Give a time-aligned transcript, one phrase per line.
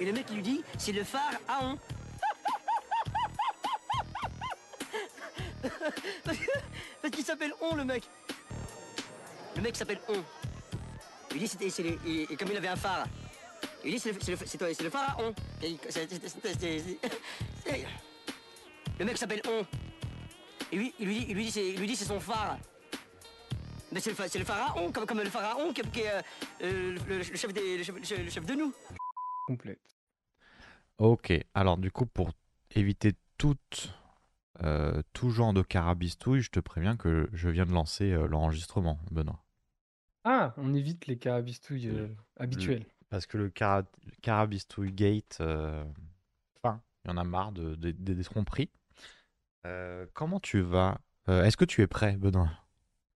[0.00, 1.78] Et le mec lui dit, c'est le phare à on.
[6.24, 8.04] Parce qu'il s'appelle on le mec.
[9.56, 10.22] Le mec s'appelle on.
[11.34, 11.66] Il dit c'était
[12.06, 13.06] et, comme il avait un phare.
[13.84, 15.34] Il dit c'est le, c'est le- le phare à on.
[18.98, 19.64] Le mec s'appelle on.
[20.72, 22.58] Et lui, il lui dit, il lui dit, c'est, il lui dit c'est son phare.
[23.90, 26.20] Mais c'est le, le pharaon, comme, comme le pharaon qui, est- qui est euh,
[26.62, 28.74] euh, le, le chef des, chef- le chef de nous.
[29.48, 29.96] Complète.
[30.98, 32.30] Ok, alors du coup, pour
[32.74, 33.94] éviter toute,
[34.62, 39.00] euh, tout genre de carabistouille, je te préviens que je viens de lancer euh, l'enregistrement,
[39.10, 39.44] Benoît.
[40.22, 42.86] Ah, on évite les carabistouilles euh, habituelles.
[43.10, 43.84] Parce que le cara-
[44.22, 45.84] carabistouille gate, euh,
[46.62, 48.70] enfin, il y en a marre de, de- des des tromperies.
[49.66, 52.50] Euh, comment tu vas Euh, Est-ce que tu es prêt, Benoît?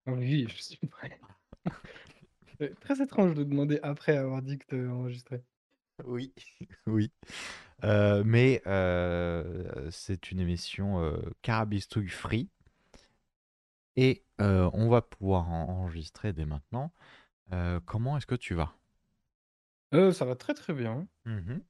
[0.06, 1.19] Oui, je suis prêt.
[2.59, 5.42] C'est très étrange de demander après avoir dit que tu enregistré.
[6.05, 6.33] Oui,
[6.87, 7.12] oui.
[7.84, 12.48] Euh, mais euh, c'est une émission euh, carabistouille free.
[13.97, 16.92] Et euh, on va pouvoir en- enregistrer dès maintenant.
[17.53, 18.75] Euh, comment est-ce que tu vas?
[19.95, 21.06] Euh, ça va très très bien.
[21.27, 21.61] Mhm.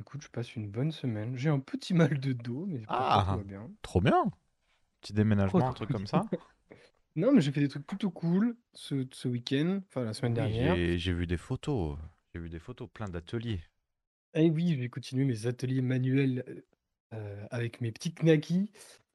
[0.00, 1.36] Écoute, je passe une bonne semaine.
[1.36, 3.24] J'ai un petit mal de dos, mais pour ça, Ah.
[3.30, 3.70] tout va bien.
[3.82, 4.24] Trop bien
[5.00, 6.22] Petit déménagement, Trop un truc comme ça
[7.14, 10.36] Non, mais j'ai fait des trucs plutôt cool ce, ce week-end, enfin la semaine Oui,
[10.36, 10.74] dernière.
[10.76, 11.98] j'ai- J'ai vu des photos.
[12.34, 13.62] J'ai vu des photos, plein d'ateliers.
[14.34, 16.64] Et oui, je vais continuer mes ateliers manuels
[17.12, 18.70] euh, avec mes petits knackis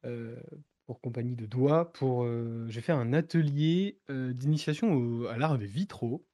[0.05, 0.39] euh,
[0.85, 1.91] pour compagnie de doigts.
[1.91, 6.27] Pour, euh, j'ai fait un atelier d'initiation au- à l'art des vitraux.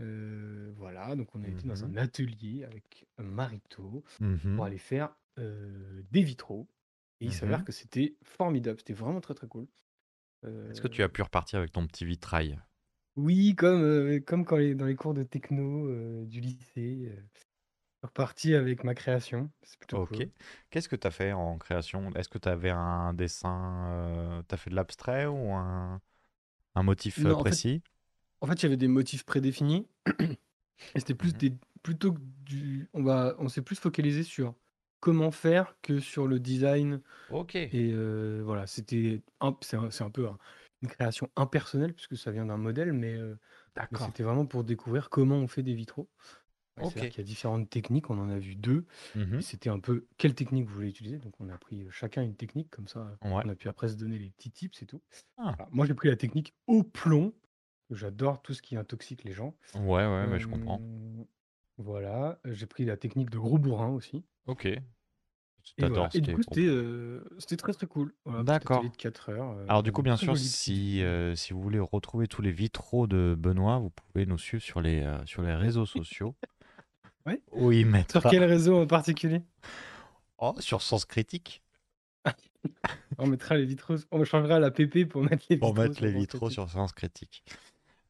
[0.00, 1.84] Euh, voilà, donc on a été dans Mhm.
[1.84, 4.56] un atelier avec un mariteau Mhm.
[4.56, 6.68] pour aller faire euh, des vitraux.
[7.20, 7.66] Et il s'avère Mhm.
[7.66, 9.68] que c'était formidable, c'était vraiment très très cool.
[10.70, 12.58] Est-ce que Euh, tu as pu repartir avec ton petit vitrail?
[13.16, 17.08] Oui, comme, euh, comme quand les, dans les cours de techno euh, du lycée.
[17.10, 17.46] Euh, je suis
[18.02, 20.22] reparti avec ma création, c'est plutôt Ok.
[20.22, 20.30] cool.
[20.70, 22.10] Qu'est-ce que tu as fait en création?
[22.14, 26.00] Est-ce que tu avais un dessin Tu as fait de l'abstrait ou un,
[26.76, 27.82] un motif euh, Non, en fait, précis?
[28.42, 29.88] En fait, il y avait des motifs prédéfinis.
[30.94, 31.52] Et c'était plus des.
[31.82, 32.88] Plutôt que du.
[32.92, 34.54] On va, on s'est plus focalisé sur
[35.00, 37.00] comment faire que sur le design.
[37.28, 37.54] Ok.
[37.72, 39.22] Et euh, voilà, c'était.
[39.40, 40.38] un- C'est un, c'est un peu un-
[40.82, 43.34] une création impersonnelle, puisque ça vient d'un modèle, mais, mais
[43.74, 44.06] D'accord.
[44.06, 46.08] c'était vraiment pour découvrir comment on fait des vitraux.
[46.78, 46.92] Ouais, Ok.
[46.92, 48.86] C'est-à-dire qu'il y a différentes techniques, on en a vu deux.
[49.16, 51.18] Et c'était un peu quelle technique vous voulez utiliser?
[51.18, 53.42] Donc on a pris chacun une technique, comme ça Ouais.
[53.44, 55.02] on a pu après se donner les petits tips et tout.
[55.36, 55.56] Ah.
[55.70, 57.34] Moi j'ai pris la technique au plomb.
[57.90, 59.56] J'adore tout ce qui intoxique les gens.
[59.74, 60.80] Ouais, ouais, mais je comprends.
[61.76, 64.24] Voilà, j'ai pris la technique de gros bourrin aussi.
[64.46, 64.68] Ok.
[65.78, 66.08] Et, voilà.
[66.08, 68.12] du est coup, c'était euh, c'était très très cool.
[68.24, 68.78] Voilà, D'accord.
[68.78, 69.50] atelier de 4 heures.
[69.50, 72.42] euh, Alors du coup, bien très sûr, joli si, euh, si vous voulez retrouver tous
[72.42, 76.34] les vitraux de Benoît, vous pouvez nous suivre sur les, euh, sur les réseaux sociaux.
[77.26, 77.42] Ouais.
[77.52, 78.30] Où il Sur mettra...
[78.30, 79.42] quel réseau en particulier?
[80.38, 81.62] Oh, sur Sens Critique.
[83.18, 83.96] On mettra les vitraux.
[84.10, 86.92] On changera la PP pour mettre les Pour vitraux mettre sur les vitraux sur Sens
[86.92, 87.44] Critique.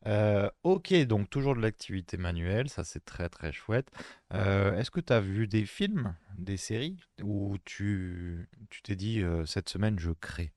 [0.07, 3.91] Euh, ok, donc toujours de l'activité manuelle, ça c'est très très chouette.
[4.33, 9.21] Euh, Est-ce que tu as vu des films, des séries, où tu tu t'es dit
[9.23, 10.53] euh, cette semaine je crée?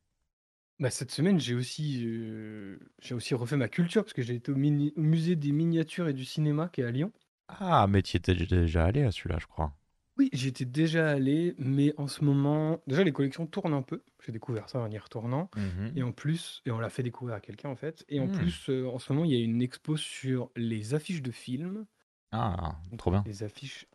[0.80, 4.52] Bah, cette semaine, j'ai aussi, euh, j'ai aussi refait ma culture parce que j'ai été
[4.52, 7.12] au, mini- au musée des miniatures et du cinéma qui est à Lyon.
[7.48, 9.74] Ah, mais tu étais déjà allé à celui-là, je crois.
[10.18, 14.03] Oui, j'y étais déjà allé, mais en ce moment, déjà les collections tournent un peu.
[14.24, 15.50] J'ai découvert ça en y retournant.
[15.96, 16.03] Et Mhm.
[16.03, 18.06] en plus, et on l'a fait découvrir à quelqu'un en fait.
[18.09, 18.29] Et en Hmm.
[18.29, 21.85] plus, euh, en ce moment, il y a une expo sur les affiches de films.
[22.31, 23.25] Ah, trop bien.
[23.25, 23.85] les affiches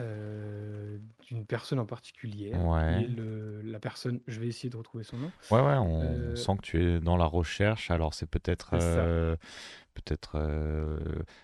[0.00, 2.50] euh, d'une personne en particulier.
[2.50, 3.04] Qui Ouais.
[3.04, 5.30] est le, la personne, je vais essayer de retrouver son nom.
[5.50, 7.90] Ouais, ouais, on Euh, sent que tu es dans la recherche.
[7.90, 8.70] Alors, c'est peut-être.
[8.72, 9.00] c'est ça.
[9.00, 9.36] euh,
[9.94, 10.32] peut-être.
[10.36, 10.98] euh,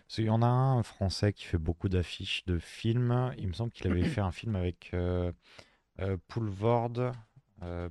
[0.06, 3.32] parce qu'il y en a un français qui fait beaucoup d'affiches de films.
[3.38, 4.92] Il me semble qu'il avait fait un film avec
[6.28, 7.12] Poulvord.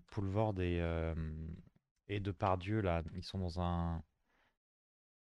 [0.07, 1.13] Poulvord et, euh,
[2.07, 3.03] et Depardieu, là.
[3.15, 4.01] Ils sont dans un.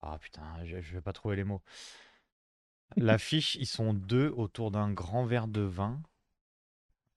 [0.02, 1.62] Ah putain, je, je vais pas trouver les mots.
[2.98, 6.02] L'affiche, ils sont deux autour d'un grand verre de vin.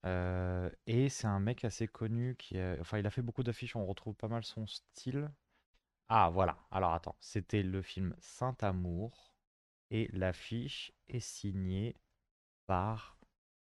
[0.05, 2.77] Euh, et c'est un mec assez connu qui a...
[2.79, 5.29] Enfin, il a fait beaucoup d'affiches, on retrouve pas mal son style.
[6.09, 6.57] Ah, voilà.
[6.71, 7.15] Alors, attends.
[7.19, 9.33] C'était le film Saint-Amour.
[9.89, 11.95] Et l'affiche est signée
[12.65, 13.17] par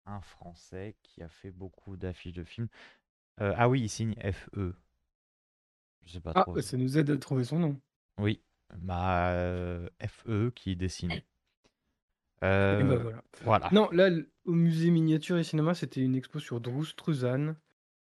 [0.07, 2.69] un Français qui a fait beaucoup d'affiches de films.
[3.41, 4.75] Euh, ah oui, il signe FE.
[6.03, 6.55] Je sais pas Ah, trop.
[6.55, 7.81] bah, ça nous aide à trouver son nom.
[8.19, 8.41] Oui,
[8.77, 11.23] bah, euh, FE qui dessine.
[12.43, 13.23] Et Euh, bah voilà.
[13.43, 13.71] voilà.
[13.73, 14.11] Non, là,
[14.45, 17.57] au musée miniature et cinéma, c'était une expo sur Drew Struzan.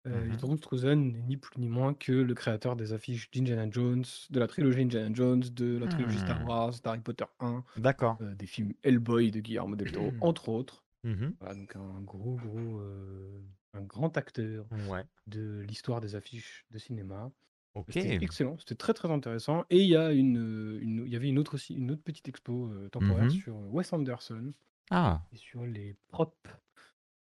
[0.07, 0.37] Euh, Mhm.
[0.37, 4.39] Drew Struzan n'est ni plus ni moins que le créateur des affiches d'Indiana Jones, de
[4.39, 6.47] la trilogie Indiana Jones, de la trilogie Star Hmm.
[6.47, 8.21] Wars, d'Harry Potter 1, D'accord.
[8.21, 10.85] euh, des films Hellboy de Guillermo del Toro, entre autres.
[11.03, 11.35] Mhm.
[11.39, 13.41] Voilà, donc un gros, gros, euh,
[13.73, 15.05] un grand acteur Ouais.
[15.27, 17.31] de l'histoire des affiches de cinéma.
[17.73, 17.85] Ok.
[17.93, 19.63] C'était excellent, c'était très très intéressant.
[19.69, 22.03] Et il y a une, euh, une- il y avait une autre aussi, une autre
[22.03, 23.29] petite expo euh, temporaire Mhm.
[23.31, 24.53] sur Wes Anderson
[24.89, 26.35] Ah, et sur les props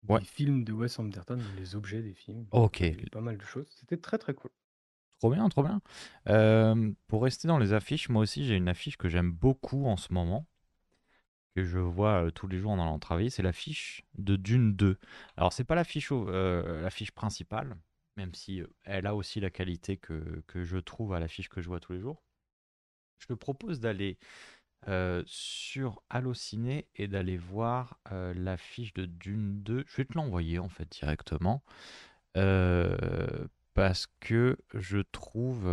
[0.09, 0.21] Ouais.
[0.21, 2.47] des films de Wes Anderson, les objets des films.
[2.53, 2.81] ok.
[2.81, 3.67] Il y avait pas mal de choses.
[3.79, 4.51] C'était très très cool.
[5.19, 5.83] Trop bien, trop bien.
[6.29, 9.99] Euh, pour rester dans les affiches, moi aussi j'ai une affiche que j'aime beaucoup en
[9.99, 10.47] ce moment,
[11.55, 14.97] que je vois euh, tous les jours en allant travailler, c'est l'affiche de Dune 2.
[15.37, 17.77] Alors c'est pas l'affiche au- euh, l'affiche principale,
[18.17, 21.69] même si elle a aussi la qualité que, que je trouve à l'affiche que je
[21.69, 22.23] vois tous les jours.
[23.19, 24.19] Je te propose d'aller
[25.27, 29.85] sur Allociné et d'aller voir l'affiche de Dune 2.
[29.87, 31.63] Je vais te l'envoyer en fait directement.
[33.75, 35.69] Parce que je trouve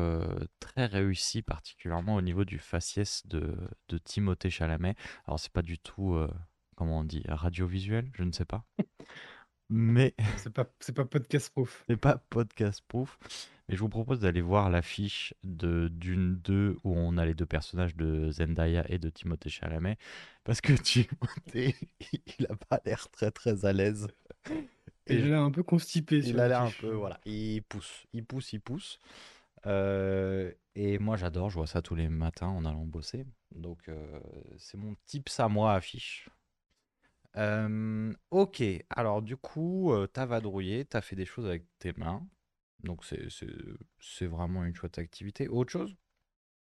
[0.59, 3.57] très réussi, particulièrement au niveau du faciès de,
[3.89, 4.95] de Timothée Chalamet.
[5.25, 6.17] Alors, c'est pas du tout,
[6.75, 8.65] comment on dit, radiovisuel, je ne sais pas.
[9.69, 11.83] Mais C'est pas, c'est pas podcast proof.
[11.89, 13.17] c'est pas podcast proof.
[13.67, 17.45] Mais je vous propose d'aller voir l'affiche de Dune 2 où on a les deux
[17.45, 19.97] personnages de Zendaya et de Timothée Chalamet.
[20.45, 21.75] Parce que Timothée,
[22.39, 24.07] il a pas l'air très très à l'aise.
[25.07, 27.61] Et Et il a l'air un peu constipé il a l'air un peu, voilà, il
[27.63, 28.99] pousse, il pousse, il pousse.
[29.65, 33.25] Euh, et moi j'adore, je vois ça tous les matins en allant bosser.
[33.53, 34.19] Donc euh,
[34.57, 36.29] c'est mon tips à moi affiche.
[37.37, 42.27] Euh, ok, alors du coup, euh, t'as vadrouillé, t'as fait des choses avec tes mains.
[42.79, 43.47] Donc c'est c'est-
[43.99, 45.47] c'est vraiment une chouette activité.
[45.47, 45.95] Autre chose?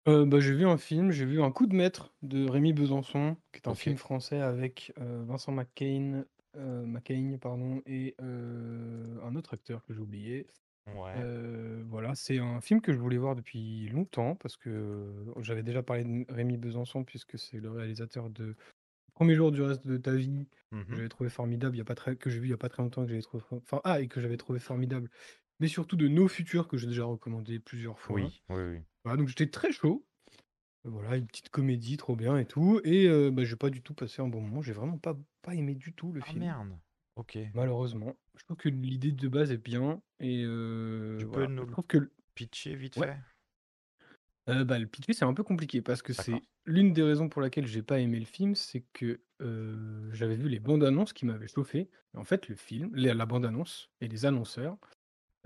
[0.09, 3.37] Euh, bah, j'ai vu un film, j'ai vu Un coup de maître de Rémi Besançon,
[3.53, 3.77] qui est un Ok.
[3.77, 6.25] film français avec euh, Vincent McCain,
[6.57, 10.47] euh, McCain pardon, et euh, un autre acteur que j'ai oublié.
[10.87, 11.27] Ouais.
[11.27, 15.83] Euh, voilà, c'est un film que je voulais voir depuis longtemps parce que j'avais déjà
[15.83, 18.57] parlé de Rémi Besançon puisque c'est le réalisateur de
[19.15, 20.49] Premier jour du reste de ta vie
[20.89, 20.97] que Mhm.
[20.97, 22.69] j'avais trouvé formidable il y a pas très que j'ai vu il y a pas
[22.69, 25.11] très longtemps que j'avais trouvé enfin ah et que j'avais trouvé formidable
[25.61, 28.33] mais surtout de Nos Futurs que j'ai déjà recommandé plusieurs fois.
[28.33, 28.83] Oui, oui, oui.
[29.05, 30.07] Voilà, donc j'étais très chaud.
[30.85, 33.95] Voilà, une petite comédie trop bien et tout et heu, bah, j'ai pas du tout
[33.95, 36.79] passé un bon moment, j'ai vraiment pas pas aimé du tout le Ah film, merde.
[37.17, 37.37] Ok.
[37.55, 38.17] malheureusement.
[38.39, 40.43] Je trouve que l'idée de base est bien et
[41.19, 43.07] Tu peux nous je le trouve que pitcher vite Ouais.
[43.07, 43.17] fait?
[44.49, 46.43] Heu, bah, le pitcher, c'est un peu compliqué parce que D'accord.
[46.43, 50.35] c'est l'une des raisons pour laquelle j'ai pas aimé le film, c'est que, heu, j'avais
[50.37, 51.91] vu les bandes annonces qui m'avaient chauffé.
[52.15, 54.79] Et en fait, le film les la bande annonce et les annonceurs,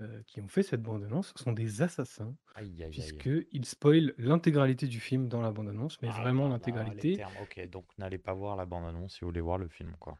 [0.01, 3.25] heu, qui ont fait cette bande annonce sont des assassins, Aïe, aïe, aïe.
[3.25, 7.05] puisqu'ils spoilent l'intégralité du film dans la bande annonce, mais Ah vraiment là là, les
[7.05, 7.11] l'intégralité.
[7.11, 7.37] termes.
[7.37, 10.17] Ok, donc n'allez pas voir la bande-annonce si vous voulez voir le film, quoi.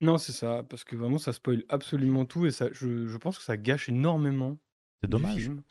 [0.00, 3.38] Non, c'est ça, parce que vraiment ça spoil absolument tout et ça je je pense
[3.38, 4.58] que ça gâche énormément
[5.02, 5.26] C'est du dommage.
[5.26, 5.62] film.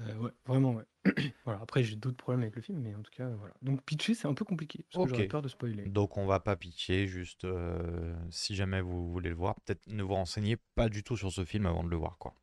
[0.00, 0.84] Heu, ouais, vraiment, ouais.
[1.44, 3.54] Voilà, après j'ai d'autres problèmes avec le film, mais en tout cas, voilà.
[3.62, 5.84] Donc pitcher, c'est un peu compliqué, parce que j'aurais peur de spoiler.
[5.86, 10.02] Donc on va pas pitcher, juste euh, si jamais vous voulez le voir, peut-être ne
[10.02, 12.34] vous renseignez pas du tout sur ce film avant de le voir, quoi.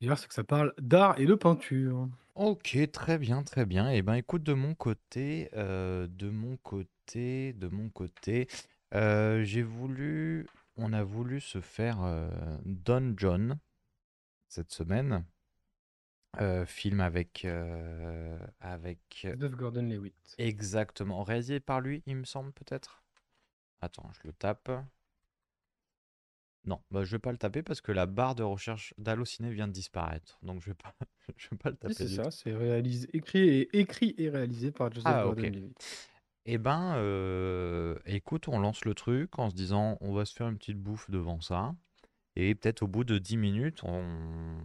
[0.00, 2.08] D'ailleurs, c'est que ça parle d'art et de peinture.
[2.34, 3.90] Ok, très bien, très bien.
[3.90, 8.46] Et ben écoute, de mon côté, euh, de mon côté, de mon côté,
[8.94, 12.30] euh, j'ai voulu, on a voulu se faire euh,
[12.64, 13.58] Don John
[14.48, 15.24] cette semaine,
[16.40, 20.34] Euh, film avec, euh, avec Joseph Gordon-Levitt.
[20.38, 23.02] exactement réalisé par lui, il me semble peut-être?
[23.80, 24.70] Attends, je le tape.
[26.64, 29.68] Non, bah, je vais pas le taper parce que la barre de recherche d'Allociné vient
[29.68, 30.38] de disparaître.
[30.42, 30.94] Donc je vais pas,
[31.36, 34.70] je vais pas le Oui, taper c'est ça, c'est réalisé, écrit et, écrit et réalisé
[34.70, 35.22] par Joseph Ah.
[35.24, 36.08] Gordon-Levitt.
[36.50, 40.48] Eh ben, euh, écoute, on lance le truc en se disant on va se faire
[40.48, 41.74] une petite bouffe devant ça.
[42.36, 44.58] Et peut-être au bout de 10 minutes, on...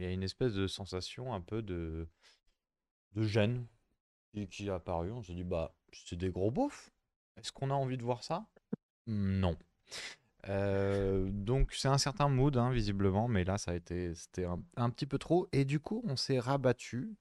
[0.00, 2.08] il y a une espèce de sensation un peu de,
[3.12, 3.66] de gêne
[4.32, 5.12] qui, qui est apparue.
[5.12, 6.90] On s'est dit, bah, c'est des gros beaufs.
[7.36, 8.46] Est-ce qu'on a envie de voir ça?
[9.06, 9.58] Non.
[10.48, 14.62] Euh, donc c'est un certain mood, hein, visiblement, mais là, ça a été, c'était un,
[14.76, 15.48] un petit peu trop.
[15.52, 17.14] Et du coup, on s'est rabattu.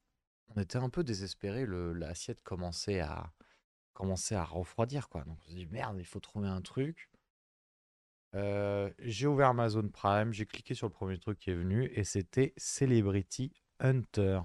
[0.56, 1.66] On était un peu désespérés.
[1.66, 3.34] Le, l'assiette commençait à,
[3.94, 5.26] commençait à refroidir, quoi.
[5.26, 7.10] Donc on s'est dit, merde, il faut trouver un truc.
[8.36, 12.04] Euh, j'ai ouvert Amazon Prime, j'ai cliqué sur le premier truc qui est venu et
[12.04, 14.42] c'était Celebrity Hunter.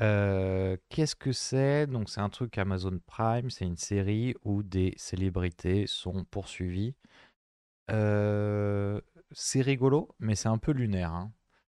[0.00, 1.86] Euh, qu'est-ce que c'est?
[1.86, 6.94] Donc c'est un truc Amazon Prime, c'est une série où des célébrités sont poursuivies.
[7.90, 9.00] Euh,
[9.32, 11.12] c'est rigolo, mais c'est un peu lunaire.
[11.12, 11.32] hein.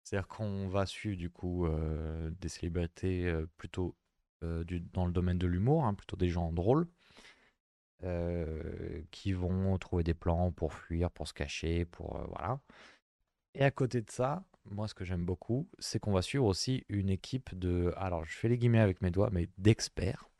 [0.05, 1.67] C'est-à-dire qu'on va suivre du coup
[2.41, 3.95] des célébrités plutôt
[4.41, 6.89] dans le domaine de l'humour, hein, plutôt des gens drôles
[8.05, 12.61] euh, qui vont trouver des plans pour fuir, pour se cacher, pour euh, voilà.
[13.55, 16.85] Et à côté de ça, moi ce que j'aime beaucoup, c'est qu'on va suivre aussi
[16.89, 20.31] une équipe de, alors je fais les guillemets avec mes doigts, mais d'experts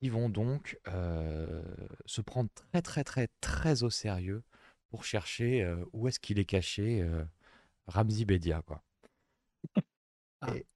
[0.00, 1.62] Ils vont donc euh,
[2.06, 4.42] se prendre très très très très au sérieux
[4.88, 7.06] pour chercher où est-ce qu'il est caché
[7.88, 8.82] Ramzi Bedia quoi.
[10.40, 10.54] Ah.
[10.54, 10.66] Et,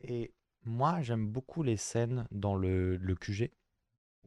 [0.00, 3.50] et moi j'aime beaucoup les scènes dans le, le QG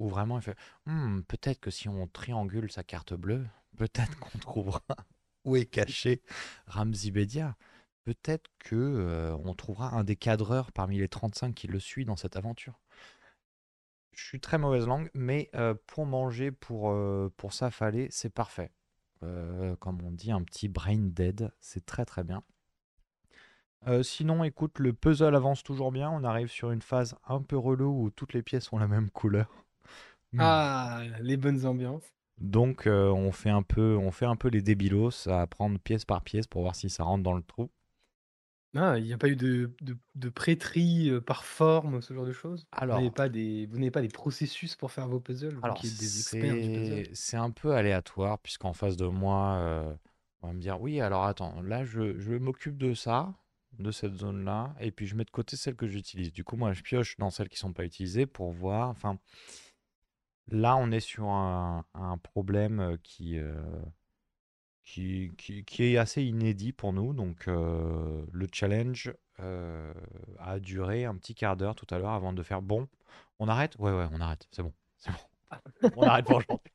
[0.02, 3.46] où vraiment il fait Hmm, peut-être que si on triangule sa carte bleue,
[3.78, 4.82] peut-être qu'on trouvera
[5.46, 6.22] où est caché
[6.68, 7.56] Ramzi Bedia.
[8.04, 12.16] Peut-être que euh, on trouvera un des cadreurs parmi les 35 qui le suit dans
[12.16, 12.80] cette aventure.
[14.14, 18.72] Je suis très mauvaise langue, mais euh, pour manger, pour, euh, pour s'affaler, c'est parfait.
[19.80, 22.44] Comme on dit, un petit brain dead, c'est très très bien.
[24.02, 26.10] Sinon, écoute, le puzzle avance toujours bien.
[26.10, 29.12] On arrive sur une phase un peu relou où toutes les pièces ont la même
[29.12, 29.62] couleur.
[30.34, 30.40] Hmm.
[30.40, 32.14] Ah, les bonnes ambiances.
[32.40, 36.04] Donc, euh, on fait un peu, on fait un peu les débilos à prendre pièce
[36.04, 37.72] par pièce pour voir si ça rentre dans le trou.
[38.76, 42.26] Ah, il n'y a pas eu de, de, de prêtrie euh, par forme, ce genre
[42.26, 42.66] de choses?
[42.72, 45.62] Vous Alors, n'avez pas des, vous n'avez pas des processus pour faire vos puzzles, vous
[45.62, 49.08] alors qui êtes des experts du puzzle c'est c'est un peu aléatoire puisqu'en face de
[49.08, 49.94] moi, euh,
[50.42, 53.34] on va me dire oui, alors attends, là je, je m'occupe de ça,
[53.78, 56.32] de cette zone-là, et puis je mets de côté celles que j'utilise.
[56.32, 58.90] Du coup, moi je pioche dans celles qui sont pas utilisées pour voir.
[58.90, 59.20] Enfin,
[60.50, 63.54] là on est sur un, un problème qui, euh,
[64.84, 67.14] qui, qui, qui est assez inédit pour nous.
[67.14, 69.94] Donc euh, le challenge euh,
[70.40, 72.88] a duré un petit quart d'heure tout à l'heure avant de faire bon,
[73.40, 73.76] on arrête?
[73.80, 75.18] Ouais, ouais, on arrête, c'est bon, c'est bon.
[75.98, 76.72] On arrête pour aujourd'hui.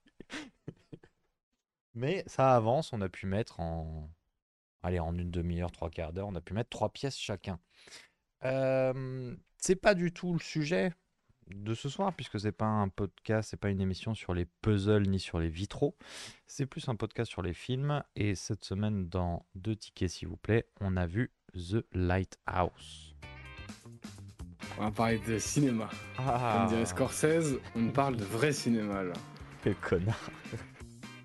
[1.94, 4.10] Mais ça avance, on a pu mettre en,
[4.82, 7.58] allez, en une demi-heure, trois quarts d'heure, on a pu mettre trois pièces chacun.
[9.58, 10.92] C'est pas du tout le sujet
[11.48, 15.06] de ce soir, puisque c'est pas un podcast, c'est pas une émission sur les puzzles
[15.08, 15.96] ni sur les vitraux.
[16.46, 18.02] C'est plus un podcast sur les films.
[18.16, 23.14] Et cette semaine, dans deux tickets, s'il vous plaît, on a vu The Lighthouse.
[24.78, 25.88] On va parler de cinéma.
[26.18, 29.14] Ah, Comme dirait Scorsese, on parle de vrai cinéma là.
[29.62, 30.18] quel connard.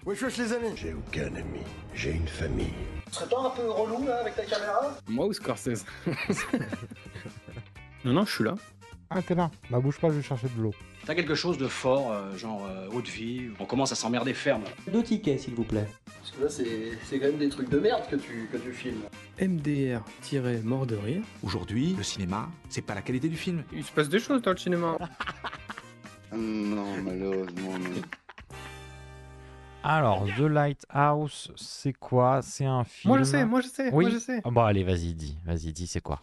[0.05, 1.59] Wesh wesh les amis J'ai aucun ami,
[1.93, 2.73] j'ai une famille.
[3.07, 4.97] Tu serais pas un peu relou là avec ta caméra?
[5.07, 5.85] Moi ou Scorsese?
[8.03, 8.55] Non, non, je suis là.
[9.13, 9.51] Ah, t'es là.
[9.69, 10.73] Bah, bouge pas, je vais chercher de l'eau.
[11.05, 14.63] T'as quelque chose de fort, euh, genre euh, haute vie, on commence à s'emmerder ferme.
[14.91, 15.85] Deux tickets, s'il vous plaît.
[16.05, 18.71] Parce que là c'est c'est quand même des trucs de merde que tu, que tu
[18.71, 19.01] filmes.
[19.41, 21.23] MDR-mort de rire.
[21.43, 23.63] Aujourd'hui, le cinéma, c'est pas la qualité du film.
[23.73, 24.97] Il se passe des choses dans le cinéma.
[26.33, 28.01] Non, malheureusement, non.
[29.83, 32.39] Alors, The Lighthouse, c'est quoi?
[32.41, 33.09] C'est un film.
[33.09, 34.05] Moi je sais, moi je sais, Oui.
[34.05, 34.41] moi je sais.
[34.45, 35.37] Ah, bon, allez, vas-y, dis.
[35.45, 36.21] Vas-y, dis, c'est quoi?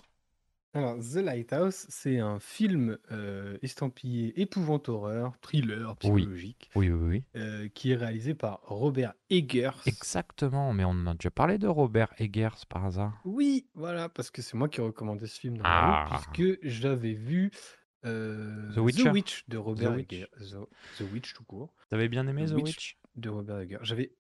[0.79, 6.23] Alors, The Lighthouse, c'est un film euh, estampillé épouvante horreur, thriller Oui.
[6.23, 7.25] psychologique, Oui, oui, oui.
[7.41, 9.71] euh, qui est réalisé par Robert Eggers.
[9.87, 13.21] Exactement, mais on en a déjà parlé de Robert Eggers par hasard.
[13.25, 16.21] Oui, voilà, parce que c'est moi qui ai recommandé ce film la Ah.
[16.33, 17.51] puisque j'avais vu
[18.05, 19.11] euh, The Witcher.
[19.11, 20.13] Witch de Robert Witch.
[20.13, 20.29] Eggers.
[20.39, 22.65] The, The Witch tout court, T'avais bien aimé The The Witch.
[22.67, 22.99] Witch?
[23.17, 23.79] de Robert Eggers.
[23.83, 24.13] J'avais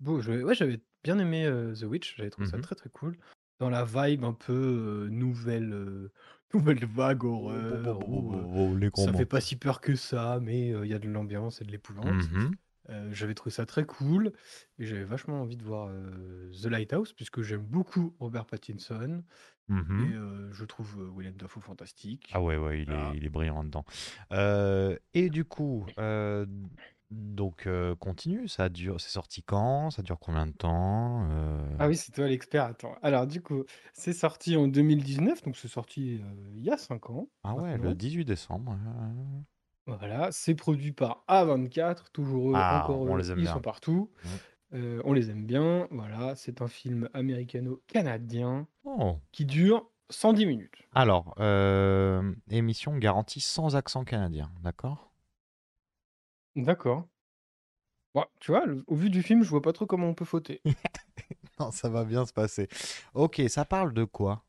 [0.00, 2.62] beau, je- ouais, j'avais bien aimé euh, The Witch, j'avais trouvé ça Mhm.
[2.64, 3.16] très très cool.
[3.58, 6.10] Dans la vibe un peu nouvelle,
[6.54, 8.00] nouvelle vague horreur.
[8.46, 11.60] euh, les ça fait pas si peur que ça, mais il y a de l'ambiance
[11.60, 12.22] et de l'épouvante.
[12.90, 14.30] Euh, j'avais trouvé ça très cool
[14.78, 15.90] et j'avais vachement envie de voir
[16.62, 19.22] The Lighthouse puisque j'aime beaucoup Robert Pattinson
[19.70, 19.72] et
[20.14, 22.28] euh, je trouve euh, Willem Dafoe fantastique.
[22.34, 23.12] Ah ouais, ouais, il, Voilà.
[23.14, 23.86] est, il est brillant dedans.
[25.14, 25.86] Et du coup,
[27.14, 29.90] donc euh, continue, ça dure, c'est sorti quand?
[29.90, 32.64] Ça dure combien de temps Euh, Ah oui, c'est toi l'expert.
[32.64, 32.94] Attends.
[33.02, 37.10] Alors du coup, c'est sorti en 2019, donc c'est sorti euh, il y a 5
[37.10, 37.28] ans.
[37.44, 37.88] Ah ouais, maintenant.
[37.90, 38.76] le 18 décembre.
[39.86, 43.52] Voilà, c'est produit par A24, toujours eux, Ah, encore on eux, les aime ils bien.
[43.52, 44.10] sont partout.
[44.72, 45.86] Euh, on les aime bien.
[45.90, 49.18] Voilà, c'est un film américano-canadien Oh.
[49.32, 50.74] qui dure 110 minutes.
[50.94, 55.10] Alors, euh, émission garantie sans accent canadien, d'accord?
[56.56, 57.08] D'accord.
[58.14, 60.24] Ouais, tu vois, le- au vu du film, je vois pas trop comment on peut
[60.24, 60.60] fauter.
[61.60, 62.68] Non, ça va bien se passer.
[63.14, 64.44] Ok, ça parle de quoi?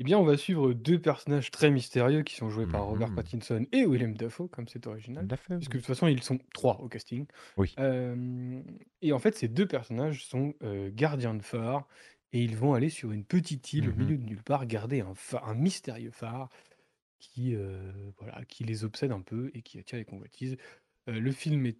[0.00, 3.14] Eh bien, on va suivre deux personnages très mystérieux qui sont joués par Robert Mhm.
[3.16, 5.28] Pattinson et Willem Dafoe, comme c'est original.
[5.30, 7.26] À fait, Puisque de toute façon, ils sont trois au casting.
[7.56, 7.74] Oui.
[7.78, 8.62] Euh,
[9.02, 11.86] et en fait, ces deux personnages sont euh, gardiens de phare
[12.32, 13.98] et ils vont aller sur une petite île au Mhm.
[13.98, 16.48] milieu de nulle part garder un mystérieux phare
[17.20, 20.56] qui, euh, voilà, qui les obsède un peu et qui attire les convoitises.
[21.08, 21.78] Euh, le film est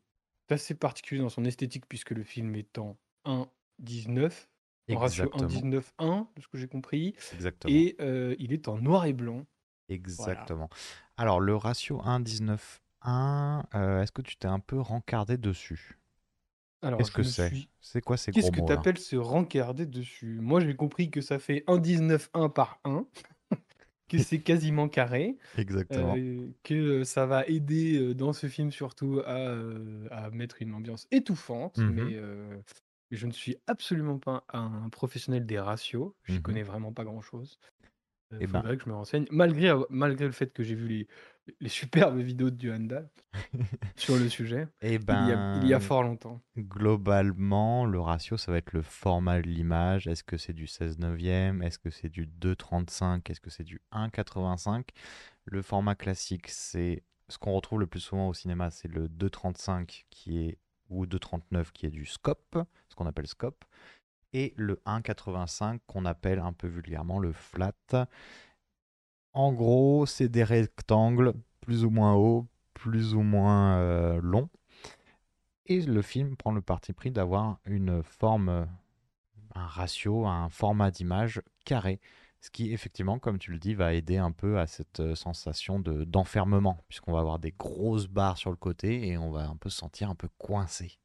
[0.51, 4.49] assez particulier dans son esthétique puisque le film est en 1.19,
[4.91, 5.49] en ratio Exactement.
[5.49, 7.73] 1.19.1, de ce que j'ai compris, Exactement.
[7.75, 9.47] et euh, il est en noir et blanc.
[9.89, 10.69] Exactement.
[11.17, 15.99] Alors, le ratio 1,19,1, euh, est-ce que tu t'es un peu rencardé dessus?
[16.83, 17.49] Alors, Qu'est-ce que c'est?
[17.49, 20.39] suis C'est quoi ces Qu'est-ce que tu appelles se rencarder dessus?
[20.41, 23.07] Moi, j'ai compris que ça fait 1,19 1 par 1.
[24.11, 26.19] Que c'est quasiment carré, Exactement.
[26.19, 30.75] euh, que ça va aider euh, dans ce film surtout à, euh, à mettre une
[30.75, 31.89] ambiance étouffante, Mhm.
[31.89, 32.19] mais
[33.13, 36.43] je ne suis absolument pas un professionnel des ratios, je Mhm.
[36.43, 37.59] connais vraiment pas grand-chose.
[38.33, 38.61] Il Eh ben.
[38.61, 41.09] faudrait que je me renseigne, malgré, malgré le fait que j'ai vu les,
[41.61, 43.03] les superbes vidéos de Duanda
[43.97, 46.41] sur le sujet, Eh il y a, il y a ben, fort longtemps.
[46.57, 50.07] globalement, le ratio, ça va être le format de l'image.
[50.07, 51.63] Est-ce que c'est du 16 neuvième?
[51.63, 54.85] Est-ce que c'est du 2,35 Est-ce que c'est du 1,85
[55.45, 60.05] Le format classique, c'est ce qu'on retrouve le plus souvent au cinéma, c'est le 2,35
[60.11, 60.59] qui est
[60.89, 62.59] ou 2,39 qui est du scope,
[62.89, 63.65] ce qu'on appelle scope,
[64.33, 67.73] et le 1,85 qu'on appelle un peu vulgairement le flat.
[69.33, 74.49] En gros, c'est des rectangles plus ou moins hauts, plus ou moins euh, longs.
[75.67, 78.67] Et le film prend le parti pris d'avoir une forme,
[79.55, 82.01] un ratio, un format d'image carré.
[82.41, 85.79] Ce qui, effectivement, comme tu le dis, va aider un peu à cette euh, sensation
[85.79, 89.57] de, d'enfermement, puisqu'on va avoir des grosses barres sur le côté et on va un
[89.57, 90.99] peu se sentir un peu coincé.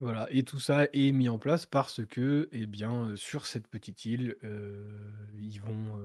[0.00, 3.68] Voilà, et tout ça est mis en place parce que, eh bien, euh, sur cette
[3.68, 4.34] petite île,
[5.34, 6.00] ils vont,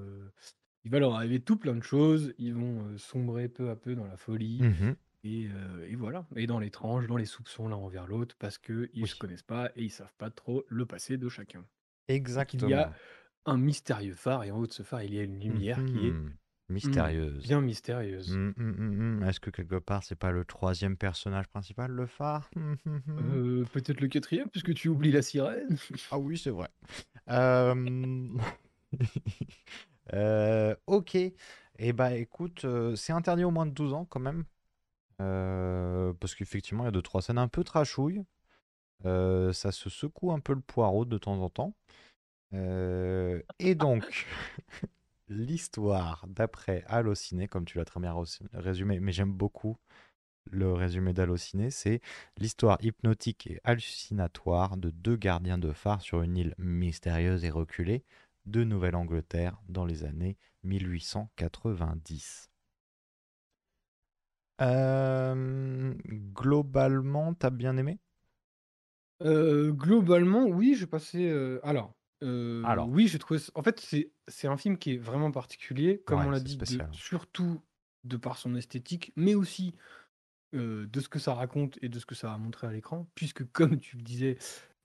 [0.84, 4.06] il va leur arriver tout plein de choses, ils vont sombrer peu à peu dans
[4.06, 4.96] la folie, Mhm.
[5.24, 5.50] et,
[5.88, 9.10] et voilà, et dans l'étrange, dans les soupçons l'un envers l'autre, parce qu'ils Oui.
[9.10, 11.68] se connaissent pas et ils savent pas trop le passé de chacun.
[12.40, 12.76] Donc il y Exactement.
[12.76, 12.92] a
[13.46, 16.08] un mystérieux phare, et en haut de ce phare, il y a une lumière qui
[16.08, 16.38] est Mhm.
[16.70, 17.44] Hmm, Mystérieuse.
[17.44, 18.36] bien mystérieuse.
[18.36, 19.24] Mm, mm, mm, mm.
[19.24, 22.50] Est-ce que quelque part, c'est pas le troisième personnage principal, le phare?
[22.58, 25.78] Euh, Peut-être le quatrième, puisque tu oublies la sirène.
[26.12, 26.70] Ah oui, c'est vrai.
[27.30, 28.28] Euh,
[30.14, 31.18] euh, ok.
[31.78, 34.46] Eh bah écoute, c'est interdit au moins de 12 ans quand même.
[35.18, 38.24] Parce qu'effectivement, il y a deux, trois scènes un peu trashouilles.
[39.04, 41.76] Ça se secoue un peu le poireau de temps en temps.
[42.54, 44.26] Et donc,
[45.28, 48.16] l'histoire d'après Allociné, comme tu l'as très bien
[48.54, 49.78] résumé, mais j'aime beaucoup
[50.52, 52.02] le résumé d'Allociné, c'est
[52.38, 58.04] l'histoire hypnotique et hallucinatoire de deux gardiens de phare sur une île mystérieuse et reculée
[58.46, 62.50] de Nouvelle-Angleterre dans les années 1890.
[64.62, 65.94] Euh,
[66.34, 68.00] globalement, t'as bien aimé?
[69.22, 71.30] Euh, globalement, oui, j'ai passé.
[71.30, 72.88] euh, alors, euh, Alors.
[72.88, 73.40] oui, j'ai trouvé.
[73.56, 76.42] En fait, c'est c'est un film qui est vraiment particulier, comme Ouais, on l'a c'est
[76.42, 76.90] dit, de- spécial.
[76.92, 77.62] surtout
[78.04, 79.76] de par son esthétique, mais aussi
[80.56, 83.10] euh, de ce que ça raconte et de ce que ça va montrer à l'écran,
[83.16, 84.38] puisque, comme tu le disais,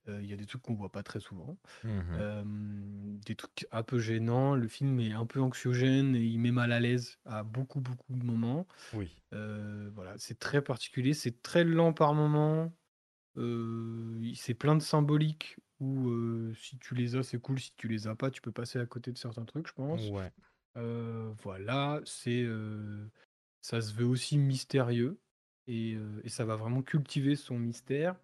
[0.09, 2.21] euh, il y a des trucs qu'on voit pas très souvent, Mhm.
[2.21, 4.55] euh, des trucs un peu gênants.
[4.55, 8.13] Le film est un peu anxiogène et il met mal à l'aise à beaucoup, beaucoup
[8.15, 8.67] de moments.
[8.91, 9.21] Oui.
[9.33, 12.73] Euh, voilà, c'est très particulier, c'est très lent par moment.
[13.37, 17.59] Euh, il- c'est plein de symboliques où euh, si tu les as, c'est cool.
[17.59, 20.09] Si tu les as pas, tu peux passer à côté de certains trucs, je pense.
[20.09, 20.31] Ouais.
[20.77, 23.09] Euh, voilà, c'est euh,
[23.61, 25.19] ça se veut aussi mystérieux
[25.67, 28.15] et, et ça va vraiment cultiver son mystère.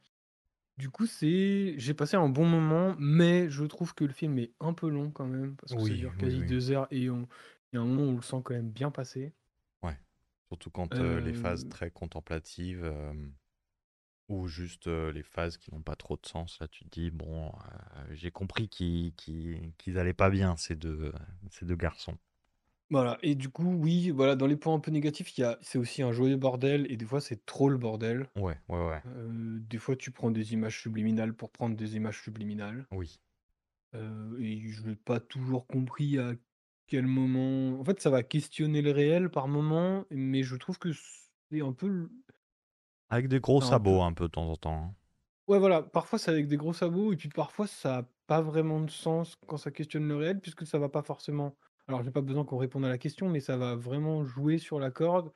[0.78, 4.54] Du coup, c'est j'ai passé un bon moment, mais je trouve que le film est
[4.60, 6.48] un peu long quand même parce que ça Oui, dure oui, quasi oui.
[6.48, 7.28] deux heures et on-
[7.74, 9.34] il y a un moment où on le sent quand même bien passer.
[10.50, 12.90] Surtout quand les phases très contemplatives
[14.30, 17.12] ou juste euh, les phases qui n'ont pas trop de sens, là tu te dis,
[17.12, 21.14] bon, euh, j'ai compris qu'ils qu'ils, qu'ils allaient pas bien, ces deux,
[21.50, 22.18] ces deux garçons.
[22.90, 25.58] Voilà, et du coup, oui, voilà, dans les points un peu négatifs, il y a,
[25.62, 28.30] c'est aussi un joyeux bordel, et des fois, c'est trop le bordel.
[28.38, 29.02] Ouais, ouais, ouais.
[29.08, 32.86] Euh, des fois, tu prends des images subliminales pour prendre des images subliminales.
[32.92, 33.20] Oui.
[33.94, 36.34] Euh, et je n'ai pas toujours compris à
[36.88, 37.78] quel moment.
[37.78, 41.74] En fait, ça va questionner le réel par moment, mais je trouve que c'est un
[41.74, 41.88] peu.
[41.88, 42.12] le-
[43.10, 44.74] Avec des gros sabots un peu de temps en temps.
[44.82, 44.96] hein.
[45.48, 48.82] Ouais, voilà, parfois c'est avec des gros sabots, et puis parfois ça n'a pas vraiment
[48.82, 51.58] de sens quand ça questionne le réel, puisque ça va pas forcément.
[51.88, 54.78] Alors, j'ai pas besoin qu'on réponde à la question, mais ça va vraiment jouer sur
[54.80, 55.32] la corde.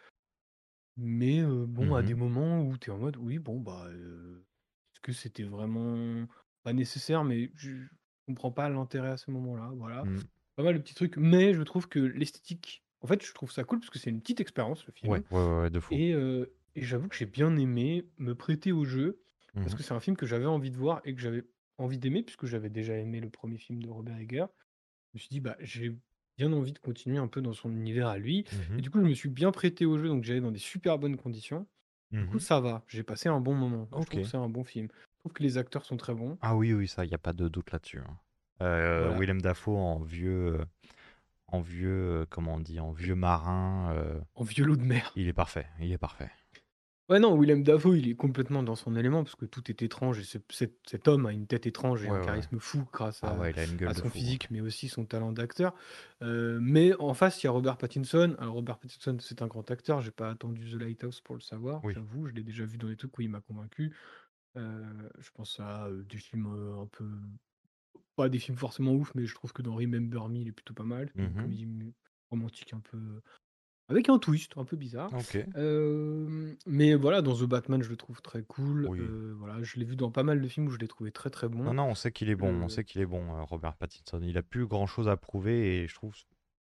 [0.98, 2.16] Mais euh, bon, à des Mhm.
[2.16, 4.46] moments où tu es en mode, oui, bon, bah, euh,
[4.94, 6.28] est-ce que c'était vraiment
[6.64, 7.88] pas nécessaire, mais je
[8.28, 9.72] comprends pas l'intérêt à ce moment-là.
[9.76, 10.28] Voilà, Mm.
[10.56, 13.64] pas mal de petits trucs, mais je trouve que l'esthétique, en fait, je trouve ça
[13.64, 15.12] cool parce que c'est une petite expérience, le film.
[15.12, 16.02] Ouais, ouais, ouais, ouais, de fou.
[16.02, 19.20] Et, euh, et j'avoue que j'ai bien aimé me prêter au jeu
[19.56, 19.78] parce Mhm.
[19.78, 21.44] que c'est un film que j'avais envie de voir et que j'avais
[21.78, 24.46] envie d'aimer puisque j'avais déjà aimé le premier film de Robert Eggers.
[25.14, 25.94] Je me suis dit, bah, j'ai
[26.38, 28.46] bien envie de continuer un peu dans son univers à lui.
[28.72, 28.82] Et Mhm.
[28.82, 31.18] du coup, je me suis bien prêté au jeu, donc j'allais dans des super bonnes
[31.18, 31.68] conditions.
[32.12, 32.84] Du coup, ça va.
[32.88, 33.86] J'ai passé un bon moment.
[33.86, 34.88] Je trouve que c'est un bon film.
[34.92, 36.38] Je trouve que les acteurs sont très bons.
[36.42, 38.00] Ah oui, oui, ça, il n'y a pas de doute là-dessus.
[38.00, 38.18] hein.
[38.62, 39.18] Euh, Voilà.
[39.20, 40.66] Willem Dafoe en vieux, euh,
[41.48, 41.90] en vieux,
[42.22, 45.12] euh, comment on dit, en vieux marin, euh, En vieux loup de mer.
[45.16, 46.30] il est parfait, il est parfait.
[47.12, 50.18] Ouais, non, Willem Dafoe, il est complètement dans son élément parce que tout est étrange
[50.20, 52.26] et ce- cet, cet homme a une tête étrange et Ouais, un ouais.
[52.26, 54.08] charisme fou grâce Ah à, ouais, il a une gueule à de son fou.
[54.08, 54.12] hein.
[54.12, 55.76] physique, mais aussi son talent d'acteur.
[56.22, 58.36] Euh, mais en face, il y a Robert Pattinson.
[58.40, 60.00] Alors, Robert Pattinson, c'est un grand acteur.
[60.02, 61.94] J'ai pas attendu The Lighthouse pour le savoir, Oui.
[61.94, 62.28] j'avoue.
[62.28, 63.94] Je l'ai déjà vu dans des trucs où il m'a convaincu.
[64.58, 64.82] Euh,
[65.20, 67.10] je pense à euh, des films euh, un peu.
[68.16, 70.74] Pas des films forcément ouf, mais je trouve que dans Remember Me, il est plutôt
[70.74, 71.12] pas mal.
[71.16, 71.42] C'est Une Mhm.
[71.42, 71.94] comédie mu-
[72.30, 73.22] romantique un peu.
[73.90, 75.12] Avec un twist un peu bizarre.
[75.14, 75.38] Ok.
[76.66, 78.88] Mais voilà, dans The Batman, je le trouve très cool.
[78.88, 79.00] Oui.
[79.38, 81.50] Voilà, je l'ai vu dans pas mal de films où je l'ai trouvé très très
[81.50, 81.64] bon.
[81.64, 84.22] Non, non, on sait qu'il est bon, on sait qu'il est bon, euh, Robert Pattinson.
[84.24, 86.16] Il a plus grand-chose à prouver et je trouve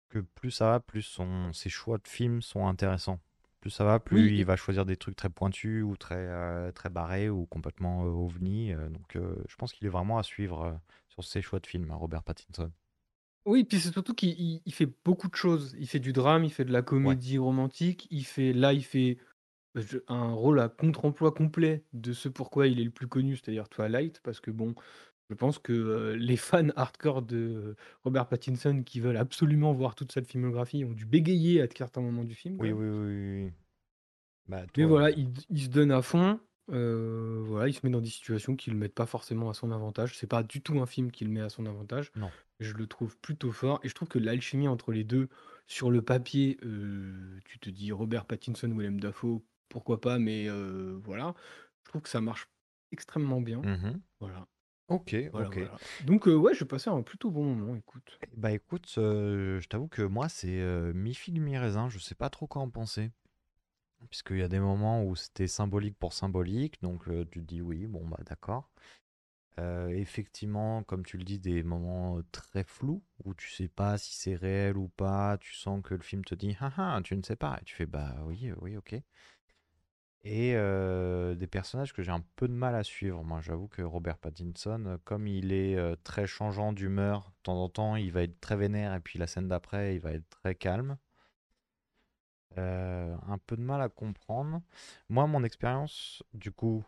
[0.08, 3.20] que plus ça va, plus son, ses choix de films sont intéressants.
[3.60, 6.70] Plus ça va, plus il et- va choisir des trucs très pointus ou très, euh,
[6.72, 8.72] très barrés ou complètement ovni.
[8.74, 12.22] donc je pense qu'il est vraiment à suivre sur ses choix de films, hein, Robert
[12.22, 12.70] Pattinson.
[13.46, 15.74] Oui, puis c'est surtout qu'il il- il fait beaucoup de choses.
[15.78, 19.18] Il fait du drame, il fait de la comédie romantique, il fait là, il fait
[19.76, 23.36] euh, je- un rôle à contre-emploi complet de ce pourquoi il est le plus connu,
[23.36, 24.74] c'est-à-dire Twilight, parce que bon,
[25.30, 30.12] je pense que euh, les fans hardcore de Robert Pattinson qui veulent absolument voir toute
[30.12, 32.58] cette filmographie ont dû bégayer à certains moments du film.
[32.58, 32.80] quand Oui, même.
[32.80, 33.52] oui, oui, oui, oui.
[34.48, 36.38] Bah, Mais toi, voilà, il, il se donne à fond.
[36.68, 40.16] Voilà, il se met dans des situations qui le mettent pas forcément à son avantage.
[40.16, 42.10] C'est pas du tout un film qui le met à son avantage.
[42.16, 42.30] Non.
[42.60, 45.28] Je le trouve plutôt fort et je trouve que l'alchimie entre les deux,
[45.66, 46.58] sur le papier,
[47.44, 50.48] tu te dis Robert Pattinson, Willem Dafoe, pourquoi pas, mais
[51.02, 51.34] voilà,
[51.84, 52.48] je trouve que ça marche
[52.92, 53.60] extrêmement bien.
[53.62, 54.00] mhm.
[54.20, 54.46] Voilà,
[54.88, 55.54] Ok, voilà, ok.
[55.56, 55.76] voilà.
[56.06, 57.74] Donc euh, ouais, je passais un plutôt bon moment.
[57.74, 58.18] Écoute.
[58.36, 62.62] Bah écoute, je t'avoue que moi c'est euh, mi-figue mi-raisin, je sais pas trop quoi
[62.62, 63.10] en penser.
[64.10, 67.62] Puisqu'il y a des moments où c'était symbolique pour symbolique, donc euh, tu te dis
[67.62, 68.68] oui, bon bah d'accord.
[69.58, 74.14] Euh, effectivement, comme tu le dis, des moments très flous où tu sais pas si
[74.14, 77.22] c'est réel ou pas, tu sens que le film te dit ah ah, tu ne
[77.22, 78.96] sais pas, et tu fais bah oui, euh, oui, ok.
[80.24, 80.54] Et
[81.36, 83.22] des personnages que j'ai un peu de mal à suivre.
[83.24, 87.96] Moi, j'avoue que Robert Pattinson, comme il est très changeant d'humeur, de temps en temps,
[87.96, 90.96] il va être très vénère, et puis la scène d'après, il va être très calme.
[92.58, 94.62] Euh, un peu de mal à comprendre.
[95.08, 96.84] Moi, mon expérience, du coup,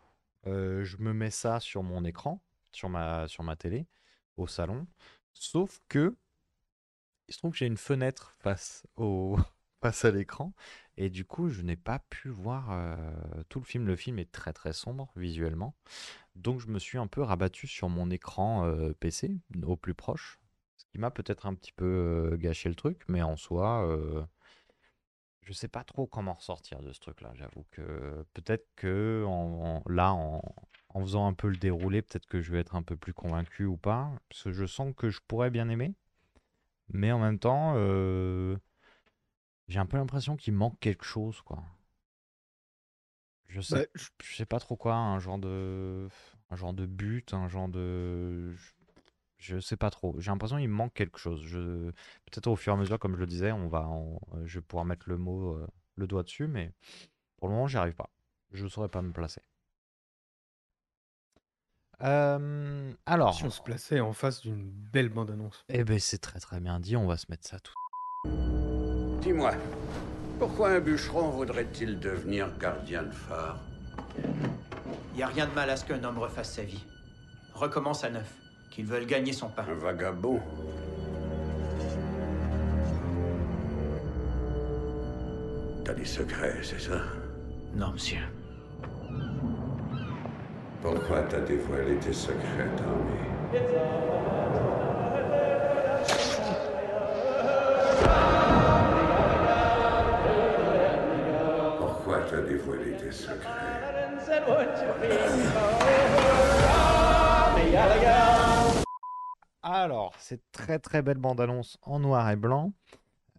[0.46, 3.86] euh, je me mets ça sur mon écran, sur ma, sur ma télé,
[4.36, 4.86] au salon.
[5.32, 6.16] Sauf que,
[7.28, 9.36] il se trouve que j'ai une fenêtre face au,
[9.82, 10.52] face à l'écran.
[10.96, 12.96] Et du coup, je n'ai pas pu voir euh,
[13.48, 13.86] tout le film.
[13.86, 15.74] Le film est très très sombre visuellement.
[16.36, 20.38] Donc, je me suis un peu rabattu sur mon écran PC, au plus proche.
[20.76, 23.86] Ce qui m'a peut-être un petit peu gâché le truc, mais en soi,
[25.46, 27.32] je sais pas trop comment ressortir de ce truc-là.
[27.36, 30.42] J'avoue que peut-être que en, en- là, en,
[30.90, 33.64] en faisant un peu le déroulé, peut-être que je vais être un peu plus convaincu
[33.66, 34.10] ou pas.
[34.30, 35.94] Parce que je sens que je pourrais bien aimer.
[36.90, 38.56] Mais en même temps, euh,
[39.68, 41.62] j'ai un peu l'impression qu'il manque quelque chose, quoi.
[43.48, 46.08] Je sais, Bah, je- je sais pas trop quoi, un genre de,
[46.50, 48.72] un genre de but, un genre de, je,
[49.38, 50.14] je sais pas trop.
[50.18, 51.42] J'ai l'impression qu'il me manque quelque chose.
[51.44, 51.90] Je,
[52.24, 54.58] peut-être au fur et à mesure, comme je le disais, on va, en- euh, je
[54.58, 56.72] vais pouvoir mettre le mot, euh, le doigt dessus, mais
[57.36, 58.10] pour le moment, j'y arrive pas.
[58.52, 59.42] Je saurais pas me placer.
[62.02, 65.64] Euh, alors, si on se plaçait en face d'une belle bande-annonce.
[65.70, 66.94] eh ben c'est très très bien dit.
[66.96, 67.72] On va se mettre ça tout.
[69.22, 69.52] Dis-moi,
[70.38, 73.58] pourquoi un bûcheron voudrait-il devenir gardien de phare?
[75.16, 76.84] Y a rien de mal à ce qu'un homme refasse sa vie.
[77.54, 78.30] Recommence à neuf.
[78.76, 79.64] Qu'ils veulent gagner son pain.
[79.70, 80.38] Un vagabond.
[85.82, 86.98] T'as des secrets, c'est ça?
[87.74, 88.18] Non, monsieur.
[90.82, 93.62] Pourquoi t'as dévoilé tes secrets, Tommy?
[101.78, 103.86] Pourquoi t'as dévoilé tes secrets?
[109.86, 112.72] Alors, c'est très très belle bande-annonce en noir et blanc.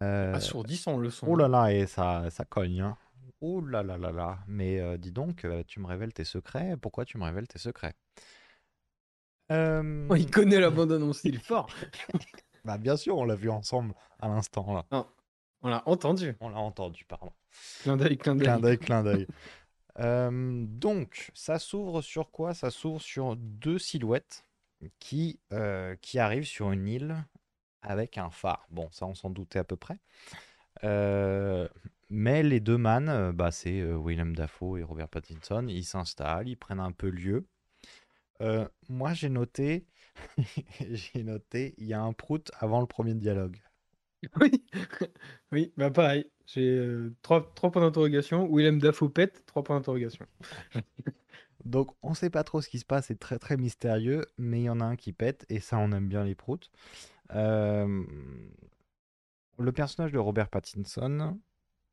[0.01, 1.27] Euh, Assourdissant le son.
[1.27, 2.79] Oh là là, et ça, ça cogne.
[2.79, 2.97] Hein.
[3.41, 4.39] Oh là là là là.
[4.47, 6.77] Mais euh, dis donc, euh, tu me révèles tes secrets.
[6.81, 7.95] Pourquoi tu me révèles tes secrets?
[9.51, 11.67] Euh, Oh, il connaît la bande-annonce, il est fort.
[12.63, 14.73] bah, Bien sûr, on l'a vu ensemble à l'instant.
[14.89, 15.05] là.
[15.63, 16.37] On l'a entendu.
[16.39, 17.33] On l'a entendu, pardon.
[17.81, 18.45] Clin d'œil, clin d'œil.
[18.47, 19.27] Clin d'œil, clin d'œil.
[20.79, 22.53] Donc, ça s'ouvre sur quoi?
[22.53, 24.45] Ça s'ouvre sur deux silhouettes
[24.99, 27.25] qui, euh, qui arrivent sur une île
[27.81, 28.65] avec un phare.
[28.69, 29.99] Bon, ça, on s'en doutait à peu près.
[30.83, 31.67] Euh,
[32.09, 35.65] mais les deux man, euh, bah, c'est Willem Dafoe et Robert Pattinson.
[35.67, 37.47] Ils s'installent, ils prennent un peu lieu.
[38.41, 39.87] Euh, moi, j'ai noté,
[40.91, 43.57] j'ai noté, il y a un prout avant le premier dialogue.
[44.41, 44.65] Oui,
[45.51, 46.25] oui, bah pareil.
[46.47, 46.81] J'ai
[47.21, 48.47] trois, trois points d'interrogation.
[48.51, 50.25] Willem Dafoe pète, trois points d'interrogation.
[51.67, 54.63] Donc, on sait pas trop ce qui se passe, c'est très très mystérieux, mais il
[54.65, 56.71] y en a un qui pète, et ça, on aime bien les proutes.
[57.33, 58.05] Euh,
[59.59, 61.39] le personnage de Robert Pattinson,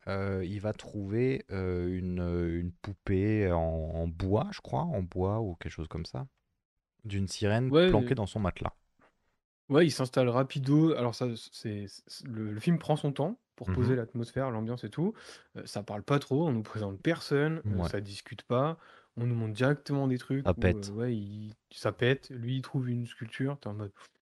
[0.08, 2.20] euh, il va trouver euh, une,
[2.60, 6.26] une poupée en, en bois, je crois, en bois ou quelque chose comme ça,
[7.04, 8.74] d'une sirène Ouais, planquée dans son matelas.
[9.68, 10.94] ouais, il s'installe rapido.
[10.94, 11.86] Alors ça, c'est
[12.24, 13.96] le, le film prend son temps pour poser Mhm.
[13.96, 15.14] l'atmosphère, l'ambiance et tout.
[15.56, 17.90] Euh, ça parle pas trop, on nous présente personne, euh, Ouais.
[17.90, 18.78] ça discute pas.
[19.16, 20.88] On nous montre directement des trucs Ça où pète.
[20.90, 22.30] euh, ouais, il- ça pète.
[22.30, 23.58] Lui, il trouve une sculpture.
[23.60, 23.92] T'es en mode,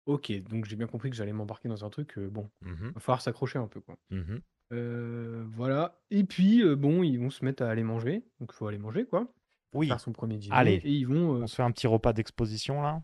[0.05, 2.17] ok, donc j'ai bien compris que j'allais m'embarquer dans un truc.
[2.17, 2.91] euh, bon, Mhm.
[2.93, 3.97] va falloir s'accrocher un peu quoi.
[4.11, 4.41] Mhm.
[4.73, 5.99] Euh, voilà.
[6.11, 8.23] Et puis, euh, bon, ils vont se mettre à aller manger.
[8.39, 9.33] Donc, il faut aller manger, quoi.
[9.73, 10.55] Oui, Faire son premier dîner.
[10.55, 11.35] allez, Et ils vont.
[11.37, 13.01] euh, on se fait un petit repas d'exposition là?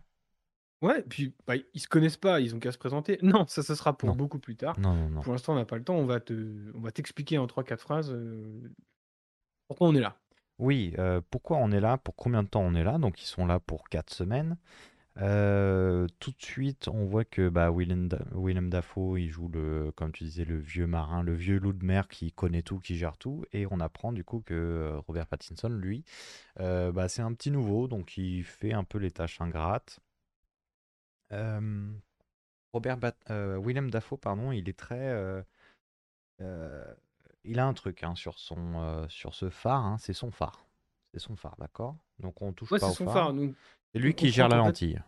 [0.82, 3.18] Ouais, puis bah, ils se connaissent pas, ils ont qu'à se présenter.
[3.22, 4.78] Non, ça, ça sera pour Non, beaucoup plus tard.
[4.78, 5.20] non, non, non.
[5.22, 5.94] Pour l'instant, on n'a pas le temps.
[5.96, 8.70] On va te, on va t'expliquer en 3-4 phrases euh,
[9.68, 10.20] pourquoi on est là.
[10.58, 11.96] Oui, euh, pourquoi on est là?
[11.98, 12.98] Pour combien de temps on est là?
[12.98, 14.56] Donc, ils sont là pour quatre semaines.
[15.18, 19.92] Euh, tout de suite, on voit que bah, Willem, Da- Willem Dafoe, il joue le,
[19.96, 22.96] comme tu disais, le vieux marin, le vieux loup de mer qui connaît tout, qui
[22.96, 23.44] gère tout.
[23.52, 26.04] Et on apprend du coup que euh, Robert Pattinson, lui,
[26.58, 30.00] bah, c'est un petit nouveau, donc il fait un peu les tâches ingrates.
[32.74, 32.98] Robert
[33.30, 35.42] Willem Dafoe, pardon, il est très,
[37.44, 40.66] il a un truc hein, sur son, euh, sur ce phare, hein, c'est son phare,
[41.12, 41.96] c'est son phare, d'accord?
[42.18, 43.14] Donc on touche Ouais, pas au son phare.
[43.14, 43.34] phare.
[43.34, 43.54] Donc,
[43.92, 45.00] C'est lui qui gère la lentille.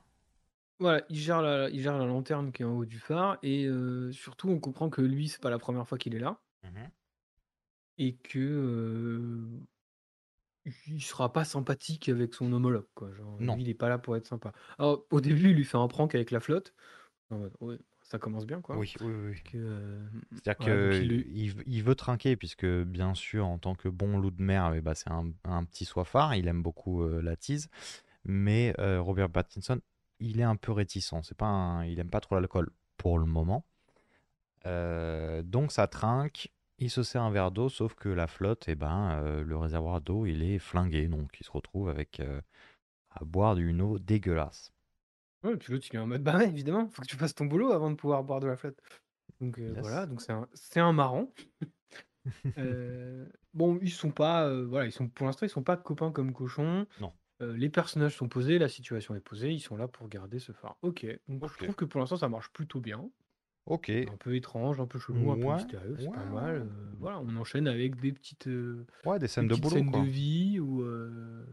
[0.78, 3.38] voilà, il gère la, il gère la lanterne qui est en haut du phare.
[3.42, 6.40] Et euh, surtout, on comprend que lui, c'est pas la première fois qu'il est là.
[6.62, 6.90] Mhm.
[7.98, 8.38] Et que.
[8.38, 9.66] euh,
[10.88, 13.12] il sera pas sympathique avec son homologue, quoi.
[13.12, 13.54] Genre, Non.
[13.54, 14.52] lui, il est pas là pour être sympa.
[14.78, 16.74] Alors, au début, il lui fait un prank avec la flotte.
[17.30, 18.76] Ouais, ça commence bien, quoi.
[18.76, 19.42] Oui, oui, oui.
[19.50, 23.14] Que, euh, C'est-à-dire voilà, donc que il le- il, v- il veut trinquer, puisque bien
[23.14, 26.34] sûr, en tant que bon loup de mer, eh ben, c'est un, un petit soifard,
[26.34, 27.68] il aime beaucoup euh, la tease,
[28.24, 29.80] mais euh, Robert Pattinson,
[30.20, 33.26] il est un peu réticent, c'est pas un- il aime pas trop l'alcool pour le
[33.26, 33.64] moment.
[35.44, 39.20] Donc ça trinque, il se sert un verre d'eau, sauf que la flotte, eh ben,
[39.42, 42.20] le réservoir d'eau, il est flingué, donc il se retrouve avec
[43.10, 44.72] à boire d'une eau dégueulasse.
[45.42, 47.34] Ouais, et puis l'autre, il est en mode, bah ouais, évidemment, faut que tu fasses
[47.34, 48.80] ton boulot avant de pouvoir boire de la flotte.
[49.40, 49.76] Donc euh, Yes.
[49.78, 51.32] voilà, donc c'est un, c'est un marrant.
[52.58, 56.10] Euh, bon, ils sont pas, euh, voilà, ils sont pour l'instant, ils sont pas copains
[56.12, 56.86] comme cochons.
[56.96, 57.16] Non.
[57.42, 60.52] Euh, les personnages sont posés, la situation est posée, ils sont là pour garder ce
[60.52, 60.78] phare.
[60.82, 61.52] Ok, donc Ok.
[61.52, 63.10] je trouve que pour l'instant, ça marche plutôt bien.
[63.64, 63.88] Ok.
[64.06, 66.62] Un peu étrange, un peu chelou, un peu Ouais, mystérieux, c'est pas mal.
[66.62, 66.66] ouais.
[66.68, 69.84] Euh, voilà, on enchaîne avec des petites, euh, Ouais, des des scènes de petites boulot,
[69.84, 70.00] scènes quoi.
[70.00, 71.46] de vie euh,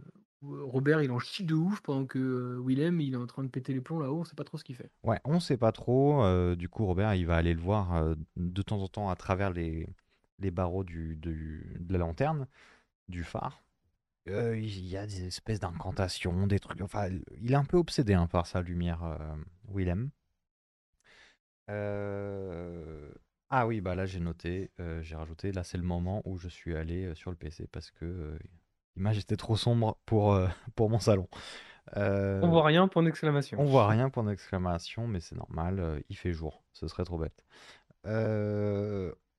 [0.43, 3.49] Robert il en chie de ouf pendant que euh, Willem il est en train de
[3.49, 4.91] péter les plombs là-haut, on sait pas trop ce qu'il fait.
[5.03, 6.23] Ouais, on sait pas trop.
[6.23, 9.15] euh, du coup, Robert, il va aller le voir euh, de temps en temps à
[9.15, 9.87] travers les,
[10.39, 12.47] les barreaux du, du- de la lanterne,
[13.09, 13.63] du phare.
[14.27, 16.81] Euh, il y a des espèces d'incantations, des trucs.
[16.81, 17.09] Enfin,
[17.41, 19.35] il est un peu obsédé hein, par sa lumière, euh,
[19.69, 20.09] Willem.
[21.69, 23.11] Euh,
[23.49, 25.51] Ah oui, bah là j'ai noté, euh, j'ai rajouté.
[25.51, 28.39] Là, c'est le moment où je suis allé euh, sur le PC parce que euh,
[28.95, 31.27] l'image était trop sombre pour, euh, pour mon salon.
[31.97, 33.59] Euh, On voit rien, point d'exclamation.
[33.59, 37.17] on voit rien, point d'exclamation, mais c'est normal, euh, il fait jour, ce serait trop
[37.17, 37.43] bête.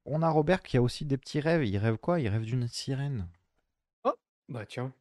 [0.07, 1.65] On a Robert qui a aussi des petits rêves.
[1.65, 2.21] Il rêve quoi?
[2.21, 3.27] Il rêve d'une sirène.
[4.51, 4.93] Bah tiens.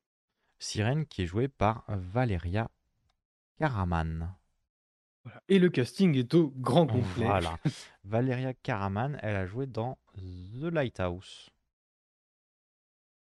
[0.60, 2.72] Sirène qui est jouée par Valeria
[3.60, 4.34] Karaman.
[5.26, 5.42] Voilà.
[5.50, 7.26] Et le casting est au grand complet.
[7.26, 7.58] Voilà.
[8.06, 11.50] Valeria Karaman, elle a joué dans The Lighthouse.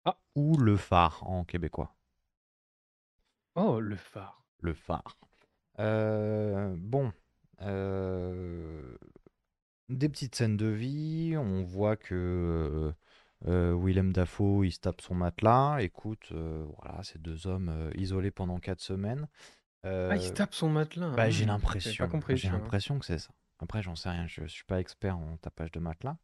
[0.05, 0.19] Ah.
[0.35, 1.95] Ou Le Phare en québécois.
[3.57, 4.45] Oh, le phare.
[4.61, 5.17] Le phare.
[5.79, 7.13] Euh, bon.
[7.63, 8.97] euh,
[9.89, 11.37] des petites scènes de vie.
[11.37, 12.93] On voit que
[13.47, 15.79] euh, Willem Dafoe, il se tape son matelas.
[15.83, 19.29] Écoute, euh, voilà, ces deux hommes euh, isolés pendant quatre semaines.
[19.85, 21.11] Ah, il se tape son matelas.
[21.11, 21.31] bah, hein.
[21.31, 22.09] j'ai l'impression.
[22.35, 23.31] J'ai l'impression que c'est ça.
[23.61, 24.27] Après, j'en sais rien.
[24.27, 26.17] Je suis pas expert en tapage de matelas.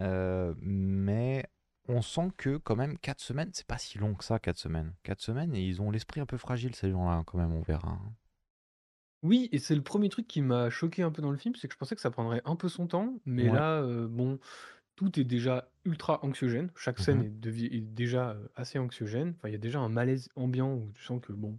[0.00, 1.44] Mais
[1.88, 4.94] on sent que quand même 4 semaines, c'est pas si long que ça, 4 semaines.
[5.02, 7.88] 4 semaines et ils ont l'esprit un peu fragile ces gens-là quand même, on verra.
[7.90, 8.12] hein.
[9.24, 11.66] Oui, et c'est le premier truc qui m'a choqué un peu dans le film, c'est
[11.66, 13.56] que je pensais que ça prendrait un peu son temps, mais Ouais.
[13.56, 14.38] là, euh, bon,
[14.94, 16.70] tout est déjà ultra anxiogène.
[16.76, 17.26] Chaque scène Mhm.
[17.26, 19.34] est, déjà euh, assez anxiogène.
[19.36, 21.58] Enfin, il y a déjà un malaise ambiant où tu sens que, bon,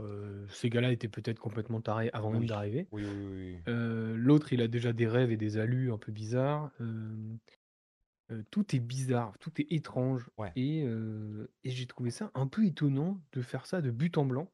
[0.00, 2.88] euh, ces gars-là étaient peut-être complètement tarés avant même d'arriver.
[2.90, 3.58] Oui, oui, oui.
[3.68, 6.72] Euh, L'autre, il a déjà des rêves et des allus un peu bizarres.
[6.80, 7.14] Euh,
[8.50, 10.28] tout est bizarre, tout est étrange.
[10.38, 10.52] Ouais.
[10.56, 14.48] Et, et j'ai trouvé ça un peu étonnant de faire ça de but en blanc.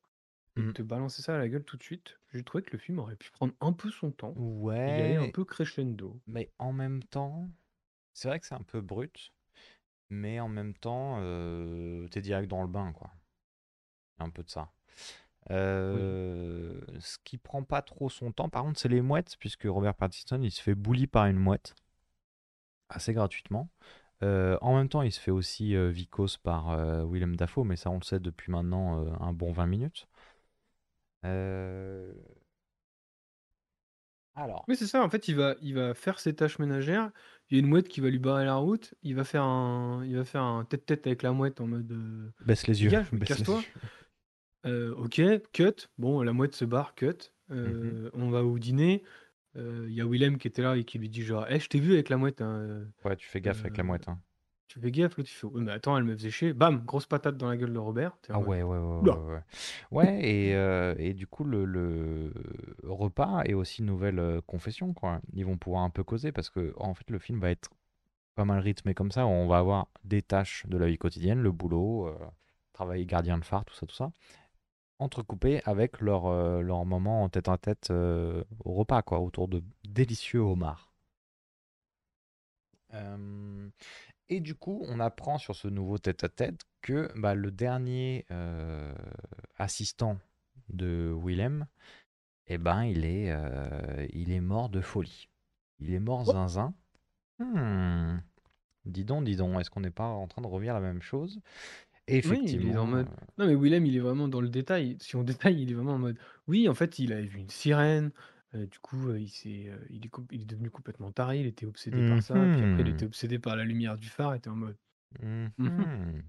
[0.57, 0.73] et de Mm.
[0.73, 2.19] te balancer ça à la gueule tout de suite.
[2.33, 5.17] J'ai trouvé que le film aurait pu prendre un peu son temps et y aller
[5.17, 6.19] un Ouais, peu crescendo.
[6.27, 7.51] mais en même temps,
[8.15, 9.33] c'est vrai que c'est un peu brut,
[10.09, 11.19] mais en même temps,
[12.11, 13.11] t'es direct dans le bain, quoi.
[14.19, 14.73] Il y a un peu de ça.
[15.51, 15.55] Oui.
[17.01, 20.41] Ce qui prend pas trop son temps, par contre, c'est les mouettes, puisque Robert Pattinson,
[20.43, 21.75] il se fait bully par une mouette,
[22.89, 23.71] assez gratuitement.
[24.23, 27.77] Euh, en même temps, il se fait aussi euh, vicose par euh, Willem Dafoe, mais
[27.77, 30.09] ça, on le sait depuis maintenant un bon 20 minutes.
[34.35, 35.03] Alors, Oui, c'est ça.
[35.03, 37.11] En fait, il va, il va faire ses tâches ménagères.
[37.49, 38.95] Il y a une mouette qui va lui barrer la route.
[39.03, 42.67] Il va faire un, il va faire un tête-tête avec la mouette en mode baisse
[42.67, 42.91] les yeux.
[43.25, 43.63] casse-toi.
[44.65, 45.23] ok,
[45.53, 45.89] cut.
[45.99, 47.33] Bon, la mouette se barre, cut.
[47.49, 48.11] Mhm.
[48.15, 49.03] On va au dîner.
[49.57, 51.69] Euh, Il y a Willem qui était là et qui lui dit genre, Eh, je
[51.69, 52.41] t'ai vu avec la mouette.
[52.43, 54.09] hein, euh, Ouais, tu fais gaffe avec la euh, mouette.
[54.09, 54.19] hein.
[54.69, 56.53] tu fais gaffe, l'autre fait, Ouais, mais attends, elle me faisait chier.
[56.53, 58.13] Bam, grosse patate dans la gueule de Robert.
[58.29, 59.41] Ah ouais, ouais, ouais, ouais,
[59.93, 60.29] ouais.
[60.29, 62.33] Et, euh, et du coup, le, le
[62.85, 65.21] repas est aussi une nouvelle euh, confession, quoi.
[65.33, 67.71] Ils vont pouvoir un peu causer parce que, en fait, le film va être
[68.35, 69.27] pas mal rythmé comme ça.
[69.27, 72.15] On va avoir des tâches de la vie quotidienne, le boulot, euh,
[72.75, 74.11] travail gardien de phare, tout ça, tout ça,
[74.99, 79.49] entrecoupé avec leur, euh, leur moment en tête à tête euh, au repas, quoi, autour
[79.49, 80.93] de délicieux homards.
[82.95, 83.69] Euh,
[84.29, 88.95] et du coup, on apprend sur ce nouveau tête-à-tête que bah, le dernier euh,
[89.57, 90.19] assistant
[90.69, 91.67] de Willem,
[92.47, 95.29] eh ben, il est, euh, il est mort de folie.
[95.81, 96.33] Il est mort Oh.
[96.33, 96.75] zinzin.
[97.39, 98.19] Hmm.
[98.85, 101.41] Dis donc, dis donc, est-ce qu'on n'est pas en train de revivre la même chose?
[102.09, 102.83] Oui, il est Effectivement.
[102.83, 103.09] en mode.
[103.39, 104.97] Non, mais Willem, il est vraiment dans le détail.
[105.01, 106.19] Si on détaille, il est vraiment en mode.
[106.47, 108.13] Oui, en fait, il avait vu une sirène.
[108.55, 111.41] euh, du coup, euh, il, s'est, euh, il, est com- il est devenu complètement taré.
[111.41, 112.49] Il était obsédé par ça.
[112.53, 114.35] Puis après, il était mhm, obsédé par la lumière du phare.
[114.35, 114.77] Il était en mode.
[115.21, 116.23] Mhm, mhm.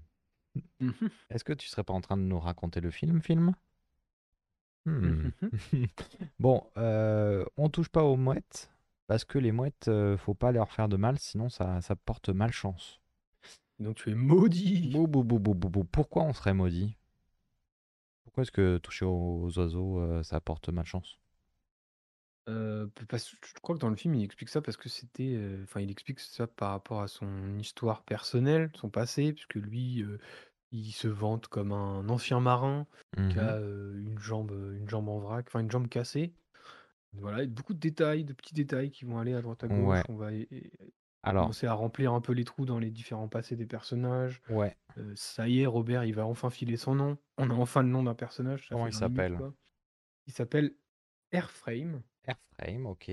[0.80, 0.92] mhm,
[1.30, 3.54] Est-ce que tu serais pas en train de nous raconter le film, film?
[4.86, 5.30] Hmm.
[5.72, 5.86] mhm.
[6.38, 8.70] Bon, euh, on touche pas aux mouettes
[9.06, 12.28] parce que les mouettes, euh, faut pas leur faire de mal, sinon ça, ça porte
[12.30, 13.00] malchance.
[13.78, 14.90] Donc, tu es maudit.
[14.90, 15.84] Bou, bou, bou, bou, bou, bou.
[15.84, 16.96] Pourquoi on serait maudit?
[18.24, 21.18] Pourquoi est-ce que toucher aux, aux oiseaux, euh, ça porte malchance?
[22.48, 25.34] Euh, parce, je crois que dans le film, il explique ça parce que c'était.
[25.36, 30.02] euh, Enfin, il explique ça par rapport à son histoire personnelle, son passé, puisque lui,
[30.02, 30.18] euh,
[30.72, 32.86] il se vante comme un ancien marin
[33.30, 36.32] qui a euh, une jambe, une jambe en vrac, enfin une jambe cassée.
[37.14, 39.78] Voilà, et beaucoup de détails, de petits détails qui vont aller à droite à gauche.
[39.78, 40.02] Ouais.
[40.08, 40.70] On va é- é-
[41.28, 44.40] Alors, commencer à remplir un peu les trous dans les différents passés des personnages.
[44.50, 44.76] ouais.
[44.96, 47.18] Euh, ça y est, Robert, il va enfin filer son nom.
[47.36, 48.62] On a enfin le nom d'un personnage.
[48.62, 49.52] ça Comment il 20 minutes, s'appelle.
[50.26, 50.72] Il s'appelle
[51.30, 52.02] Airframe.
[52.24, 53.10] Airframe, ok.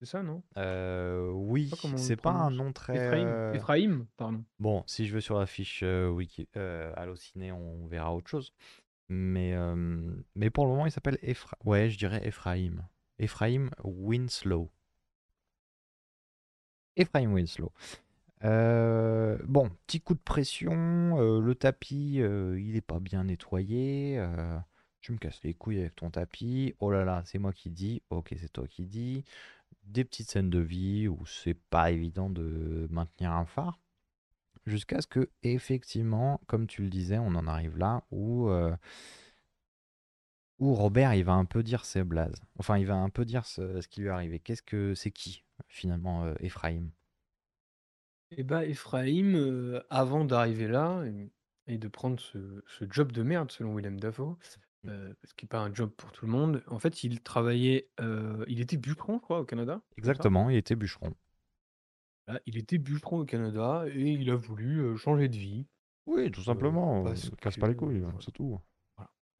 [0.00, 0.42] C'est ça, non?
[0.56, 2.94] Euh, oui, c'est pas un nom très.
[2.94, 4.44] Ephraim, euh, Ephraim, pardon.
[4.60, 8.52] Bon, si je vais sur la fiche euh, Wiki, euh, Allociné, on verra autre chose.
[9.08, 9.56] Mais,
[10.34, 11.56] mais pour le moment, il s'appelle Ephra...
[11.64, 12.86] Ouais, je dirais Ephraim.
[13.18, 14.70] Ephraim Winslow.
[16.98, 17.72] Ephraim Winslow.
[18.44, 21.18] Euh, bon, petit coup de pression.
[21.20, 24.22] euh, le tapis, euh, il est pas bien nettoyé.
[25.00, 26.74] tu me casses les couilles avec ton tapis.
[26.80, 28.02] Oh là là, c'est moi qui dis.
[28.10, 29.24] Ok, c'est toi qui dis.
[29.84, 33.80] Des petites scènes de vie où c'est pas évident de maintenir un phare.
[34.66, 38.50] Jusqu'à ce que, effectivement, comme tu le disais, on en arrive là où,
[40.58, 42.42] où Robert, il va un peu dire ses blazes.
[42.58, 44.40] Enfin, il va un peu dire ce, ce qui lui est arrivé.
[44.40, 46.90] Qu'est-ce que c'est qui, finalement, euh, Ephraim
[48.30, 51.02] Et bah, Ephraim, euh, avant d'arriver là
[51.66, 54.36] et, de prendre ce, ce job de merde, selon Willem Dafoe,
[54.84, 54.88] Mm.
[54.90, 57.88] euh, parce qu'il n'est pas un job pour tout le monde, en fait, il travaillait.
[58.00, 59.80] euh, il était bûcheron, je crois, au Canada.
[59.96, 61.14] Exactement, il était bûcheron.
[62.46, 65.66] Il était bûcheron au Canada et il a voulu euh, changer de vie.
[66.06, 67.02] Oui, tout simplement.
[67.02, 68.18] parce euh, casse pas les couilles, voilà.
[68.20, 68.60] c'est tout.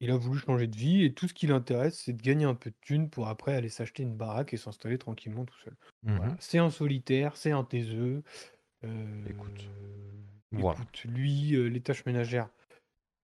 [0.01, 2.55] Il a voulu changer de vie et tout ce qui l'intéresse, c'est de gagner un
[2.55, 5.75] peu de thunes pour après aller s'acheter une baraque et s'installer tranquillement tout seul.
[6.05, 6.27] Voilà.
[6.27, 6.37] Mhm.
[6.39, 8.23] C'est un solitaire, c'est un taiseux.
[8.85, 9.69] euh, Écoute.
[10.53, 10.79] Voilà.
[10.81, 12.49] écoute, lui, euh, les tâches ménagères,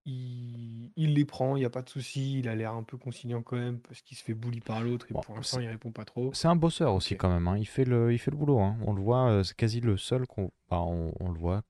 [0.05, 2.39] il, il les prend, il n'y a pas de souci.
[2.41, 5.07] Il a l'air un peu conciliant quand même parce qu'il se fait bully par l'autre
[5.11, 6.33] et Bon, pour l'instant, c'est- il répond pas trop.
[6.35, 7.21] C'est un bosseur aussi Ok.
[7.21, 7.57] quand même, hein.
[7.57, 8.77] Il fait le, il fait le boulot, hein.
[8.83, 11.63] On le voit, euh, c'est quasi le seul qu'on, bah, on, on le voit.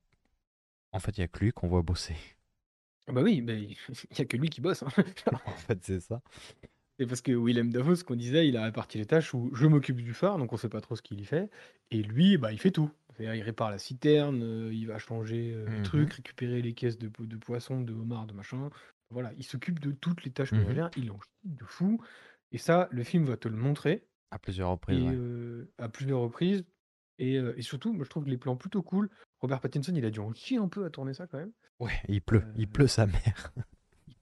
[0.91, 2.15] En fait, il y a que lui qu'on voit bosser.
[3.07, 4.83] Ah bah oui, mais il n'y a que lui qui bosse.
[4.83, 4.87] hein.
[5.45, 6.21] en fait, c'est ça.
[6.97, 9.67] Et parce que Willem Dafoe, ce qu'on disait, il a réparti les tâches où je
[9.67, 11.49] m'occupe du phare, donc on sait pas trop ce qu'il y fait.
[11.91, 12.89] Et lui, bah, il fait tout.
[13.13, 15.83] C'est-à-dire, il répare la citerne, euh, il va changer euh, les Mhm.
[15.83, 18.69] trucs, récupérer les caisses de, po- de poissons, de homards, de machin.
[19.09, 22.01] Voilà, il s'occupe de toutes les tâches ménagères, il en chie de fou.
[22.51, 25.15] Et ça, le film va te le montrer À plusieurs reprises, et, ouais.
[25.15, 26.63] euh, à plusieurs reprises.
[27.19, 29.09] Et, euh, et surtout, moi, je trouve les plans plutôt cool.
[29.39, 31.51] Robert Pattinson, il a dû en chier un peu à tourner ça quand même.
[31.79, 33.53] Ouais, il pleut, il pleut sa mère.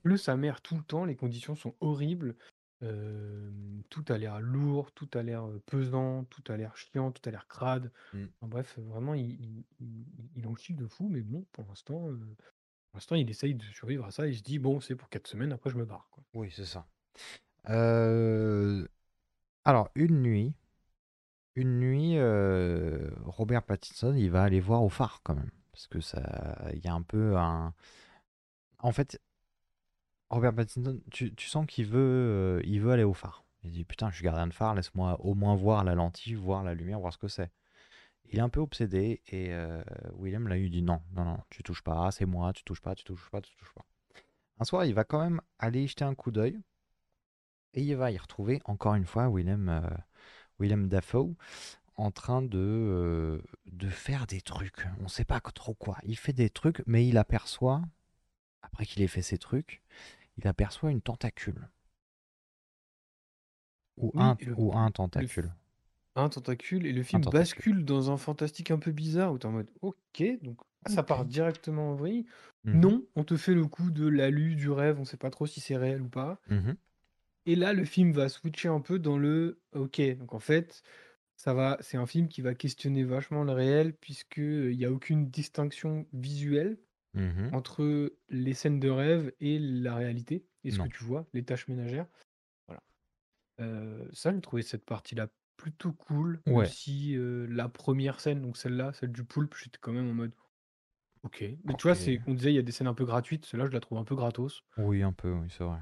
[0.04, 2.36] pleut sa mère tout le temps, les conditions sont horribles.
[3.90, 7.48] Tout a l'air lourd, tout a l'air, pesant, tout a l'air chiant, tout a l'air
[7.48, 7.92] crade.
[8.12, 8.26] Mmh.
[8.42, 12.02] Enfin bref, vraiment il il il il en chie de fou, mais bon, pour l'instant,
[12.02, 14.28] pour l'instant, il essaye de survivre à ça.
[14.28, 16.26] Il se dit: «Bon, c'est pour 4 semaines, après je me barre, quoi».
[16.34, 16.86] Oui, c'est ça.
[19.66, 20.54] Alors une nuit
[21.56, 25.52] une nuit, heu, Robert Pattinson, il va aller voir au phare quand même.
[25.72, 26.22] Parce que ça
[26.74, 27.74] il y a un peu un
[28.80, 29.20] en fait,
[30.30, 33.46] Robert Pattinson, tu tu sens qu'il veut, heu, il veut aller au phare.
[33.64, 36.64] Il dit: «Putain, je suis gardien de phare, laisse-moi au moins voir la lentille, voir
[36.64, 37.52] la lumière, voir ce que c'est».
[38.32, 39.84] Il est un peu obsédé et heu,
[40.20, 42.96] Willem là, il dit: «Non, non, non, tu touches pas, c'est moi, tu touches pas,
[42.96, 43.86] tu touches pas, tu touches pas».
[44.60, 46.60] Un soir, il va quand même aller y jeter un coup d'œil
[47.74, 49.98] et il va y retrouver encore une fois Willem, heu,
[50.64, 51.36] Willem Dafoe
[51.98, 54.88] en train de, heu, de faire des trucs.
[55.02, 55.98] On sait pas trop quoi.
[56.04, 57.84] Il fait des trucs, mais il aperçoit,
[58.64, 59.84] après qu'il ait fait ses trucs,
[60.38, 61.70] il aperçoit une tentacule.
[63.98, 65.54] Ou Oui un le ou un le tentacule.
[66.16, 67.24] un tentacule et le film tentacule.
[67.30, 71.04] bascule dans un fantastique un peu bizarre où tu es en mode: «OK, donc ça
[71.04, 71.04] OK.
[71.04, 72.26] part directement en vrille».
[72.64, 72.94] Mmh mh.
[72.94, 75.62] Non, on te fait le coup de l'alu, du rêve, on sait pas trop si
[75.62, 76.42] c'est réel ou pas.
[76.48, 76.78] Mmh mh.
[77.46, 80.82] Et là, le film va switcher un peu dans le OK, donc en fait,
[81.38, 84.86] ça va c'est un film qui va questionner vachement le réel puisque, heu, il y
[84.86, 86.80] a aucune distinction visuelle
[87.14, 87.54] Mmh mh.
[87.54, 91.68] entre les scènes de rêve et la réalité et ce que tu vois, les tâches
[91.70, 92.08] ménagères.
[92.68, 92.84] Voilà.
[93.62, 96.74] Heu, ça, j'ai trouvé cette partie-là plutôt cool, Ouais.
[96.74, 100.34] si, heu, la 1re scène, donc celle-là, celle du poulpe, j'étais quand même en mode:
[101.24, 101.46] «OK».
[101.66, 103.68] Mais tu vois, c'est on disait il y a des scènes un peu gratuites, celle-là,
[103.68, 104.62] je la trouve un peu gratos.
[104.78, 105.80] Oui, un peu, oui, c'est vrai.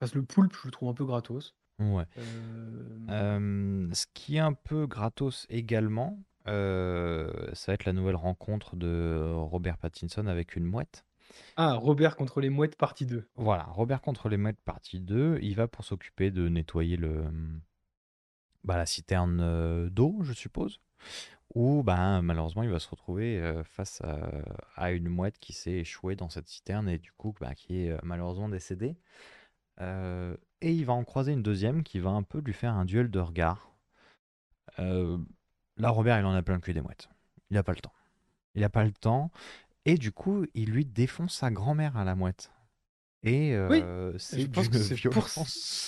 [0.00, 1.54] Parce que le poulpe, je le trouve un peu gratos.
[1.78, 2.04] Ouais.
[2.16, 8.16] Hem Hem, ce qui est un peu gratos également, heu, ça va être la nouvelle
[8.16, 11.04] rencontre de Robert Pattinson avec une mouette.
[11.56, 13.26] Ah, Robert contre les mouettes partie 2.
[13.36, 15.38] Voilà, Robert contre les mouettes partie 2.
[15.42, 17.24] Il va pour s'occuper de nettoyer le,
[18.64, 20.80] bah, la citerne, d'eau, je suppose.
[21.54, 24.30] Où, ben, malheureusement, il va se retrouver, face à
[24.76, 27.90] à une mouette qui s'est échouée dans cette citerne et du coup, bah, qui est,
[27.90, 28.96] heu, malheureusement décédée.
[29.80, 32.84] Heu et il va en croiser une 2e qui va un peu lui faire un
[32.84, 33.72] duel de regards.
[34.78, 35.18] Heu,
[35.78, 37.08] là, Robert, il en a plein le cul des mouettes.
[37.50, 37.94] Il a pas le temps.
[38.54, 39.30] Il a pas le temps
[39.86, 42.50] et du coup, il lui défonce sa grand-mère à la mouette
[43.22, 43.82] et Oui,
[44.18, 45.38] c'est pour violence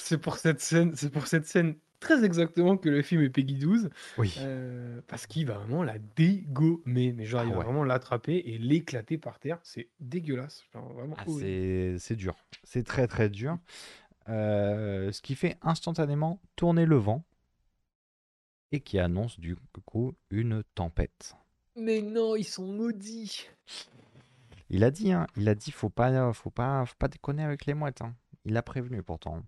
[0.05, 3.55] c'est pour cette scène c'est pour cette scène très exactement que le film est Peggy
[3.55, 3.89] 12,
[4.19, 4.35] Oui.
[4.41, 7.65] heu, parce qu'il va vraiment la dégommer, mais genre, Ah il va ouais.
[7.65, 9.59] vraiment l'attraper et l'éclater par terre.
[9.63, 12.37] C'est dégueulasse, genre vraiment Ah, c'est dur.
[12.65, 13.59] C'est très, très dur.
[14.29, 17.25] Heu, ce qui fait instantanément tourner le vent
[18.71, 21.37] et qui annonce du coup une tempête.
[21.77, 23.49] Mais non, ils sont maudits!
[24.71, 27.67] Il a dit, hein, il a dit: «Faut pas faut pas faut pas déconner avec
[27.67, 28.15] les mouettes», hein.
[28.45, 29.43] Il a prévenu pourtant.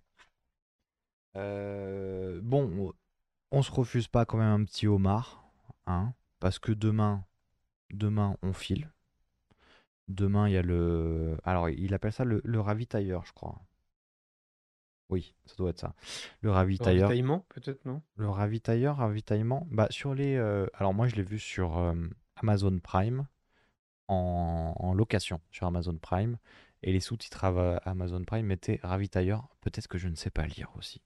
[1.37, 2.93] Heu, bon,
[3.51, 5.45] on se refuse pas quand même un petit homard,
[5.87, 7.25] hein, parce que demain
[7.91, 8.91] demain on file.
[10.09, 13.61] Demain, il y a le alors il appelle ça le le ravitailleur, je crois.
[15.11, 15.95] Oui, ça doit être ça.
[16.41, 18.03] Le Le ravitailleur ravitaillement, peut-être, non?
[18.17, 22.79] le ravitailleur, ravitaillement, bah, sur les, heu alors moi je l'ai vu sur, hem, Amazon
[22.81, 23.27] Prime
[24.09, 26.39] en en location sur Amazon Prime
[26.83, 29.49] et les sous-titres ava Amazon Prime mettaient ravitailleur.
[29.63, 31.03] Peut-être que je ne sais pas lire aussi.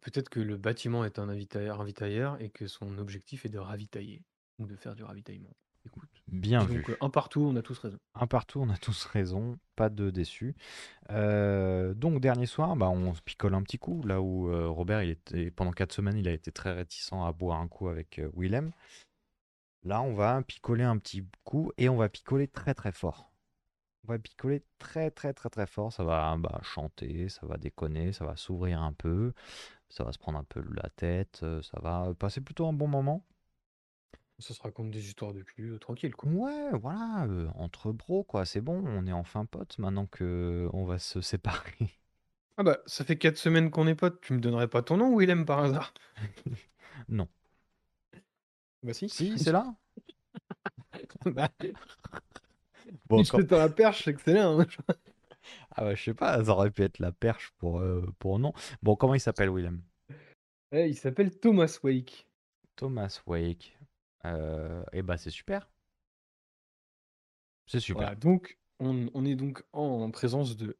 [0.00, 4.24] Peut-être que le bâtiment est un ravitailleur ravitailleur et que son objectif est de ravitailler
[4.58, 5.54] ou de faire du ravitaillement.
[5.86, 6.96] Écoute, Bien donc vu.
[7.00, 7.98] un partout, on a tous raison.
[8.14, 10.54] Un partout, on a tous raison, pas de déçus.
[11.10, 15.02] Heu, donc dernier soir, bah, on se picole un petit coup, là où, heu, Robert,
[15.02, 18.20] il était pendant 4 semaines, il a été très réticent à boire un coup avec,
[18.20, 18.72] heu, Willem.
[19.84, 23.30] Là, on va picoler un petit coup et on va picoler très, très fort.
[24.06, 25.92] On va picoler très, très, très, très fort.
[25.92, 29.32] Ça va, bah, chanter, ça va déconner, ça va s'ouvrir un peu,
[29.88, 32.88] ça va se prendre un peu la tête, heu, ça va passer plutôt un bon
[32.88, 33.24] moment.
[34.38, 36.30] Ça se raconte des histoires de cul, heu, tranquille, quoi.
[36.30, 40.98] Ouais, voilà, heu, entre bros, quoi, c'est bon, on est enfin potes maintenant qu'on va
[40.98, 41.90] se séparer.
[42.56, 45.16] Ah bah, ça fait 4 semaines qu'on est potes, tu me donnerais pas ton nom,
[45.16, 45.94] Willem, par hasard?
[47.08, 47.28] Non.
[48.82, 49.08] Bah si.
[49.08, 49.74] Si, c'est là.
[51.26, 51.48] Bah
[53.08, 54.66] Bon, si je quand la perche, là, hein.
[55.72, 58.52] ah bah, je sais pas, ça aurait pu être la perche pour, heu, pour non.
[58.82, 59.82] Bon, comment il s'appelle Willem?
[60.72, 62.26] Eh, il s'appelle Thomas Wake.
[62.76, 63.76] Thomas Wake.
[64.24, 65.68] Heu et bah, c'est super.
[67.66, 68.08] C'est super.
[68.08, 70.76] Voilà, donc on on est donc en présence de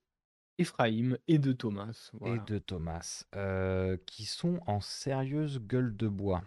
[0.59, 6.43] Ephraim et de Thomas, Et de Thomas, heu, qui sont en sérieuse gueule de bois.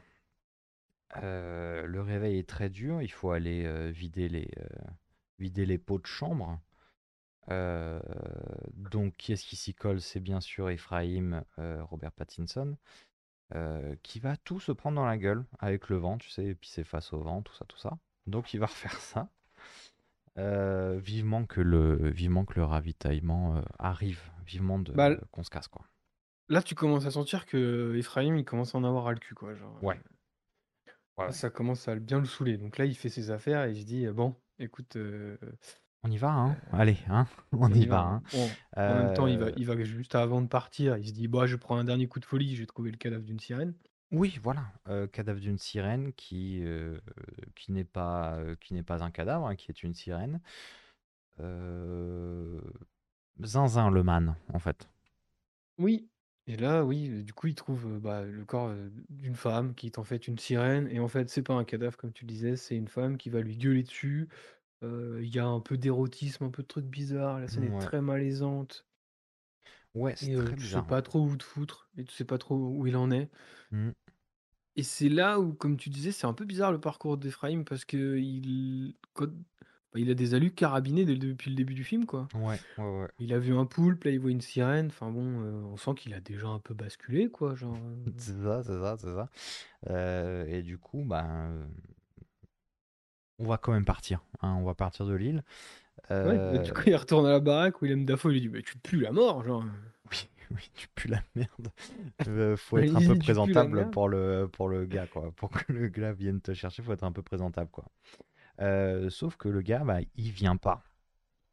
[1.15, 4.49] Heu, le réveil est très dur, il faut aller, heu, vider les,
[5.39, 6.59] vider les pots de chambre.
[7.49, 8.01] Heu,
[8.73, 10.01] Donc, qui est-ce qui s'y colle?
[10.01, 12.77] C'est bien sûr Ephraim, euh, Robert Pattinson,
[13.55, 16.55] euh, qui va tout se prendre dans la gueule avec le vent, tu sais, et
[16.55, 17.97] puis c'est face au vent, tout ça, tout ça.
[18.27, 19.29] Donc, il va refaire ça.
[20.37, 25.49] Euh, vivement que le, vivement que le ravitaillement euh, arrive, vivement de, Bah, qu'on se
[25.49, 25.85] casse, quoi.
[26.49, 29.35] là, tu commences à sentir que Ephraim, il commence à en avoir ras le cul,
[29.35, 29.53] quoi.
[29.55, 29.99] Genre, Ouais.
[29.99, 30.01] euh,
[31.17, 32.57] Ouais, ça commence à bien le saouler.
[32.57, 35.37] Donc là, il fait ses affaires et il se dit, euh, bon, écoute, euh,
[36.03, 36.57] On y va, hein?
[36.73, 37.27] euh, Allez, hein?
[37.51, 38.01] On on y y va, va.
[38.03, 38.23] hein?
[38.31, 41.13] Bon, en même temps, il va, Euh, il va juste avant de partir, il se
[41.13, 43.73] dit, bah, je prends un dernier coup de folie, j'ai trouvé le cadavre d'une sirène.
[44.11, 44.71] Oui, voilà,
[45.11, 46.63] cadavre d'une sirène qui,
[47.55, 50.39] qui n'est pas, qui n'est pas un cadavre, hein, qui est une sirène.
[53.43, 54.87] Zinzin le man, en fait.
[55.77, 56.09] Oui.
[56.47, 58.73] Et là, oui, du coup, il trouve bah, le corps
[59.09, 60.87] d'une femme qui est en fait une sirène.
[60.89, 63.41] Et en fait, c'est pas un cadavre, comme tu disais, c'est une femme qui va
[63.41, 64.29] lui gueuler dessus.
[64.83, 67.39] Il y a un peu d'érotisme, un peu de trucs bizarres.
[67.41, 68.87] La scène est très malaisante.
[69.93, 70.83] ouais, c'est Et très tu sais bizarre.
[70.83, 71.89] pas trop où te foutre.
[71.97, 73.29] Et tu sais pas trop où il en est.
[73.71, 73.93] Mm.
[74.75, 77.83] Et c'est là où, comme tu disais, c'est un peu bizarre le parcours d'Ephraim parce
[77.85, 79.33] que il, quand-
[80.01, 82.27] il a des allus carabinés dès le- depuis le début du film, quoi.
[82.35, 83.07] Ouais, ouais, ouais.
[83.19, 84.87] Il a vu un poulpe, là il voit une sirène.
[84.87, 87.55] Enfin bon, euh, on sent qu'il a déjà un peu basculé, quoi.
[87.55, 87.75] Genre.
[87.75, 89.29] euh, C'est ça, c'est ça, c'est ça.
[89.89, 91.67] Euh, et du coup, ben,
[93.39, 94.21] on va quand même partir.
[94.41, 95.43] hein, on va partir de l'île.
[96.09, 98.77] Ouais, bah, du coup, il retourne à la baraque, Willem Dafoe lui dit Mais tu
[98.77, 99.63] pues la mort, genre.
[100.11, 100.17] oui,
[100.51, 101.69] oui, tu pues la merde.
[102.27, 103.91] Euh, faut être un il peu dit, Tu pues la présentable merde.
[103.91, 105.31] pour le, pour le gars, quoi.
[105.35, 107.85] Pour que le gars vienne te chercher, faut être un peu présentable, quoi.
[108.59, 110.83] Euh, sauf que le gars, bah, il vient pas.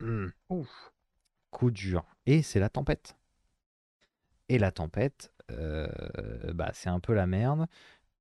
[0.01, 0.29] Hmm.
[0.49, 0.93] Ouf.
[1.51, 2.05] Coup dur.
[2.27, 3.17] Et c'est la tempête.
[4.49, 5.89] Et la tempête, euh,
[6.53, 7.67] bah, c'est un peu la merde,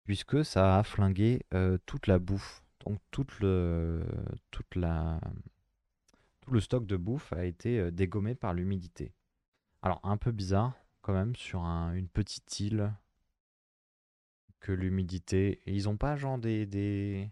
[0.05, 2.63] puisque ça a flingué euh, toute la bouffe.
[2.85, 4.05] Donc toute le,
[4.51, 5.19] toute la,
[6.41, 9.13] tout le stock de bouffe a été dégommé par l'humidité.
[9.81, 12.93] Alors un peu bizarre quand même sur un- une petite île
[14.59, 15.61] que l'humidité.
[15.65, 17.29] Ils ont pas genre des, des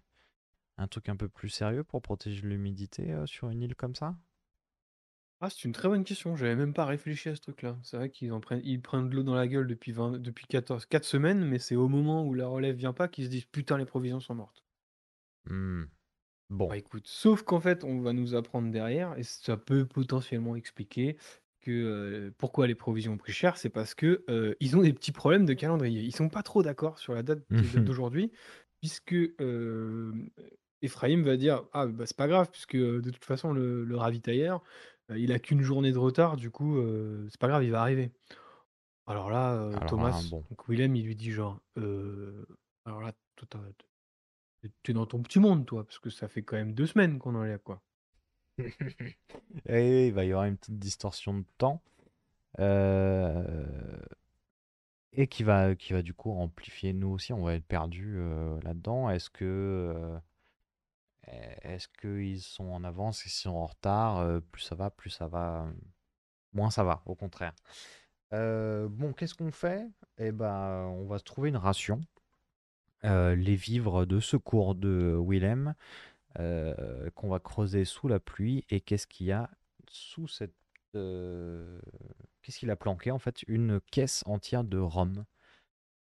[0.78, 4.18] un truc un peu plus sérieux pour protéger l'humidité euh, sur une île comme ça?
[5.40, 6.36] Ah, c'est une très bonne question.
[6.36, 7.78] J'avais même pas réfléchi à ce truc-là.
[7.84, 10.46] C'est vrai qu'ils en prennent, ils prennent de l'eau dans la gueule depuis 20 depuis
[10.48, 13.46] 14, 4 semaines, mais c'est au moment où la relève vient pas qu'ils se disent
[13.46, 14.64] Putain, les provisions sont mortes.
[15.46, 15.86] Hmm.
[16.50, 16.70] Bon.
[16.70, 21.18] Bah écoute, sauf qu'en fait, on va nous apprendre derrière, et ça peut potentiellement expliquer
[21.60, 24.94] que euh, pourquoi les provisions ont pris cher, c'est parce que euh, ils ont des
[24.94, 26.02] petits problèmes de calendrier.
[26.02, 27.44] Ils sont pas trop d'accord sur la date
[27.76, 28.32] d'aujourd'hui,
[28.80, 30.14] puisque euh,
[30.82, 33.98] Ephraim va dire Ah, bah c'est pas grave, puisque euh, de toute façon, le, le
[33.98, 34.64] ravitailleur,
[35.12, 37.82] euh, il a qu'une journée de retard, du coup, euh, c'est pas grave, il va
[37.82, 38.12] arriver.
[39.08, 40.44] Alors là, euh, Alors Thomas, bon.
[40.50, 42.46] donc Willem, il lui dit genre Euh,
[42.86, 46.56] Alors là, toi, t'as- t'es dans ton petit monde, toi, parce que ça fait quand
[46.56, 47.82] même deux semaines qu'on en est là, quoi.
[49.68, 51.82] Et il va y avoir une petite distorsion de temps.
[52.60, 53.98] euh,
[55.14, 56.94] et qui va, qui va du coup amplifier.
[56.94, 59.10] Nous aussi, on va être perdus euh, là-dedans.
[59.10, 59.46] Est-ce que.
[59.46, 60.18] euh,
[61.62, 63.26] est-ce qu'ils sont en avance?
[63.26, 64.18] Et s'ils sont en retard?
[64.18, 65.64] Euh, Plus ça va, plus ça va.
[65.66, 65.72] euh,
[66.54, 67.54] Moins ça va, au contraire.
[68.34, 69.88] Euh, bon, qu'est-ce qu'on fait?
[70.18, 72.02] Eh ben, on va se trouver une ration.
[73.04, 75.74] Les vivres de secours de Willem
[76.36, 78.66] qu'on va creuser sous la pluie.
[78.70, 79.50] Et qu'est-ce qu'il y a
[79.88, 80.54] sous cette.
[80.94, 83.44] Qu'est-ce qu'il a planqué en fait?
[83.48, 85.24] Une caisse entière de rhum.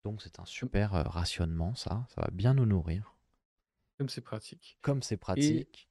[0.04, 2.06] Donc c'est un super rationnement, ça.
[2.14, 3.15] Ça va bien nous nourrir.
[3.98, 4.78] Comme c'est pratique.
[4.82, 5.88] Comme c'est pratique.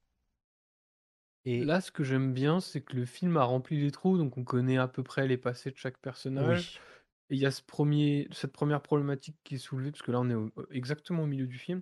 [1.46, 4.38] Et, Là, ce que j'aime bien, c'est que le film a rempli les trous, donc
[4.38, 6.80] on connaît à peu près les passés de chaque personnage.
[6.80, 6.82] oui,
[7.30, 10.20] Et il y a ce premier, cette première problématique qui est soulevée, parce que là,
[10.20, 11.82] on est au- exactement au milieu du film.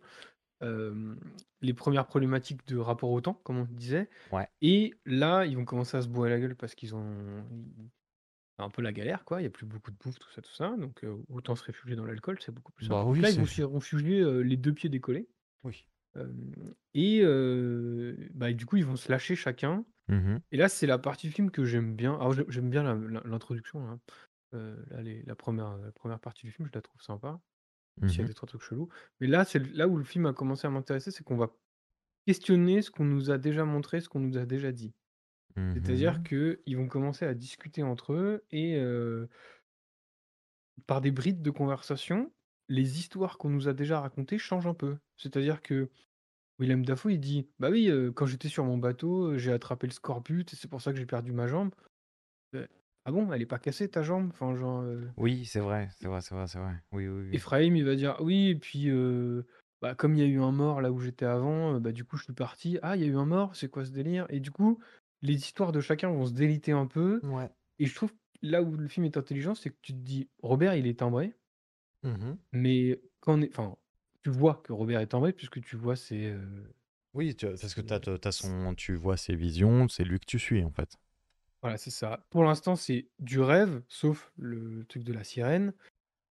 [0.61, 1.15] euh,
[1.59, 4.09] les premières problématiques de rapport au temps, comme on disait.
[4.31, 4.47] Ouais.
[4.61, 7.43] Et là, ils vont commencer à se boire la gueule parce qu'ils ont.
[7.51, 7.89] ils-
[8.55, 9.39] C'est un peu la galère, quoi.
[9.41, 10.77] Il n'y a plus beaucoup de bouffe, tout ça, tout ça.
[10.77, 12.95] Donc, euh, autant se réfugier dans l'alcool, c'est beaucoup plus simple.
[12.95, 15.27] Bah Donc oui, là, ils vont c'est- se réfugier euh, les deux pieds décollés.
[15.63, 15.85] oui.
[16.93, 17.23] Et
[18.33, 19.85] bah, du coup, ils vont se lâcher chacun.
[20.09, 20.41] Mhm.
[20.51, 22.13] Et là, c'est la partie du film que j'aime bien.
[22.15, 23.87] Alors, j'ai- j'aime bien la- l'introduction.
[23.89, 23.99] hein.
[24.51, 27.39] Là, les- la, première, la partie du film, je la trouve sympa.
[28.01, 28.89] Même S'il y a des trois trucs chelous.
[29.19, 31.55] Mais là, c'est là où le film a commencé à m'intéresser, c'est qu'on va
[32.27, 34.93] questionner ce qu'on nous a déjà montré, ce qu'on nous a déjà dit.
[35.73, 36.23] C'est-à-dire Mhm.
[36.23, 38.79] qu'ils vont commencer à discuter entre eux et
[40.87, 42.32] par des brides de conversation,
[42.69, 44.97] les histoires qu'on nous a déjà racontées changent un peu.
[45.17, 45.89] C'est-à-dire que
[46.59, 49.87] Willem Dafoe, il dit Bah oui, euh, quand j'étais sur mon bateau, euh, j'ai attrapé
[49.87, 51.73] le scorbut et c'est pour ça que j'ai perdu ma jambe.
[52.55, 52.67] Euh,
[53.05, 54.29] ah bon, elle est pas cassée ta jambe?
[54.31, 54.81] Enfin, genre.
[54.81, 56.75] euh, Oui, c'est vrai, c'est vrai, c'est vrai, c'est vrai.
[56.91, 57.37] Oui, oui, oui.
[57.37, 58.89] Ephraim, il va dire Oui, et puis.
[58.89, 59.43] euh,
[59.81, 62.05] bah, comme il y a eu un mort là où j'étais avant, euh, bah, du
[62.05, 62.79] coup, je suis parti.
[62.81, 64.25] Ah, il y a eu un mort, c'est quoi ce délire?
[64.29, 64.79] Et du coup,
[65.21, 67.21] les histoires de chacun vont se déliter un peu.
[67.23, 67.49] Ouais.
[67.79, 70.29] Et je trouve que là où le film est intelligent, c'est que tu te dis:
[70.41, 71.35] «Robert, il est timbré»
[72.03, 73.77] Mmh mais quand on est enfin,
[74.23, 76.73] tu vois que Robert est timbré puisque tu vois ses, heu,
[77.13, 80.25] Oui, tu parce que ses tu as son tu vois ses visions, c'est lui que
[80.25, 80.97] tu suis, en fait.
[81.61, 82.25] Voilà, c'est ça.
[82.29, 85.73] Pour l'instant, c'est du rêve, sauf le truc de la sirène,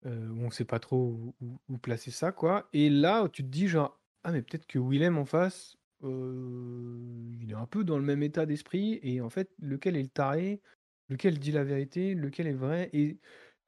[0.07, 3.43] heu, où on sait pas trop où où où placer ça, quoi et là, tu
[3.45, 7.85] te dis genre: «Ah mais peut-être que Willem en face, heu, il est un peu
[7.85, 10.63] dans le même état d'esprit et en fait, lequel est le taré?
[11.11, 12.15] Lequel dit la vérité?
[12.15, 13.21] Lequel est vrai?» et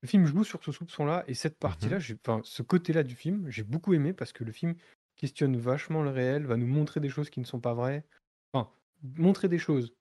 [0.02, 3.14] le film joue sur ce soupçon-là et cette Mmh partie-là, j'ai enfin, ce côté-là du
[3.14, 4.74] film, j'ai beaucoup aimé parce que le film
[5.16, 8.04] questionne vachement le réel, va nous montrer des choses qui ne sont pas vraies.
[8.52, 8.70] Enfin,
[9.02, 9.94] montrer des choses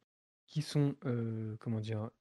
[0.48, 2.12] qui sont, heu, comment dire?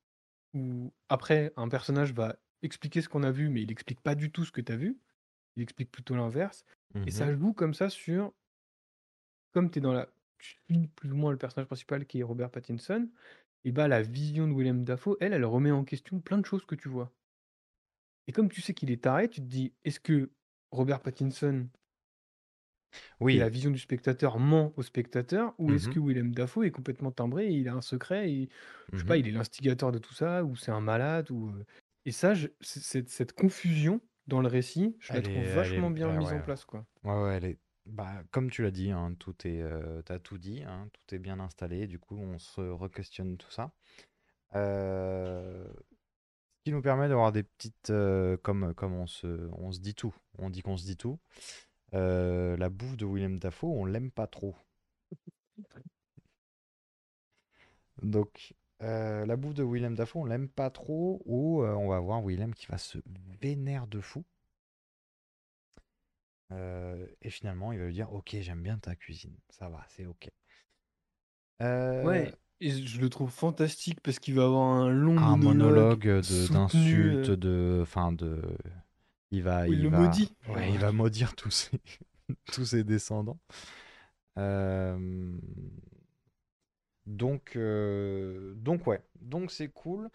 [0.55, 4.33] Où après un personnage va expliquer ce qu'on a vu, mais il explique pas du
[4.33, 4.99] tout ce que tu as vu.
[5.57, 6.65] Il explique plutôt l'inverse
[7.07, 8.33] et ça Mmh joue comme ça sur
[9.53, 10.09] comme tu es dans la
[10.39, 13.09] tu suis plus ou moins le personnage principal qui est Robert Pattinson
[13.65, 16.67] et bah, la vision de Willem Dafoe, elle, elle remet en question plein de choses
[16.67, 17.13] que tu vois.
[18.29, 20.33] Et comme tu sais qu'il est taré, tu te dis: «Est-ce que
[20.73, 21.69] Robert Pattinson
[23.29, 23.49] et la Oui.
[23.49, 27.47] vision du spectateur ment au spectateur ou est-ce Mmh que Willem Dafoe est complètement timbré
[27.49, 28.49] et il a un secret et
[28.95, 31.49] je sais pas, Mmh il est l'instigateur de tout ça ou c'est un malade ou,
[31.51, 31.65] heu?»
[32.05, 35.49] et ça, je c cette cette confusion dans le récit, je la Elle est trouve
[35.57, 36.87] elle est vachement bien ah mise ouais, en place, quoi.
[37.05, 39.63] ouais, ouais, elle est bah, comme tu l'as dit, hein, tout est,
[40.25, 43.73] tout dit, hein, tout est bien installé, du coup, on se requestionne tout ça.
[44.53, 45.73] Ce
[46.67, 50.51] qui nous permet d'avoir des petites, heu, comme on se on se dit tout, on
[50.51, 51.21] dit qu'on se dit tout.
[51.95, 54.57] Heu, la bouffe de Willem Dafoe, on l'aime pas trop.
[58.03, 62.21] Donc, heu, la bouffe de Willem Dafoe, on l'aime pas trop ou, on va voir
[62.27, 62.99] Willem qui va se
[63.41, 64.25] vénère de fou.
[67.21, 70.29] Et finalement, il va lui dire: «OK, j'aime bien ta cuisine, ça va, c'est OK».
[72.61, 77.31] Et je le trouve fantastique parce qu'il va avoir un long un monologue de d'insultes,
[77.31, 78.43] heu, de enfin de
[79.31, 81.81] il va il le va maudit, ouais, genre, il va maudire tous ses
[82.53, 83.39] tous ses descendants.
[84.37, 85.41] Hem,
[87.07, 90.11] donc heu, donc ouais, donc c'est cool.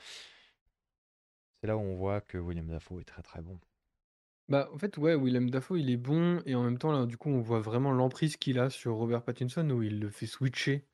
[1.59, 3.59] C'est là où on voit que William Dafoe est très, très bon.
[4.47, 7.17] Bah, en fait, ouais, Willem Dafoe, il est bon et en même temps, là, du
[7.17, 10.85] coup, on voit vraiment l'emprise qu'il a sur Robert Pattinson où il le fait switcher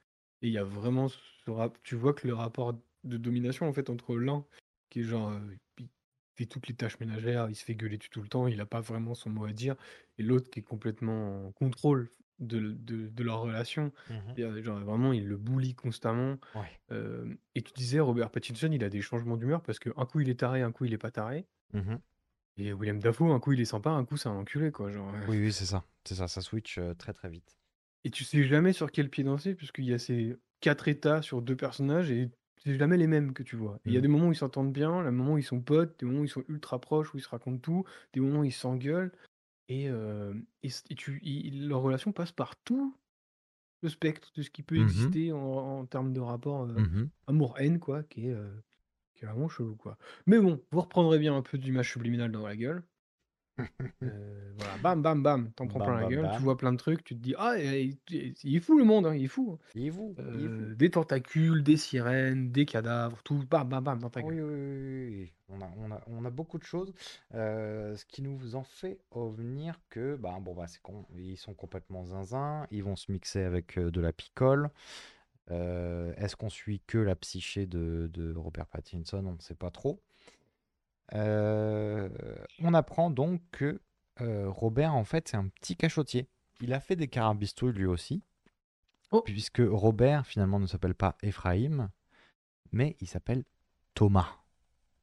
[0.42, 2.74] et il y a vraiment ce rap tu vois que le rapport
[3.04, 4.46] de domination, en fait, entre l'un
[4.90, 5.34] qui est genre,
[5.80, 5.90] il
[6.38, 8.66] fait toutes les tâches ménagères, il se fait gueuler dessus tout le temps, il a
[8.66, 9.76] pas vraiment son mot à dire
[10.18, 12.10] et l'autre qui est complètement en contrôle
[12.40, 16.80] de de de leur relation Mmh genre, vraiment, il le bully constamment, Ouais.
[17.56, 20.40] et tu disais Robert Pattinson, il a des changements d'humeur parce qu'un coup, il est
[20.40, 21.48] taré, un coup, il est pas taré.
[21.74, 22.02] Mmh
[22.58, 25.14] Et Willem Dafoe, un coup il est sympa, un coup c'est un enculé quoi, genre,
[25.28, 27.58] Oui, oui, c'est ça, c'est ça, ça switch, très, très vite.
[28.08, 31.42] Et tu sais jamais sur quel pied danser puisqu'il y a ces 4 états sur
[31.42, 32.32] 2 personnages et
[32.64, 33.80] c'est jamais les mêmes que tu vois.
[33.86, 34.04] Il y a Mmh.
[34.04, 36.26] des moments où ils s'entendent bien, des moments où ils sont potes, des moments où
[36.26, 39.14] ils sont ultra proches, où ils se racontent tout, des moments où ils s'engueulent
[39.70, 41.20] et tu
[41.54, 42.96] leur relation passe par tout
[43.84, 47.80] le spectre de ce qui peut Mmh exister en en termes de rapport, Mmh amour-haine
[47.80, 48.64] quoi, qui est, heu,
[49.16, 49.98] qui est vraiment chelou quoi.
[50.28, 52.84] Mais bon, vous reprendrez bien un peu d'image subliminale dans la gueule.
[54.56, 56.78] Voilà, bam, bam, bam, t'en prends Bam, plein la bam, gueule, tu vois plein de
[56.78, 59.52] trucs, tu te dis: «Ah et il est fou le monde, hein, il est fou,
[59.54, 59.60] hein».
[59.76, 60.70] Il est fou, il est fou.
[60.70, 64.36] Heu, des tentacules, des sirènes, des cadavres, tout bam, bam, bam dans ta gueule.
[64.40, 65.34] oui, oui, oui.
[65.50, 66.94] On a, on a, on a beaucoup de choses,
[67.34, 71.54] euh, ce qui nous en fait revenir que, bah, bon, bah, c'est con, ils sont
[71.54, 74.70] complètement zinzin, ils vont se mixer avec euh, de la picole.
[75.52, 79.26] Euh, Est-ce qu'on suit que la psyché de, de Robert Pattinson?
[79.26, 80.02] On ne sait pas trop.
[81.14, 82.10] Euh,
[82.60, 83.82] on apprend donc que
[84.22, 86.28] euh, Robert, en fait, c'est un petit cachotier.
[86.60, 88.24] Il a fait des carabistouilles lui aussi,
[89.12, 89.22] Oh!
[89.22, 91.90] puisque Robert, finalement, ne s'appelle pas Ephraim,
[92.72, 93.44] mais il s'appelle
[93.94, 94.28] Thomas.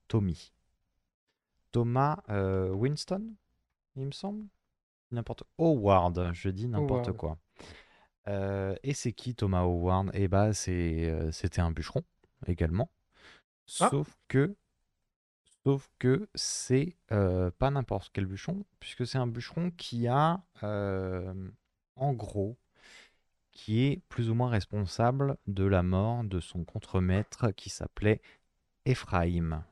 [0.09, 0.53] Tommy.
[1.73, 3.35] Thomas euh, Winston,
[3.97, 4.47] il me semble?
[5.11, 7.39] N'importe Howard, je dis n'importe quoi.
[8.27, 10.11] Et c'est qui Thomas Howard?
[10.15, 12.03] Eh bah euh, c'était un bûcheron
[12.47, 12.91] également.
[13.81, 13.89] Ah!
[13.91, 14.57] Sauf que
[15.65, 21.35] sauf que c'est euh, pas n'importe quel bûcheron, puisque c'est un bûcheron qui a euh,
[21.97, 22.57] en gros
[23.53, 28.21] qui est plus ou moins responsable de la mort de son contremaître qui s'appelait
[28.85, 29.65] Ephraim.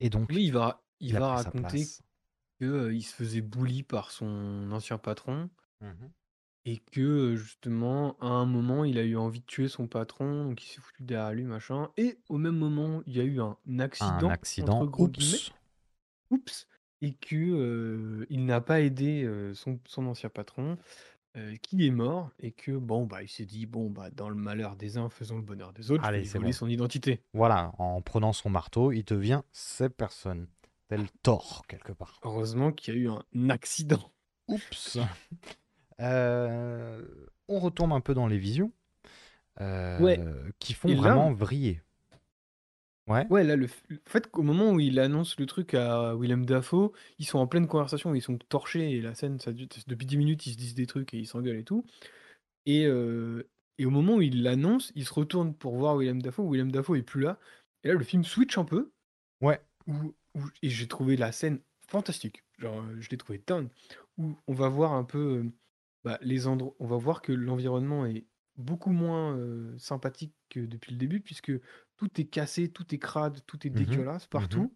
[0.00, 2.02] Et donc Oui, il va il va raconter place.
[2.60, 5.50] que, heu, il se faisait bully par son ancien patron
[5.80, 6.12] Mhm.
[6.66, 10.44] Et que, heu, justement, à un moment, il a eu envie de tuer son patron,
[10.46, 13.40] donc il s'est foutu derrière lui, machin et au même moment, il y a eu
[13.40, 13.56] un
[13.98, 14.28] Un «accident»
[14.60, 15.42] entre accident, gros guillemets.
[15.42, 15.52] oups.
[16.30, 16.66] Oups!
[17.02, 20.78] Et que, heu, il n'a pas aidé, heu, son son ancien patron
[21.62, 24.76] qu'il est mort et que bon bah il s'est dit bon bah dans le malheur
[24.76, 26.58] des uns faisons le bonheur des autres, je vais Allez, lui c'est voler bon.
[26.58, 27.20] son identité.
[27.34, 30.46] Voilà, en prenant son marteau, il devient cette personne.
[30.88, 32.20] Tel Thor, quelque part.
[32.22, 34.12] Heureusement qu'il y a eu un accident.
[34.48, 34.98] Oups.
[36.00, 37.02] Euh,
[37.48, 38.72] on retourne un peu dans les visions.
[39.60, 40.18] euh, Ouais.
[40.58, 41.80] Qui font là, vraiment vriller.
[43.06, 43.26] Ouais.
[43.28, 43.68] Ouais, là, le,
[44.06, 47.66] fait qu'au moment où il annonce le truc à Willem Dafoe, ils sont en pleine
[47.66, 50.86] conversation, ils sont torchés, et la scène, ça depuis 10 minutes, ils se disent des
[50.86, 51.84] trucs et ils s'engueulent et tout.
[52.64, 56.50] Et, euh, et au moment où il l'annonce, il se retourne pour voir Willem Dafoe,
[56.50, 57.38] Willem Dafoe est plus là.
[57.82, 58.90] Et là, le film switch un peu,
[59.42, 59.60] Ouais.
[59.86, 62.42] où, où- et j'ai trouvé la scène fantastique.
[62.58, 63.68] Genre, je l'ai trouvé dingue.
[64.16, 65.44] Où on va voir un peu
[66.04, 68.24] bah, les endroits, on va voir que l'environnement est
[68.56, 71.52] beaucoup moins euh, sympathique que depuis le début, puisque
[71.96, 74.74] tout est cassé, tout est crade, tout est Mhm, dégueulasse partout.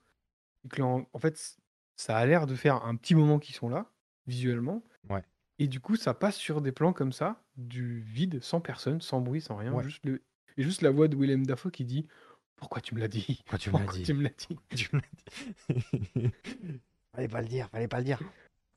[0.64, 1.56] Et que en, en fait, c-
[1.96, 3.90] ça a l'air de faire un petit moment qu'ils sont là,
[4.26, 4.82] visuellement.
[5.08, 5.22] Ouais.
[5.60, 9.20] Et du coup, ça passe sur des plans comme ça, du vide, sans personne, sans
[9.20, 9.72] bruit, sans rien.
[9.72, 9.84] Ouais.
[9.84, 10.22] Juste le...
[10.56, 12.06] Et juste la voix de Willem Dafoe qui dit
[12.56, 13.42] Pourquoi tu me l'as dit?
[13.44, 16.30] Pourquoi tu me l'as Pourquoi dit tu me l'as dit Tu me l'as dit.
[17.14, 18.20] fallait pas le dire, fallait pas le dire.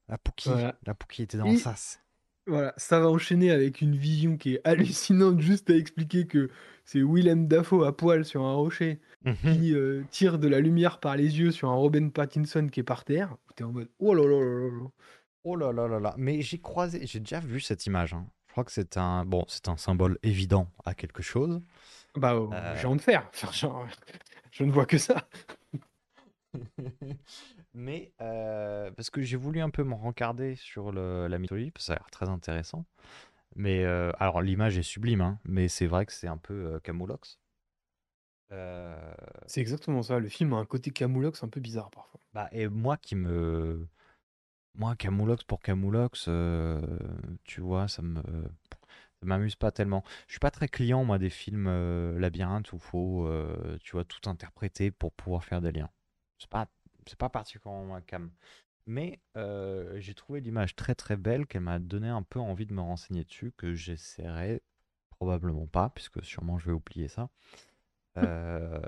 [0.07, 0.77] La Pookie, Voilà.
[0.85, 1.99] la Pookie était dans Et- le sas.
[2.47, 6.49] Voilà, ça va enchaîner avec une vision qui est hallucinante, juste à expliquer que
[6.85, 9.35] c'est Willem Dafoe à poil sur un rocher Mhm.
[9.35, 12.83] qui euh, tire de la lumière par les yeux sur un Robin Pattinson qui est
[12.83, 13.37] par terre.
[13.55, 14.89] T'es en mode Oh là là là là là.
[15.43, 16.15] Oh là là là là.
[16.17, 18.13] Mais j'ai croisé, j'ai déjà vu cette image.
[18.13, 18.25] hein.
[18.47, 21.61] Je crois que c'est un, bon, c'est un symbole évident à quelque chose.
[22.15, 22.75] Bah, euh, Euh.
[22.81, 23.29] j'ai envie de faire.
[23.33, 23.87] Enfin, genre,
[24.51, 25.27] je ne vois que ça.
[27.73, 31.85] Mais euh, parce que j'ai voulu un peu me rencarder sur le- la mythologie, parce
[31.85, 32.85] que ça a l'air très intéressant.
[33.55, 36.79] Mais euh, alors l'image est sublime, hein, mais c'est vrai que c'est un peu euh,
[36.81, 37.39] Camoulox.
[38.51, 39.13] Euh,
[39.47, 40.19] C'est exactement ça.
[40.19, 42.19] Le film a un côté camoulox un peu bizarre parfois.
[42.33, 43.87] bah, et moi qui me,
[44.75, 46.29] moi Camoulox pour Camoulox,
[47.43, 50.03] tu vois, ça me, ça m'amuse pas tellement.
[50.27, 51.69] Je suis pas très client moi des films
[52.19, 55.89] labyrinthes où faut, euh, tu vois, tout interpréter pour pouvoir faire des liens.
[56.39, 56.67] C'est pas,
[57.11, 58.31] c'est pas particulièrement ma cam.
[58.87, 62.73] Mais euh, j'ai trouvé l'image très très belle qu'elle m'a donné un peu envie de
[62.73, 64.61] me renseigner dessus, que j'essaierai
[65.09, 67.29] probablement pas, puisque sûrement je vais oublier ça,
[68.17, 68.79] euh,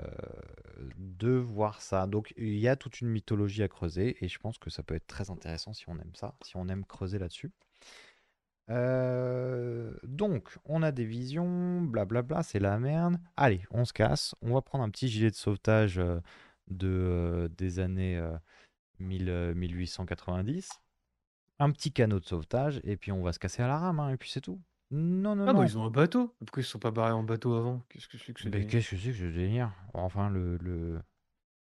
[0.96, 2.06] de voir ça.
[2.06, 4.94] Donc il y a toute une mythologie à creuser et je pense que ça peut
[4.94, 7.52] être très intéressant si on aime ça, si on aime creuser là-dessus.
[8.70, 13.18] Euh, donc, on a des visions, blablabla, c'est la merde.
[13.36, 14.34] Allez, on se casse.
[14.40, 16.00] On va prendre un petit gilet de sauvetage
[16.68, 18.36] de, euh, des années euh,
[18.98, 20.68] 1000, euh, 1890.
[21.60, 24.10] Un petit canot de sauvetage, et puis on va se casser à la rame, hein,
[24.10, 24.60] et puis c'est tout.
[24.90, 25.60] Non, non, Ah, non.
[25.60, 26.34] bah, ils ont un bateau.
[26.40, 27.82] Pourquoi ils se sont pas barrés en bateau avant?
[27.88, 29.72] Qu'est-ce que c'est que ce Mais qu'est-ce que c'est que ce délire?
[29.94, 31.00] Enfin, le, le,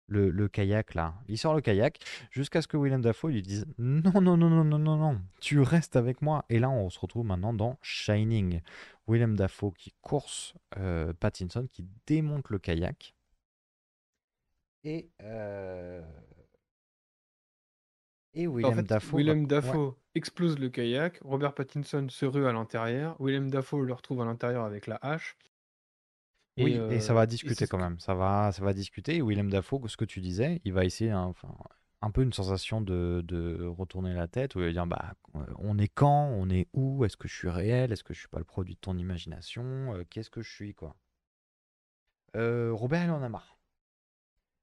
[0.06, 1.14] le, le kayak, là.
[1.26, 1.98] Il sort le kayak
[2.30, 5.60] jusqu'à ce que Willem Dafoe lui dise Non, non, non, non, non, non, non, tu
[5.60, 6.44] restes avec moi.
[6.48, 8.60] Et là, on se retrouve maintenant dans Shining.
[9.08, 13.14] Willem Dafoe qui course euh, Pattinson, qui démonte le kayak.
[14.88, 15.10] Et.
[15.22, 16.02] euh,
[18.34, 19.16] Et En Willem fait, Dafoe.
[19.16, 19.94] ouais.
[20.14, 24.64] Explose le kayak, Robert Pattinson se rue à l'intérieur, Willem Dafoe le retrouve à l'intérieur
[24.64, 25.36] avec la hache.
[26.56, 27.98] Et, Oui, et euh, ça va et discuter quand même.
[28.00, 29.16] Ça va, ça va discuter.
[29.16, 31.54] Et Willem Dafoe, ce que tu disais, il va essayer un, enfin,
[32.02, 35.44] un peu une sensation de, de retourner la tête, où il va dire bah, euh,
[35.58, 38.28] on est quand On est où Est-ce que je suis réel Est-ce que je suis
[38.28, 40.96] pas le produit de ton imagination Euh, Qu'est-ce que je suis quoi
[42.36, 43.57] Euh, Robert, il en a marre.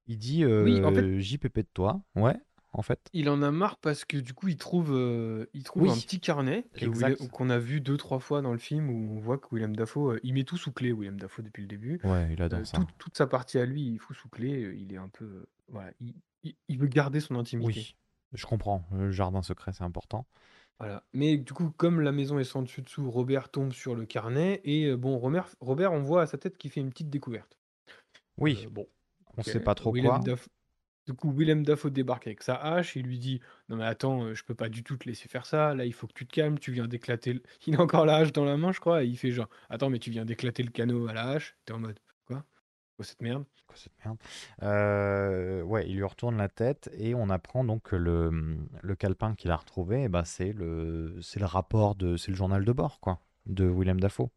[0.07, 2.01] Il dit Oui, en fait- euh, JPP de toi.
[2.15, 2.35] Ouais,
[2.73, 2.99] en fait.
[3.13, 5.89] Il en a marre parce que du coup, il trouve, euh, il trouve Oui.
[5.89, 7.19] un petit carnet que Exact.
[7.19, 9.75] Willem- qu'on a vu deux, trois fois dans le film où on voit que Willem
[9.75, 11.99] Dafoe, euh, il met tout sous clé, Willem Dafoe, depuis le début.
[12.03, 12.79] Ouais, il adore Euh, ça.
[12.99, 14.63] toute sa partie à lui, il fout sous clé.
[14.63, 15.25] euh, Il est un peu.
[15.25, 17.67] euh, voilà, il, il- il veut garder son intimité.
[17.79, 17.95] Oui,
[18.33, 18.85] je comprends.
[18.91, 20.27] Le jardin secret, c'est important.
[20.79, 21.03] Voilà.
[21.13, 24.59] Mais du coup, comme la maison est sans dessus dessous, Robert tombe sur le carnet.
[24.65, 27.57] Et euh, bon, Robert, Robert, on voit à sa tête qu'il fait une petite découverte.
[28.37, 28.85] Oui, Euh, bon.
[29.37, 29.49] On ok.
[29.49, 30.23] sait pas trop Willem quoi.
[31.07, 32.95] Du coup, Willem Dafoe débarque avec sa hache.
[32.95, 35.45] Il lui dit Non, mais attends, euh, je peux pas du tout te laisser faire
[35.45, 35.75] ça.
[35.75, 36.59] Là, il faut que tu te calmes.
[36.59, 37.33] Tu viens d'éclater.
[37.35, 39.03] le- Il a encore la hache dans la main, je crois.
[39.03, 41.57] Et il fait genre Attends, mais tu viens d'éclater le canot à la hache.
[41.65, 42.45] T'es en mode Quoi?
[42.97, 43.45] Quoi cette merde?
[43.67, 44.17] Quoi, cette merde?
[44.63, 49.35] Euh, ouais, il lui retourne la tête et on apprend donc que le, le calepin
[49.35, 52.71] qu'il a retrouvé, eh ben, c'est le, c'est le rapport de, c'est le journal de
[52.71, 54.29] bord, quoi, de Willem Dafoe.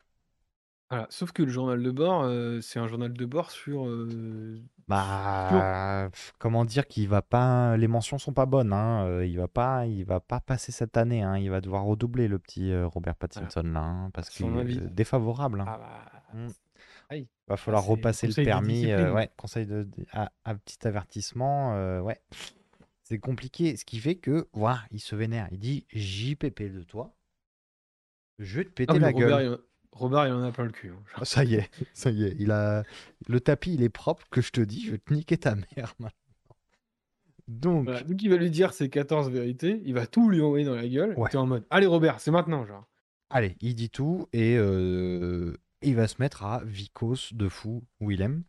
[0.90, 1.06] Voilà.
[1.10, 3.86] Sauf que le journal de bord, euh, c'est un journal de bord sur.
[3.86, 4.58] euh,
[4.88, 9.04] Bah, comment dire qu'il va pas, les mentions sont pas bonnes, hein.
[9.06, 11.36] euh, Il va pas, il va pas passer cette année, hein.
[11.36, 14.80] Il va devoir redoubler le petit Robert Pattinson là, hein, parce qu'il est avis.
[14.90, 15.60] défavorable.
[15.60, 15.64] hein.
[15.68, 16.38] Ah bah.
[16.38, 16.48] Mm.
[17.10, 17.28] aïe.
[17.48, 18.72] Va falloir c'est repasser le conseil de permis.
[18.80, 19.10] discipline.
[19.10, 22.00] ouais, conseil de, de- à, à petit avertissement.
[22.02, 22.20] ouais,
[23.02, 23.76] c'est compliqué.
[23.76, 25.48] Ce qui fait que, voilà, il se vénère.
[25.50, 27.14] Il dit JPP de toi.
[28.38, 29.44] Je vais te Ah, péter mais la Robert, gueule.
[29.44, 29.58] il en...
[29.92, 30.90] Robert, il en a plein le cul.
[30.90, 31.02] hein.
[31.16, 32.36] Ah, ça y est, ça y est.
[32.38, 32.84] Il a...
[33.28, 35.94] Le tapis, il est propre, que je te dis, je vais te niquer ta mère
[35.98, 36.10] maintenant.
[37.48, 38.02] Donc, Voilà.
[38.02, 40.86] Donc il va lui dire ses 14 vérités, il va tout lui envoyer dans la
[40.86, 41.14] gueule.
[41.18, 41.30] Ouais.
[41.32, 42.84] et en mode, allez Robert, c'est maintenant, genre.
[43.30, 48.42] allez, il dit tout et euh, il va se mettre à vicos de fou Willem.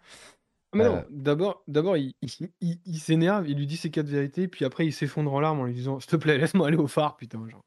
[0.71, 0.89] Ah, Mais Euh.
[0.89, 2.29] non, d'abord, d'abord il, il,
[2.61, 5.59] il- il s'énerve, il lui dit ses quatre vérités, puis après il s'effondre en larmes
[5.59, 7.39] en lui disant, s'il te plaît, laisse-moi aller au phare, putain.
[7.49, 7.63] Genre.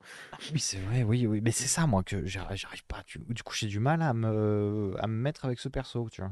[0.53, 1.40] Oui, c'est vrai, oui, oui.
[1.42, 3.03] Mais c'est ça, moi, que j'arrive j'arrive pas.
[3.05, 4.94] Tu- Du coup, j'ai du mal à me...
[4.98, 6.30] à me mettre avec ce perso, tu vois.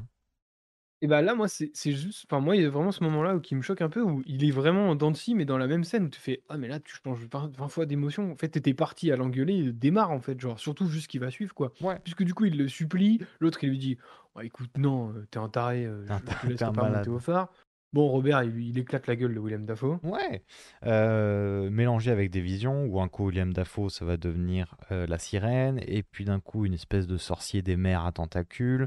[1.03, 2.27] Et bah là, moi, c'est c'est juste.
[2.27, 4.23] Enfin, moi, il y a vraiment ce moment-là où qui me choque un peu, où
[4.27, 6.43] il est vraiment en dents de scie, mais dans la même scène où tu fais
[6.49, 8.31] Ah, mais là, tu changes 20, 20 fois d'émotion.
[8.31, 11.19] En fait, t'étais parti à l'engueuler, il démarre, en fait, genre, surtout juste ce qui
[11.19, 11.73] va suivre, quoi.
[11.81, 11.99] Ouais.
[12.05, 13.99] Puisque du coup, il le supplie, l'autre, il lui dit
[14.43, 17.11] écoute, non, euh, t'es un taré, euh, T'es un je te t'es un pas monter
[17.11, 17.51] au phare.
[17.93, 19.99] Bon, Robert, il, éclate la gueule de Willem Dafoe.
[20.05, 20.45] Ouais.
[20.87, 25.19] Euh, mélangé avec des visions, où un coup, William Dafoe, ça va devenir euh, la
[25.19, 28.87] sirène, et puis d'un coup, une espèce de sorcier des mers à tentacules.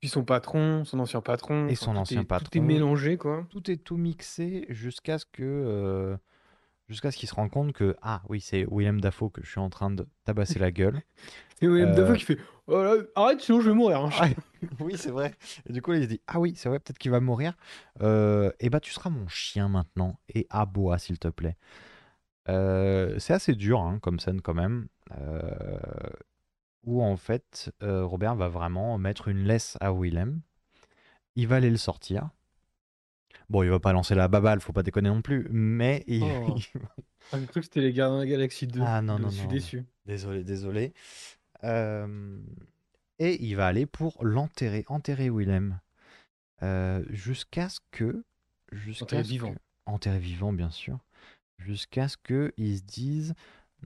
[0.00, 1.68] Puis son patron, son ancien patron.
[1.68, 2.50] Et son tout ancien est- Tout patron.
[2.54, 3.46] est mélangé, quoi.
[3.50, 5.42] Tout est tout mixé jusqu'à ce que.
[5.42, 6.16] euh,
[6.88, 9.60] jusqu'à ce qu'il se rende compte que, ah oui, c'est William Dafoe que je suis
[9.60, 11.00] en train de tabasser la gueule.
[11.62, 14.00] Et Willem Euh, Dafoe qui fait Oh là, arrête, sinon je vais mourir.
[14.06, 14.10] hein.
[14.80, 15.34] Oui, c'est vrai.
[15.68, 17.54] Et du coup, il se dit Ah oui, c'est vrai, peut-être qu'il va mourir.
[18.02, 20.18] Euh, et bah, tu seras mon chien maintenant.
[20.34, 21.56] Et aboie, s'il te plaît.
[22.48, 24.88] Euh, c'est assez dur hein, comme scène, quand même.
[25.18, 25.40] Euh,
[26.84, 30.40] où en fait, euh, Robert va vraiment mettre une laisse à Willem.
[31.36, 32.30] Il va aller le sortir.
[33.48, 35.46] Bon, il va pas lancer la baballe, faut pas déconner non plus.
[35.50, 36.56] Mais il- Oh.
[37.32, 38.80] Ah, J'ai cru que c'était les Gardiens de la Galaxie 2.
[38.84, 39.48] Ah, non, Je non, suis non.
[39.50, 39.84] déçu.
[40.06, 40.94] Désolé, désolé.
[41.62, 42.38] Euh,
[43.20, 45.78] et il va aller pour l'enterrer, enterrer Willem.
[46.62, 48.24] Euh, jusqu'à ce que.
[48.72, 49.52] Jusqu'à vivant.
[49.52, 50.98] que- enterrer vivant, bien sûr.
[51.58, 53.34] Jusqu'à ce qu'ils se disent.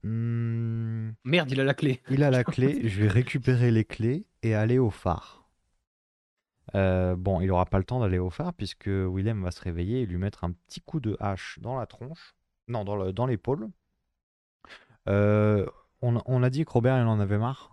[0.02, 2.02] Hmm, Merde, il a la clé.
[2.10, 5.48] il a la clé, je vais récupérer les clés et aller au phare.
[6.74, 10.00] Euh, bon, il aura pas le temps d'aller au phare puisque Willem va se réveiller
[10.02, 12.34] et lui mettre un petit coup de hache dans la tronche,
[12.68, 13.68] non, dans le- dans l'épaule.
[15.08, 15.66] Euh,
[16.02, 17.70] on, on a dit que Robert, il en avait marre?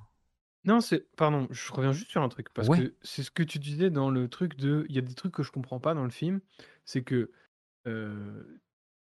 [0.64, 1.08] Non, c'est.
[1.16, 2.50] Pardon, je reviens juste sur un truc.
[2.54, 2.78] Parce Ouais.
[2.78, 4.86] que c'est ce que tu disais dans le truc de.
[4.90, 6.40] Il y a des trucs que je comprends pas dans le film.
[6.86, 7.32] C'est que.
[7.88, 8.62] euh,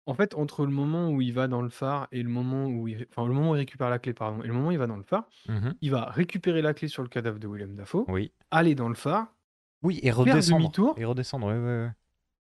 [0.09, 2.89] En fait, entre le moment où il va dans le phare et le moment où
[2.89, 3.07] il.
[3.11, 4.87] Enfin, le moment où il récupère la clé, pardon, et le moment où il va
[4.87, 5.75] dans le phare, Mhm.
[5.83, 8.33] il va récupérer la clé sur le cadavre de Willem Dafoe, Oui.
[8.51, 9.35] aller dans le phare.
[9.83, 10.63] Oui, et redescendre.
[10.63, 10.95] demi-tour.
[10.97, 11.91] Et redescendre, ouais, ouais, ouais.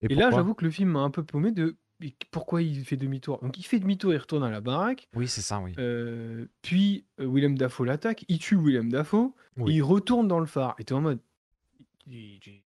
[0.03, 1.77] Et, là, pourquoi j'avoue que le film m'a un peu paumé de.
[1.99, 3.39] mais Pourquoi il fait demi-tour?
[3.43, 5.09] Donc, il fait demi-tour, il retourne à la baraque.
[5.17, 5.73] Oui, c'est ça, oui.
[5.79, 8.25] euh, puis, euh, Willem Dafoe l'attaque.
[8.29, 9.33] Il tue Willem Dafoe.
[9.57, 9.73] Oui.
[9.73, 10.75] Et il retourne dans le phare.
[10.79, 11.21] Et t'es en mode.
[12.07, 12.63] il- il-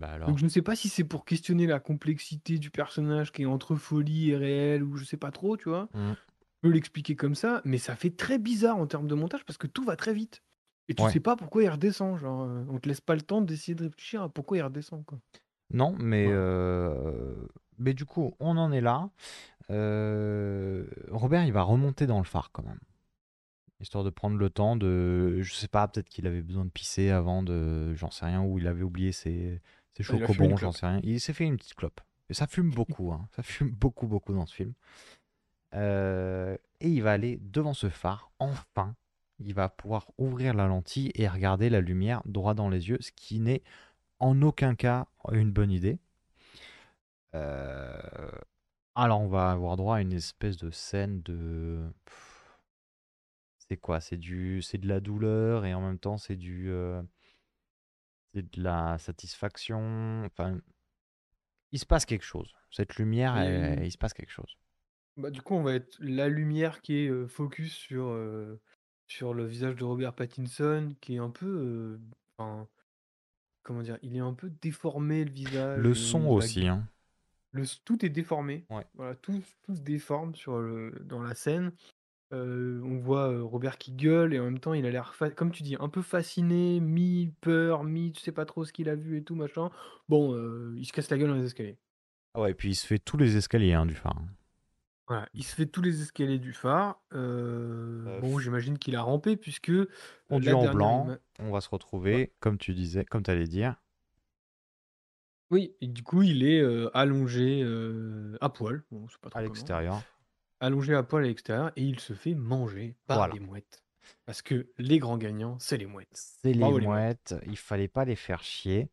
[0.00, 0.28] Bah alors.
[0.28, 3.46] Donc je ne sais pas si c'est pour questionner la complexité du personnage qui est
[3.46, 5.90] entre folie et réel ou je sais pas trop, tu vois.
[5.92, 6.12] Mm.
[6.14, 9.58] Je peux l'expliquer comme ça, mais ça fait très bizarre en termes de montage parce
[9.58, 10.42] que tout va très vite.
[10.88, 11.12] Et tu Ouais.
[11.12, 13.84] sais pas pourquoi il redescend, genre euh, on te laisse pas le temps d'essayer de
[13.84, 15.18] réfléchir à pourquoi il redescend quoi.
[15.72, 16.32] Non, mais, Ouais.
[16.34, 17.34] euh,
[17.78, 19.10] mais du coup, on en est là.
[19.70, 22.80] Euh, Robert, il va remonter dans le phare quand même.
[23.80, 25.40] Histoire de prendre le temps de.
[25.40, 27.94] Je sais pas, peut-être qu'il avait besoin de pisser avant de.
[27.94, 29.60] J'en sais rien, ou il avait oublié ses,
[29.94, 31.00] ses Ah, il a fumé une chocobons, j'en sais rien.
[31.02, 32.00] Il s'est fait une petite clope.
[32.28, 33.28] Et ça fume beaucoup, hein.
[33.34, 34.72] Ça fume beaucoup, beaucoup dans ce film.
[35.74, 38.94] Euh, et il va aller devant ce phare, enfin.
[39.42, 43.10] Il va pouvoir ouvrir la lentille et regarder la lumière droit dans les yeux, ce
[43.10, 43.62] qui n'est
[44.18, 45.98] en aucun cas une bonne idée.
[47.34, 48.30] Euh,
[48.94, 51.80] Alors, on va avoir droit à une espèce de scène de.
[53.68, 54.00] C'est quoi?
[54.00, 57.00] C'est du, c'est de la douleur et en même temps c'est du, euh,
[58.34, 60.24] c'est de la satisfaction.
[60.26, 60.58] Enfin,
[61.72, 62.52] il se passe quelque chose.
[62.70, 64.56] Cette lumière, elle- il se passe quelque chose.
[65.16, 68.60] Bah, du coup, on va être la lumière qui est focus sur, euh,
[69.06, 71.46] sur le visage de Robert Pattinson, qui est un peu.
[71.46, 71.98] euh,
[72.38, 72.68] enfin,
[73.62, 75.78] comment dire Il est un peu déformé le visage.
[75.78, 76.86] Le son aussi, hein.
[77.52, 78.64] le, tout est déformé.
[78.70, 78.86] Ouais.
[78.94, 81.72] Voilà, tout, tout se déforme sur le, dans la scène.
[82.32, 85.62] On voit Robert qui gueule et en même temps, il a l'air, fa- comme tu
[85.62, 89.22] dis, un peu fasciné, mi-peur, mi tu sais pas trop ce qu'il a vu et
[89.24, 89.70] tout, machin.
[90.08, 90.36] Bon,
[90.76, 91.78] il se casse la gueule dans les escaliers.
[92.34, 94.16] Ah ouais, et puis il se fait tous les escaliers hein, du phare.
[94.16, 94.28] hein.
[95.08, 97.00] Voilà, il se fait tous les escaliers du phare.
[97.10, 99.72] Bon, j'imagine qu'il a rampé puisque
[100.28, 103.30] Conduit la en dernière blanc, ima- on va se retrouver, comme tu disais, comme tu
[103.32, 103.74] allais dire,
[105.50, 106.62] Oui, et du coup, il est
[106.94, 107.64] allongé
[108.40, 108.84] à poil.
[108.92, 109.54] Bon, c'est pas trop à comment.
[109.54, 110.02] l'extérieur.
[110.60, 113.34] Allongé à poil à l'extérieur et il se fait manger par Voilà.
[113.34, 113.82] les mouettes.
[114.26, 116.08] Parce que les grands gagnants, c'est les mouettes.
[116.12, 118.88] C'est les Bravo, les mouettes, il fallait pas les faire chier.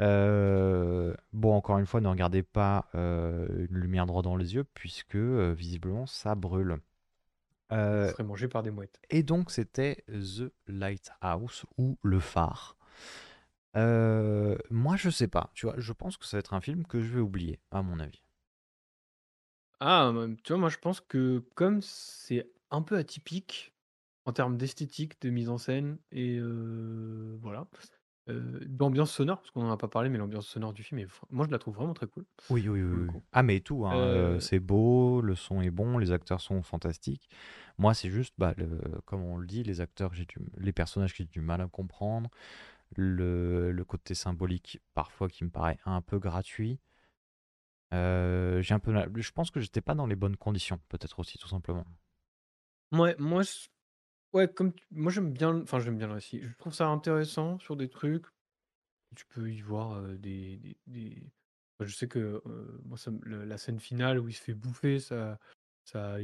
[0.00, 4.64] Euh, bon, encore une fois, ne regardez pas euh, une lumière droit dans les yeux,
[4.74, 6.78] puisque euh, visiblement ça brûle.
[7.72, 9.00] Euh, serait mangé par des mouettes.
[9.10, 12.76] et donc, c'était The Lighthouse ou Le Phare.
[13.76, 15.50] Euh, moi, je sais pas.
[15.54, 17.82] Tu vois, je pense que ça va être un film que je vais oublier, à
[17.82, 18.22] mon avis.
[19.86, 20.10] Ah,
[20.42, 23.74] tu vois, moi je pense que comme c'est un peu atypique
[24.24, 27.68] en termes d'esthétique, de mise en scène et voilà,
[28.30, 31.06] euh, d'ambiance sonore, parce qu'on n'en a pas parlé, mais l'ambiance sonore du film, est,
[31.30, 32.24] moi je la trouve vraiment très cool.
[32.50, 32.98] Oui, oui, pour oui.
[32.98, 33.10] le oui.
[33.12, 33.22] coup.
[33.32, 37.30] Ah, mais tout, hein, c'est beau, le son est bon, les acteurs sont fantastiques.
[37.78, 41.12] Moi, c'est juste, bah, le, comme on le dit, les acteurs, j'ai du, les personnages
[41.12, 42.28] que j'ai du mal à comprendre,
[42.96, 46.80] le, le côté symbolique parfois qui me paraît un peu gratuit.
[47.92, 51.18] Euh, j'ai un peu, la- je pense que j'étais pas dans les bonnes conditions, peut-être
[51.20, 51.84] aussi, tout simplement.
[52.92, 53.42] Ouais, moi,
[54.32, 56.40] ouais, comme moi j'aime bien, enfin j'aime bien le récit.
[56.42, 58.26] Je trouve ça intéressant sur des trucs.
[59.16, 60.78] Tu peux y voir des,
[61.80, 62.42] je sais que
[62.84, 65.38] moi, la scène finale où il se fait bouffer, ça,
[65.84, 66.16] ça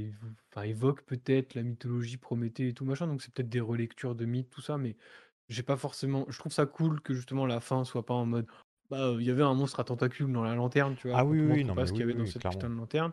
[0.52, 3.06] enfin, évoque peut-être la mythologie Prométhée et tout machin.
[3.06, 4.96] Donc c'est peut-être des relectures de mythes, tout ça, mais
[5.48, 6.26] j'ai pas forcément.
[6.28, 8.46] Je trouve ça cool que justement la fin soit pas en mode.
[8.90, 11.18] Bah, euh, il y avait un monstre à tentacules dans la lanterne, tu vois.
[11.18, 12.58] Ah oui, oui, non, pas mais ce qu'il oui, y avait dans oui, cette clairement.
[12.60, 13.12] putain de lanterne.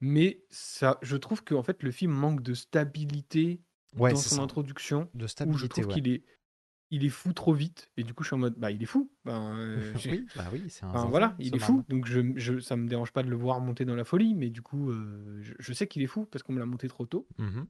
[0.00, 3.62] Mais ça, je trouve que en fait, le film manque de stabilité
[3.96, 4.42] Ouais, dans son ça.
[4.42, 5.96] introduction, De où je stabilité, trouve ouais.
[5.96, 6.24] qu'il est,
[6.90, 7.90] il est fou trop vite.
[7.96, 9.12] Et du coup, je suis en mode, bah, il est fou.
[9.24, 11.84] Ben, euh, Oui, bah oui, c'est un voilà, il est fou.
[11.88, 14.50] Donc, je, je, ça me dérange pas de le voir monter dans la folie, mais
[14.50, 17.06] du coup, euh, je, je sais qu'il est fou parce qu'on me l'a monté trop
[17.06, 17.64] tôt Mhm.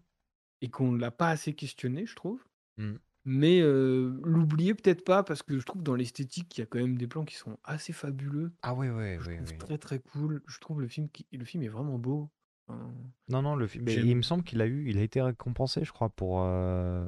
[0.61, 2.45] et qu'on l'a pas assez questionné, je trouve.
[2.79, 2.97] Mm.
[3.27, 6.79] Mais euh, l'oublier peut-être pas parce que je trouve dans l'esthétique, il y a quand
[6.79, 8.53] même des plans qui sont assez fabuleux.
[8.63, 9.59] Ah oui, oui, je oui, trouve oui.
[9.59, 10.43] très très cool.
[10.47, 12.31] Je trouve le film, qui, le film est vraiment beau.
[12.69, 12.93] Enfin,
[13.29, 13.85] Non, non, le film.
[13.85, 14.07] mais j'aime.
[14.07, 17.07] il me semble qu'il a eu, il a été récompensé, je crois, pour, euh,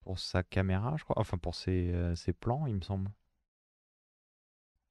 [0.00, 1.18] pour sa caméra, je crois.
[1.20, 3.10] Enfin, pour ses, euh, ses plans, il me semble.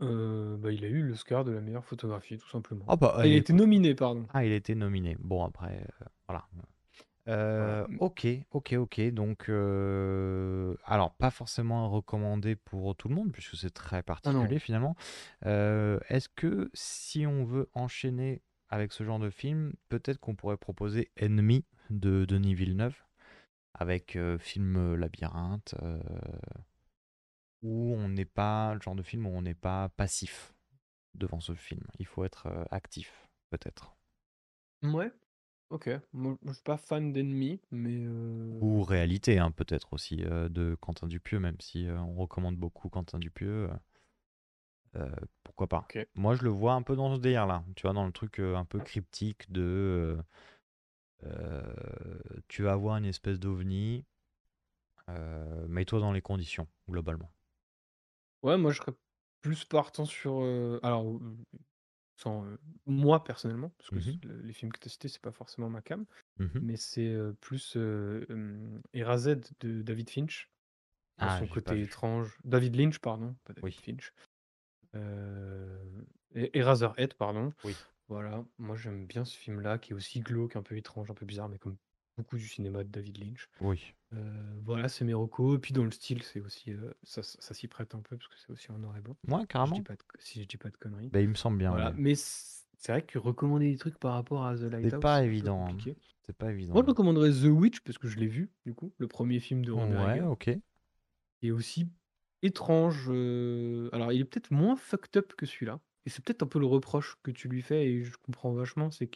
[0.01, 2.83] Euh, bah, il a eu l'Oscar de la meilleure photographie, tout simplement.
[2.87, 4.25] Ah bah, Ah, il a été nominé, pardon.
[4.33, 5.15] Ah, il a été nominé.
[5.19, 6.45] Bon, après, euh, voilà.
[7.27, 8.03] Euh, Voilà.
[8.05, 9.01] ok, ok, ok.
[9.11, 14.03] Donc, euh, alors, pas forcément recommandé pour tout le monde, puisque c'est très Ah non.
[14.03, 14.95] particulier finalement.
[15.45, 20.57] Euh, Est-ce que si on veut enchaîner avec ce genre de film, peut-être qu'on pourrait
[20.57, 22.95] proposer Ennemi de Denis Villeneuve,
[23.73, 25.99] avec euh, film labyrinthe, euh,
[27.61, 30.53] où on n'est pas, le genre de film où on n'est pas passif
[31.13, 31.85] devant ce film.
[31.99, 33.95] Il faut être euh, actif, peut-être.
[34.83, 35.11] Ouais,
[35.69, 35.89] ok.
[36.13, 40.75] Moi, je suis pas fan d'Ennemis, mais euh, Ou réalité, hein, peut-être aussi, euh, de
[40.79, 43.69] Quentin Dupieux, même si euh, on recommande beaucoup Quentin Dupieux.
[45.43, 46.07] pourquoi pas ok.
[46.15, 48.65] Moi, je le vois un peu dans ce délire-là, tu vois, dans le truc un
[48.65, 50.17] peu cryptique de.
[52.47, 54.05] tu vas avoir une espèce d'ovni,
[55.67, 57.31] mets-toi dans les conditions, globalement.
[58.43, 58.93] Ouais, moi je serais
[59.41, 60.43] plus partant sur.
[60.83, 61.19] alors,
[62.15, 62.45] sans
[62.85, 65.81] moi personnellement, parce que le- les films que tu as cités, c'est pas forcément ma
[65.81, 66.05] cam,
[66.37, 66.59] mhm.
[66.61, 70.49] mais c'est plus euh, hum, Eraserhead de David Finch,
[71.19, 71.83] dans Ah, son j'ai pas côté vu.
[71.83, 72.37] étrange.
[72.43, 74.13] David Lynch, pardon, pas David Oui, Finch.
[76.35, 77.53] Eraserhead, pardon.
[77.63, 77.77] oui,
[78.09, 81.25] Voilà, moi j'aime bien ce film-là, qui est aussi glauque, un peu étrange, un peu
[81.25, 81.77] bizarre, mais comme
[82.17, 83.49] beaucoup du cinéma de David Lynch.
[83.61, 83.93] oui.
[84.15, 85.55] Euh, voilà, c'est mes recos.
[85.55, 88.15] Et puis dans le style, c'est aussi, euh, ça, ça- ça s'y prête un peu,
[88.15, 89.17] parce que c'est aussi en noir et blanc.
[89.27, 89.81] Je dis carrément.
[89.81, 91.09] pas de, si je dis pas de conneries.
[91.09, 91.95] Bah, il me semble bien, Voilà, ouais.
[91.97, 95.27] mais c'est vrai que recommander des trucs par rapport à The Lighthouse, pas c'est peu
[95.29, 95.65] évident.
[95.67, 95.77] hein.
[96.21, 96.75] C'est pas Moi, je évident.
[96.75, 100.05] recommanderais The Witch, parce que je l'ai vu, du coup, le premier film de Robert
[100.05, 100.51] Ouais, ok.
[101.41, 101.87] est aussi
[102.43, 103.05] étrange.
[103.09, 105.79] euh, Alors, il est peut-être moins fucked up que celui-là.
[106.05, 108.91] Et c'est peut-être un peu le reproche que tu lui fais, et je comprends vachement,
[108.91, 109.07] c'est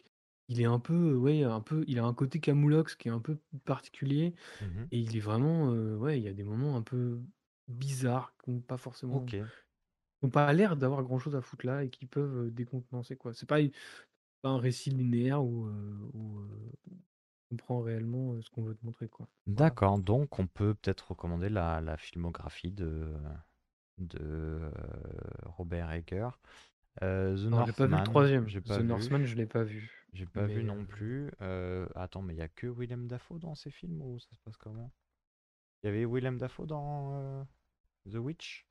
[0.47, 3.19] qu'il est un peu, ouais, un peu, il a un côté camoulox qui est un
[3.19, 4.89] peu particulier, Mhm.
[4.91, 7.21] et il est vraiment, ouais, il y a des moments un peu
[7.69, 9.33] bizarres, qui pas forcément, Ok.
[10.21, 13.33] qui n'ont pas l'air d'avoir grand-chose à foutre là, et qui peuvent décontenancer, quoi.
[13.33, 13.59] C'est pas,
[14.41, 15.67] pas un récit linéaire où,
[16.13, 16.97] où, on
[17.49, 19.29] comprend réellement ce qu'on veut te montrer, quoi.
[19.57, 19.75] Voilà.
[19.77, 23.13] D'accord, donc on peut peut-être recommander la, la filmographie de,
[23.97, 24.71] de
[25.45, 26.29] Robert Egger.
[27.03, 28.47] Euh, The Alors, j'ai pas vu le Northman, troisième.
[28.47, 28.83] j'ai The vu.
[28.83, 30.05] Northman, je l'ai pas vu.
[30.13, 31.31] J'ai pas vu Mais non euh, plus.
[31.41, 34.41] Euh, attends, mais il y a que Willem Dafoe dans ces films ou ça se
[34.41, 34.91] passe comment?
[35.83, 37.43] Il y avait Willem Dafoe dans euh,
[38.11, 38.65] The Witch?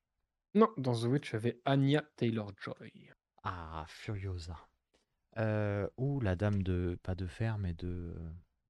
[0.55, 3.13] non, dans The Witch, il y avait Anya Taylor-Joy.
[3.45, 4.59] Ah, Furiosa.
[5.39, 8.15] Euh, ou la dame de, pas de fer, mais de,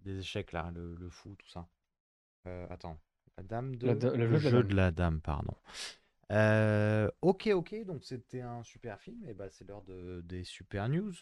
[0.01, 1.69] des échecs là, le, le fou, tout ça.
[2.47, 2.99] Euh, attends,
[3.37, 4.69] la dame de, La da- le jeu de la jeu dame.
[4.69, 5.55] de la dame, pardon.
[6.33, 10.89] Euh, ok, ok, donc c'était un super film, et bah c'est l'heure de, des super
[10.89, 11.13] news.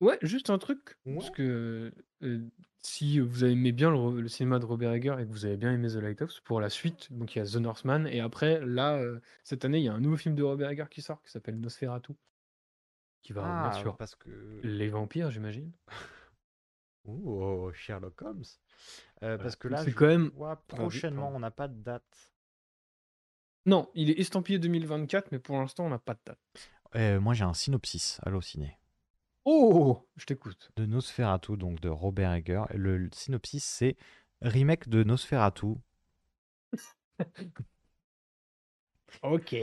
[0.00, 1.92] Ouais, juste un truc, parce que
[2.24, 5.72] euh, si vous aimez bien le, cinéma de Robert Egger et que vous avez bien
[5.72, 8.96] aimé The Lighthouse, pour la suite, donc il y a The Northman, et après, là,
[8.96, 11.30] euh, cette année, il y a un nouveau film de Robert Egger qui sort, qui
[11.30, 12.14] s'appelle Nosferatu,
[13.22, 15.70] qui va revenir Ah, sur parce que les vampires, j'imagine.
[17.04, 18.44] Ouh, oh, Sherlock Holmes.
[19.22, 22.31] Euh, parce que là, c'est je quand même vois prochainement, on n'a pas de date.
[23.66, 26.38] Non, il est estampillé 2024, mais pour l'instant, on n'a pas de date.
[26.96, 28.76] Euh, moi, j'ai un synopsis, Allociné,
[29.44, 30.06] Oh!
[30.16, 30.70] Je t'écoute.
[30.76, 32.62] de Nosferatu, donc de Robert Egger.
[32.74, 33.96] Le, le synopsis, c'est
[34.40, 35.74] remake de Nosferatu.
[39.22, 39.54] OK.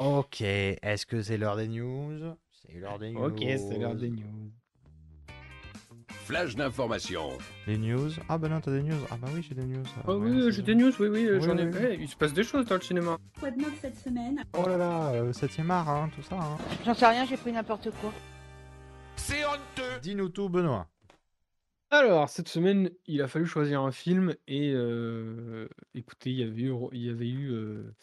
[0.00, 2.34] Ok, est-ce que c'est l'heure des news?
[2.50, 3.24] C'est l'heure des news.
[3.24, 4.50] OK, c'est l'heure des news.
[6.26, 7.38] Flash d'information.
[7.68, 8.10] Les news?
[8.28, 9.84] Ah bah non, t'as des news Ah bah oui, j'ai des news.
[9.98, 11.66] Ah Oh ouais, oui, j'ai des news, oui, oui, Oui, j'en ai.
[11.66, 11.78] oui, oui.
[11.80, 13.16] Ouais, il se passe des choses dans le cinéma.
[13.38, 14.42] Quoi de neuf cette semaine?
[14.58, 16.34] Oh là là, euh, 7ème art, hein, tout ça.
[16.34, 16.58] Hein.
[16.84, 18.12] J'en sais rien, j'ai pris n'importe quoi.
[19.14, 20.00] C'est honteux.
[20.02, 20.88] Dis-nous tout, Benoît.
[21.90, 26.62] Alors, cette semaine, il a fallu choisir un film et euh, écoutez, il y avait
[26.62, 27.94] eu, il y avait eu euh,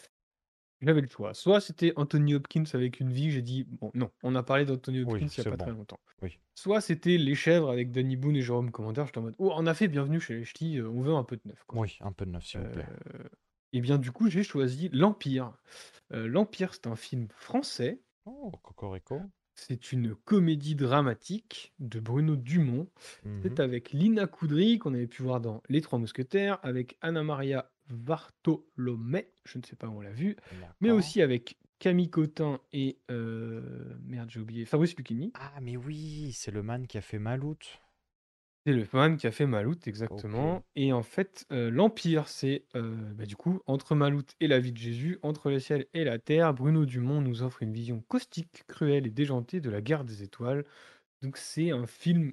[0.83, 1.33] j'avais le choix.
[1.33, 5.01] Soit c'était Anthony Hopkins avec une vie, j'ai dit bon non, on a parlé d'Anthony
[5.01, 5.63] Hopkins Oui, il y a c'est pas bon.
[5.65, 5.99] très longtemps.
[6.21, 6.37] Oui.
[6.55, 9.65] Soit c'était Les Chèvres avec Danny Boone et Jérôme Commander, j'étais en mode oh, en
[9.65, 11.81] a fait bienvenue chez les Ch'tis, euh, on veut un peu de neuf quoi.
[11.81, 12.85] Oui, un peu de neuf, s'il vous plaît.
[13.15, 13.23] Euh,
[13.73, 15.53] et bien du coup, j'ai choisi L'Empire.
[16.13, 18.01] Euh, L'Empire, c'est un film français.
[18.25, 19.19] Oh, Cocorico.
[19.55, 22.87] C'est une comédie dramatique de Bruno Dumont.
[23.43, 23.61] C'est Mhm.
[23.65, 29.27] avec Lina Coudry, qu'on avait pu voir dans Les Trois Mousquetaires, avec Anna Maria Vartolomé,
[29.45, 30.35] je ne sais pas où on l'a vu,
[30.81, 32.97] mais aussi avec Camille Cotin et.
[33.11, 34.65] euh, merde, j'ai oublié.
[34.65, 35.31] Fabrice Lucchini.
[35.35, 37.79] Ah, mais oui, c'est le man qui a fait Maloute.
[38.65, 40.63] C'est le fan qui a fait Maloute, exactement.
[40.77, 44.71] Et en fait, euh, l'Empire, c'est euh, bah, du coup, entre Maloute et la vie
[44.71, 48.63] de Jésus, entre le ciel et la terre, Bruno Dumont nous offre une vision caustique,
[48.67, 50.63] cruelle et déjantée de la guerre des étoiles.
[51.21, 52.31] Donc, c'est un film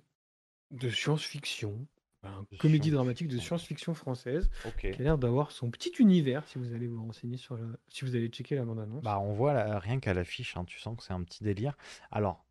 [0.71, 1.85] de science-fiction,
[2.23, 3.95] un De comédie dramatique de science-fiction.
[3.95, 4.81] française, Ok.
[4.81, 7.67] qui a l'air d'avoir son petit univers, si vous allez vous renseigner sur la...
[7.89, 9.03] si vous allez checker la bande-annonce.
[9.03, 11.77] Bah, on voit là, rien qu'à l'affiche, hein, tu sens que c'est un petit délire.
[12.11, 12.45] Alors,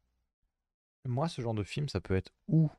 [1.05, 2.69] moi, ce genre de film, ça peut être ou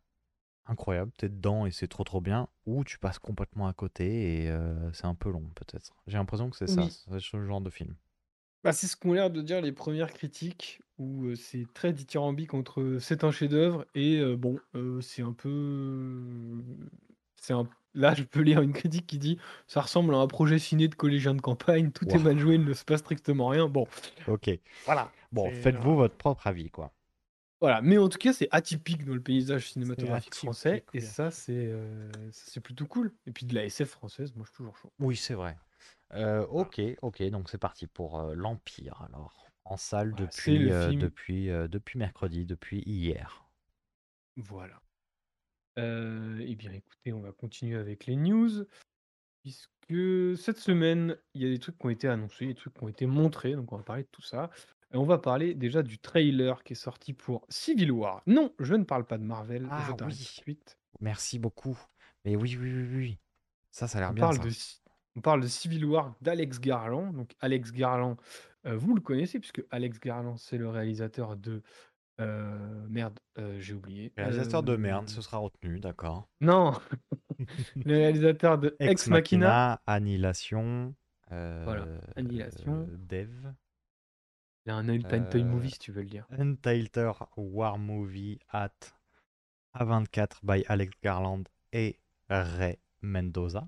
[0.67, 4.51] incroyable, t'es dedans et c'est trop trop bien, ou tu passes complètement à côté et
[4.51, 5.97] euh, c'est un peu long, peut-être.
[6.07, 7.21] J'ai l'impression que c'est ça, Oui.
[7.21, 7.97] ce genre de film.
[8.63, 12.53] Bah, c'est ce qu'ont l'air de dire les premières critiques, où euh, c'est très dithyrambique
[12.53, 16.63] entre euh, c'est un chef-d'œuvre et euh, bon, euh, c'est un peu.
[17.37, 17.67] C'est un...
[17.95, 20.95] Là, je peux lire une critique qui dit ça ressemble à un projet ciné de
[20.95, 23.67] collégien de campagne, tout est mal joué, il ne se passe strictement rien.
[23.69, 23.87] Bon,
[24.29, 24.51] Ok.
[24.85, 25.11] voilà.
[25.33, 26.93] Bon, C'est- faites-vous votre propre avis, quoi.
[27.61, 31.31] Voilà, mais en tout cas, c'est atypique dans le paysage cinématographique atypique, français, et ça,
[31.31, 33.13] c'est euh, ça, c'est plutôt cool.
[33.27, 34.91] Et puis de la SF française, moi, je suis toujours chaud.
[34.99, 35.57] Oui, c'est vrai.
[36.13, 39.47] Euh, ok, ok, donc c'est parti pour euh, l'Empire, alors.
[39.65, 43.45] En salle Voilà, c'est depuis, le euh, film- depuis, euh, depuis mercredi, depuis hier.
[44.37, 44.81] Voilà.
[45.79, 48.65] Euh, eh bien, écoutez, on va continuer avec les news,
[49.43, 52.83] puisque cette semaine, il y a des trucs qui ont été annoncés, des trucs qui
[52.83, 54.51] ont été montrés, donc on va parler de tout ça.
[54.93, 58.23] Et on va parler déjà du trailer qui est sorti pour Civil War.
[58.27, 60.13] Non, je ne parle pas de Marvel, Ah t'arrête oui.
[60.15, 60.79] tout de suite.
[61.01, 61.79] Merci beaucoup.
[62.25, 63.19] Mais oui, oui, oui, oui.
[63.71, 64.45] Ça, ça a l'air On bien, parle, ça.
[64.45, 64.83] de, Ci-
[65.17, 67.13] on parle de Civil War d'Alex Garland.
[67.13, 68.17] Donc Alex Garland,
[68.67, 71.63] euh, vous le connaissez, puisque Alex Garland, c'est le réalisateur de...
[72.21, 74.13] euh, merde, euh, j'ai oublié.
[74.17, 76.29] Réalisateur de merde, ce sera retenu, d'accord.
[76.41, 76.73] Non,
[77.77, 79.81] le réalisateur de Ex, Machina.
[79.87, 80.95] Annihilation.
[81.33, 81.87] euh, Voilà,
[82.17, 82.87] Annihilation.
[83.09, 83.31] Dev.
[84.67, 86.27] Il y a un Untitled Movie, si tu veux le dire.
[86.31, 86.91] Untitled
[87.37, 88.75] War Movie at
[89.75, 91.99] A24 by Alex Garland et
[92.29, 93.67] Ray Mendoza.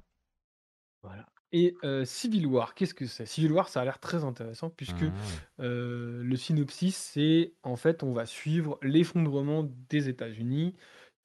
[1.03, 1.27] Voilà.
[1.53, 3.27] Et euh, Civil War, qu'est-ce que c'est?
[3.27, 5.63] Civil War, ça a l'air très intéressant, puisque Ah.
[5.63, 10.75] euh, le synopsis, c'est en fait, on va suivre l'effondrement des États-Unis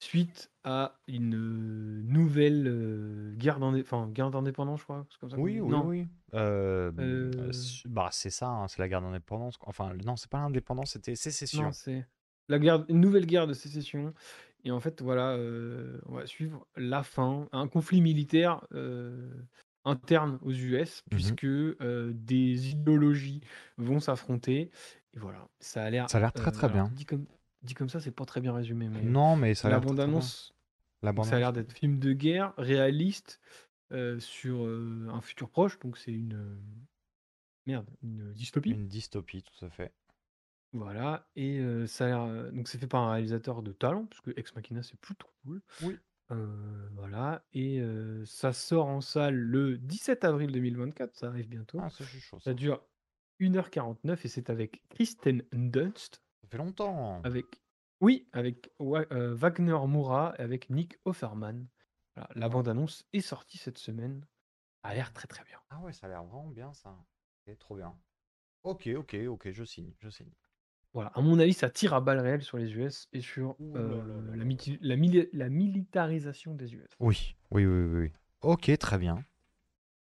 [0.00, 5.06] suite à une euh, nouvelle euh, guerre d'indé- enfin, guerre d'indépendance, je crois.
[5.10, 5.86] c'est comme ça qu'on Oui, dit oui, Non.
[5.86, 6.06] oui.
[6.34, 7.50] Euh, Euh,
[7.86, 9.56] bah, c'est ça, hein, c'est la guerre d'indépendance.
[9.56, 9.70] quoi.
[9.70, 11.72] Enfin, non, c'est pas l'indépendance, c'était sécession.
[11.72, 12.06] C'est
[12.48, 14.12] la guerre, une nouvelle guerre de sécession.
[14.64, 19.30] Et en fait, voilà, euh, on va suivre la fin, un conflit militaire euh,
[19.88, 21.10] interne aux US, Mhm.
[21.10, 23.40] puisque euh, des idéologies
[23.76, 24.70] vont s'affronter.
[25.14, 26.08] Et voilà, ça a l'air.
[26.10, 26.94] Ça a l'air très, très alors, bien.
[26.94, 27.26] Dit comme,
[27.62, 29.80] dit comme ça, c'est pas très bien résumé, mais Non, mais ça a la l'air
[29.80, 29.90] bien.
[29.90, 30.54] bande-annonce,
[31.02, 33.40] La donc ça a l'air d'être film de guerre réaliste
[33.92, 36.58] euh, sur euh, un futur proche, donc c'est une euh,
[37.66, 38.70] merde, une dystopie.
[38.70, 39.92] Une dystopie, tout à fait.
[40.72, 44.54] Voilà, et ça a donc c'est fait par un réalisateur de talent, parce que Ex
[44.54, 45.62] Machina, c'est plutôt cool.
[45.82, 45.96] Oui.
[46.30, 51.84] Heu, voilà, et heu, ça sort en salle le 17 avril 2024, ça arrive bientôt.
[51.84, 52.54] Ah, ça, je suis chaud, Ça ça.
[52.54, 52.82] dure
[53.38, 57.24] 1h49 et c'est avec Kristen Dunst, Ça fait longtemps.
[57.24, 57.62] avec
[58.00, 61.68] oui, avec Wa heu, Wagner Moura et avec Nick Offerman.
[62.16, 64.26] Voilà, la bande annonce est sortie cette semaine.
[64.82, 65.60] A l'air très, très bien.
[65.70, 67.06] Ah ouais, ça a l'air vraiment bien, ça.
[67.46, 67.98] C'est trop bien.
[68.62, 70.32] Ok, ok, ok, je signe, je signe.
[70.94, 73.74] Voilà, à mon avis, ça tire à balles réelles sur les US et sur Ouh
[73.74, 76.88] là euh, là là la, miti- la mili- la militarisation des US.
[76.98, 78.00] Oui, oui, oui, oui.
[78.04, 78.12] oui.
[78.40, 79.24] Ok, très bien.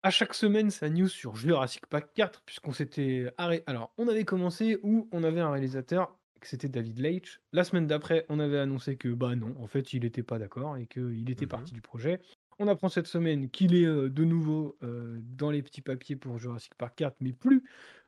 [0.03, 3.63] À chaque semaine, sa news sur Jurassic Park 4, puisqu'on s'était arrêté.
[3.67, 7.39] Alors, on avait commencé où on avait un réalisateur, que c'était David Leitch.
[7.51, 10.75] La semaine d'après, on avait annoncé que, bah non, en fait, il n'était pas d'accord
[10.77, 11.49] et qu'il était Mhm.
[11.49, 12.19] parti du projet.
[12.57, 16.39] On apprend cette semaine qu'il est euh, de nouveau euh, dans les petits papiers pour
[16.39, 17.63] Jurassic Park 4, mais plus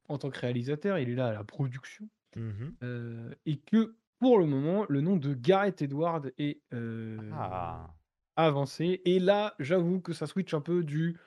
[0.10, 2.08] en tant que réalisateur, il est là à la production.
[2.36, 2.76] Mhm.
[2.84, 7.94] Euh, et que, pour le moment, le nom de Gareth Edward est euh, Ah,
[8.36, 9.02] avancé.
[9.06, 11.18] Et là, j'avoue que ça switch un peu du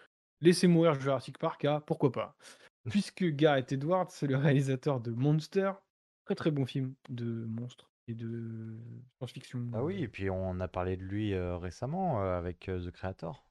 [0.40, 2.36] laisser mourir Jurassic Park à pourquoi pas.
[2.90, 5.72] Puisque Gareth Edwards, c'est le réalisateur de Monster,
[6.24, 8.78] très très bon film de monstres et de
[9.18, 9.70] science-fiction.
[9.72, 12.80] ah oui, euh, et puis on a parlé de lui euh, récemment euh, avec euh,
[12.80, 13.44] The Creator.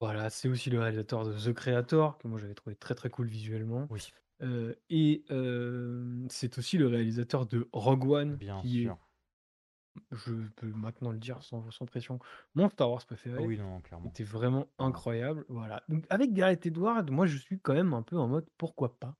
[0.00, 3.28] Voilà, c'est aussi le réalisateur de The Creator, que moi j'avais trouvé très très cool
[3.28, 3.86] visuellement.
[3.90, 4.12] Oui,
[4.42, 8.92] Euh, et euh, c'est aussi le réalisateur de Rogue One, bien qui sûr.
[8.92, 12.18] est, je peux maintenant le dire sans, sans pression,
[12.54, 13.38] mon Star Wars préféré.
[13.44, 14.08] oui, non, clairement.
[14.08, 14.88] C'était vraiment Voilà.
[14.88, 15.44] incroyable.
[15.48, 15.82] Voilà.
[15.88, 19.16] Donc avec Gareth Edwards, moi je suis quand même un peu en mode pourquoi pas.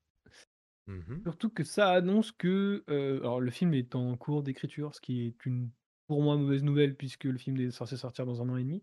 [0.87, 1.23] Mhm.
[1.25, 5.27] Surtout que ça annonce que euh, alors le film est en cours d'écriture, ce qui
[5.27, 5.71] est une
[6.09, 8.83] pour moi mauvaise nouvelle puisque le film est censé sortir dans un an et demi.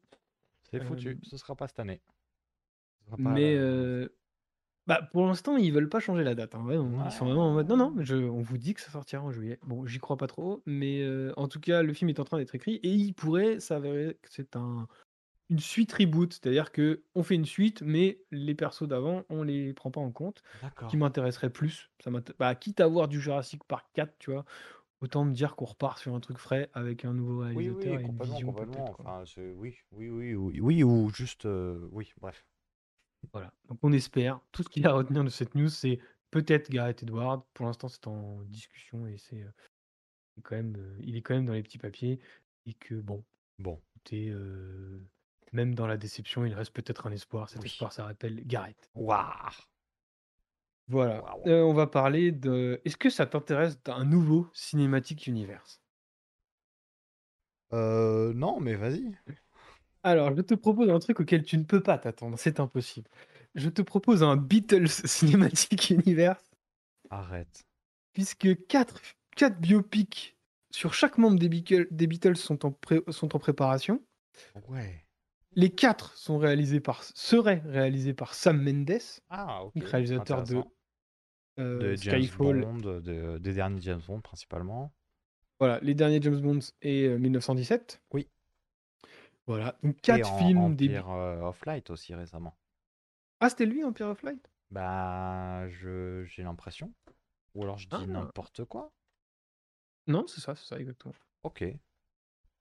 [0.71, 2.01] C'est foutu, ce sera pas cette année.
[2.99, 3.55] Ce sera pas mais
[4.89, 6.55] bah, pour l'instant ils veulent pas changer la date.
[6.55, 6.63] hein.
[6.63, 9.23] Vraiment, Ils sont vraiment en mode non non, je, on vous dit que ça sortira
[9.23, 9.59] en juillet.
[9.63, 12.37] Bon, j'y crois pas trop, mais euh, en tout cas le film est en train
[12.39, 14.87] d'être écrit et il pourrait s'avérer que c'est un
[15.49, 19.73] une suite reboot, c'est-à-dire que on fait une suite, mais les persos d'avant, on les
[19.73, 20.43] prend pas en compte.
[20.53, 20.89] D'accord.
[20.89, 24.45] qui m'intéresserait plus, ça m'int- bah, quitte à voir du Jurassic Park 4, tu vois,
[25.01, 27.99] autant me dire qu'on repart sur un truc frais avec un nouveau Oui, réalisateur oui,
[27.99, 28.75] et une complètement, vision complètement.
[28.75, 28.93] peut-être.
[28.93, 29.05] quoi.
[29.05, 32.43] Enfin, c'est- oui, oui, oui, oui, oui, ou juste, euh, oui, bref.
[33.33, 33.53] Voilà.
[33.67, 34.39] Donc on espère.
[34.51, 35.99] Tout ce qu'il y a à retenir de cette news, c'est
[36.31, 37.45] peut-être Gareth Edwards.
[37.53, 39.51] Pour l'instant, c'est en discussion et c'est euh,
[40.35, 42.19] c'est quand même, euh, il est quand même dans les petits papiers
[42.65, 43.23] et que bon,
[43.59, 45.01] Bon, écoutez, euh,
[45.51, 47.49] même dans la déception, il reste peut-être un espoir.
[47.49, 47.67] Cet Oui.
[47.67, 48.89] espoir, ça rappelle Gareth.
[48.95, 49.25] waouh.
[50.87, 51.21] Voilà.
[51.23, 51.47] Waouh.
[51.47, 52.81] Euh, on va parler de.
[52.85, 55.81] Est-ce que ça t'intéresse d'un nouveau Cinematic Universe?
[57.73, 59.15] Euh, non, mais vas-y.
[60.03, 62.37] Alors, je te propose un truc auquel tu ne peux pas t'attendre.
[62.39, 63.09] C'est impossible.
[63.55, 66.43] Je te propose un Beatles Cinematic Universe,
[67.09, 67.63] Arrête.
[68.13, 69.01] puisque quatre,
[69.35, 70.37] quatre biopics
[70.71, 74.01] sur chaque membre des, Beatles sont en, pré- sont en préparation.
[74.67, 75.05] Ouais.
[75.55, 78.99] Les quatre sont réalisés par, seraient réalisés par Sam Mendes,
[79.29, 80.61] Ah, réalisateur de,
[81.59, 84.93] euh, de James Skyfall, Bond, de- des derniers James Bond principalement.
[85.59, 87.99] voilà, les derniers James Bond et euh, 1917.
[88.13, 88.27] Oui.
[89.49, 90.89] Voilà, donc Et quatre en films des...
[90.89, 92.55] Empire euh, of Light aussi récemment.
[93.39, 94.47] Ah, c'était lui, Empire of Light?
[94.69, 96.93] Bah, je j'ai l'impression.
[97.55, 98.05] Ou alors je dis Ah.
[98.05, 98.91] n'importe quoi.
[100.05, 101.15] Non, c'est ça, c'est ça, exactement.
[101.41, 101.63] Ok.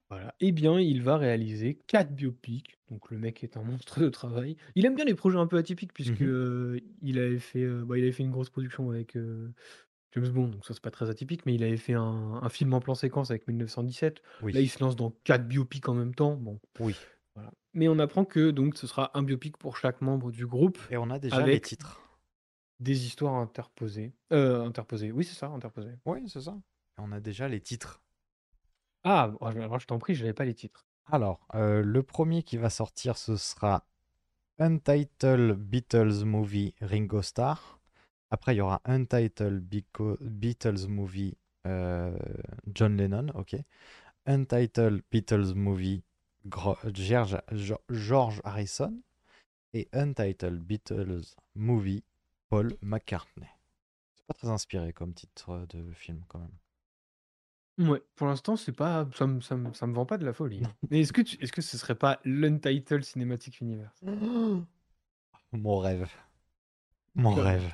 [0.09, 0.33] Voilà.
[0.39, 2.79] Eh bien, il va réaliser quatre biopics.
[2.89, 4.57] Donc, le mec est un monstre de travail.
[4.73, 6.27] Il aime bien les projets un peu atypiques, puisque Mhm.
[6.27, 9.53] euh, il, avait fait, euh, bah, il avait fait une grosse production avec euh,
[10.13, 12.73] James Bond, donc ça, c'est pas très atypique, mais il avait fait un, un film
[12.73, 14.21] en plan séquence avec 1917.
[14.41, 14.53] Oui.
[14.53, 16.35] Là, il se lance dans quatre biopics en même temps.
[16.35, 16.95] Bon, Oui.
[17.35, 17.51] voilà.
[17.73, 20.97] Mais on apprend que donc ce sera un biopic pour chaque membre du groupe, Et
[20.97, 22.01] on a déjà les avec titres.
[22.79, 24.13] des histoires interposées.
[24.31, 25.93] Euh, interposées, oui, c'est ça, interposées.
[26.05, 26.57] Oui, c'est ça.
[26.97, 28.01] Et on a déjà les titres.
[29.03, 30.87] Ah, bon, alors je t'en prie, je n'avais pas les titres.
[31.05, 33.85] Alors, euh, le premier qui va sortir, ce sera
[34.57, 37.78] Untitled Beatles Movie Ringo Starr.
[38.31, 39.63] Après, il y aura Untitled
[40.21, 42.17] Beatles Movie euh,
[42.73, 43.55] John Lennon, ok.
[44.25, 46.03] Untitled Beatles Movie
[46.45, 49.01] Gro- George, Harrison.
[49.73, 52.03] Et Untitled Beatles Movie
[52.49, 53.47] Paul McCartney.
[54.15, 57.89] C'est pas très inspiré comme titre de film, quand même.
[57.89, 60.33] Ouais, pour l'instant, c'est pas, ça me, ça me, ça me vend pas de la
[60.33, 60.61] folie.
[60.89, 64.03] Mais est-ce que, tu- est-ce que ce serait pas l'Untitled Cinematic Universe?
[65.51, 66.09] Mon rêve.
[67.15, 67.71] Mon rêve.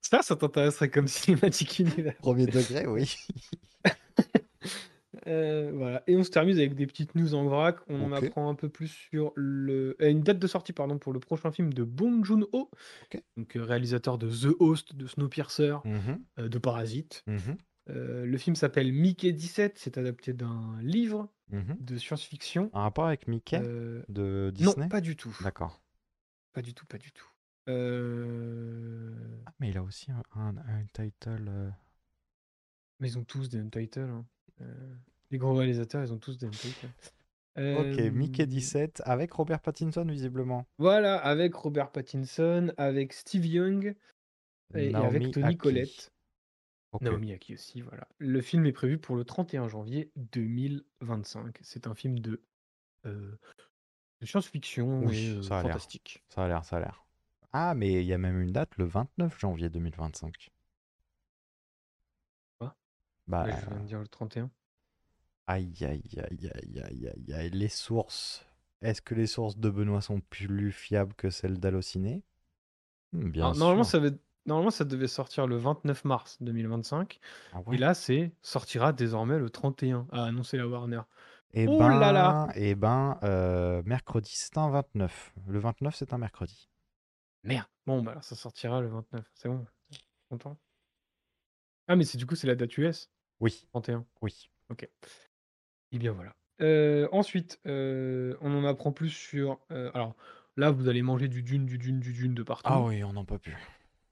[0.00, 2.16] Ça, ça t'intéresserait comme Cinematic Universe.
[2.18, 3.14] Premier degré, oui.
[5.26, 6.02] Euh, voilà.
[6.06, 7.76] Et on se termine avec des petites news en vrac.
[7.88, 9.94] On en apprend un peu plus sur le...
[10.00, 12.70] une date de sortie pardon, pour le prochain film de Bong Joon-ho,
[13.04, 13.22] Ok.
[13.36, 17.22] donc euh, réalisateur de The Host, de Snowpiercer, Mhm, euh, de Parasite.
[17.26, 17.56] mhm,
[17.90, 21.76] Euh, le film s'appelle Mickey 17, c'est adapté d'un livre mhm.
[21.80, 22.70] de science-fiction.
[22.72, 24.88] Un rapport avec Mickey de non, Disney?
[24.88, 25.36] pas du tout.
[25.42, 25.82] D'accord.
[26.54, 27.28] Pas du tout, pas du tout.
[27.68, 29.12] Euh,
[29.46, 31.46] Ah, mais il a aussi un, un- un title.
[31.48, 31.70] euh,
[33.00, 34.08] Mais ils ont tous des untitled.
[34.10, 34.24] hein.
[34.60, 34.94] Euh,
[35.30, 36.90] Les gros réalisateurs, ils ont tous des untitled.
[37.56, 40.66] Ok, Mickey Euh, 17 avec Robert Pattinson, visiblement.
[40.78, 43.94] Voilà, avec Robert Pattinson, avec Steve Young
[44.74, 45.56] et, et Naomi avec Tony Aki.
[45.58, 46.12] Collette.
[46.92, 47.02] Ok.
[47.02, 48.08] Naomi Aki aussi, voilà.
[48.18, 51.58] Le film est prévu pour le 31 janvier 2025.
[51.62, 52.42] C'est un film de,
[53.06, 53.36] euh,
[54.20, 55.72] de science-fiction Oui, et euh, ça a l'air.
[55.72, 56.24] fantastique.
[56.28, 57.04] Ça a l'air, ça a l'air.
[57.52, 60.50] Ah, mais il y a même une date, le 29 janvier 2025.
[62.58, 62.76] Quoi?
[63.26, 64.50] Bah, Ouais, je viens de dire le 31.
[65.46, 67.50] aïe, aïe, aïe, aïe, aïe, aïe, aïe.
[67.50, 68.46] Les sources.
[68.82, 72.22] Est-ce que les sources de Benoît sont plus fiables que celles d'Allociné?
[73.12, 73.84] Hmm, Bien Alors, normalement, sûr.
[73.84, 74.10] ça va-
[74.46, 77.20] normalement, ça devait sortir le 29 mars 2025.
[77.52, 77.78] Ah Et ouais.
[77.78, 81.02] là, c'est sortira désormais le 31, a annoncé la Warner.
[81.52, 85.32] Eh Oh là là ben, eh ben, euh, mercredi, c'est un 29.
[85.46, 86.69] Le 29, c'est un mercredi.
[87.44, 87.66] Merde.
[87.86, 89.24] Bon, bah alors ça sortira le 29.
[89.34, 89.64] C'est bon.
[90.28, 90.56] Content.
[91.88, 93.10] Ah, mais c'est du coup, c'est la date US,
[93.40, 94.06] Oui, 31.
[94.22, 94.50] oui.
[94.70, 94.88] Ok.
[95.92, 96.34] Eh bien voilà.
[96.60, 99.58] Euh, ensuite, euh, on en apprend plus sur.
[99.72, 100.14] euh, alors
[100.56, 102.70] là, vous allez manger du dune, du dune, du dune de partout.
[102.72, 103.56] Ah oui, on n'en peut plus.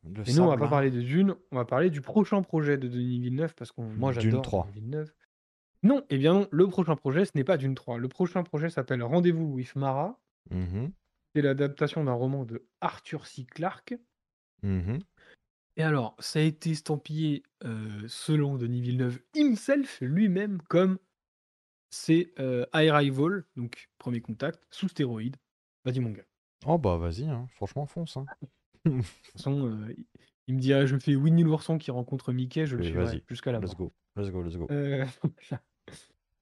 [0.05, 0.70] Le Et nous, on va sable, pas là.
[0.70, 4.12] parler de Dune, on va parler du prochain projet de Denis Villeneuve parce que moi
[4.12, 4.64] Dune j'adore 3.
[4.66, 5.12] Denis Villeneuve.
[5.82, 7.98] Non, eh bien non, le prochain projet, ce n'est pas Dune 3.
[7.98, 10.18] Le prochain projet s'appelle Rendez-vous with Mara.
[10.50, 10.92] Mhm,
[11.34, 13.44] C'est l'adaptation d'un roman de Arthur C.
[13.44, 13.94] Clarke.
[14.62, 15.00] mhm.
[15.76, 20.98] Et alors, ça a été estampillé, euh, selon Denis Villeneuve himself, lui-même, comme
[21.90, 25.36] c'est euh, Arrival, donc premier contact, sous stéroïdes.
[25.84, 26.24] Vas-y mon gars.
[26.66, 27.46] Oh bah vas-y, hein.
[27.52, 28.16] Franchement, fonce.
[28.16, 28.26] hein.
[28.84, 29.94] De toute façon, euh,
[30.48, 33.52] il- me dirait, je fais Winnie l'ourson qui rencontre Mickey, je le Oui, suivrai jusqu'à
[33.52, 33.90] la Let's mort.
[33.90, 34.66] go, let's go, let's go.
[34.72, 35.06] Euh.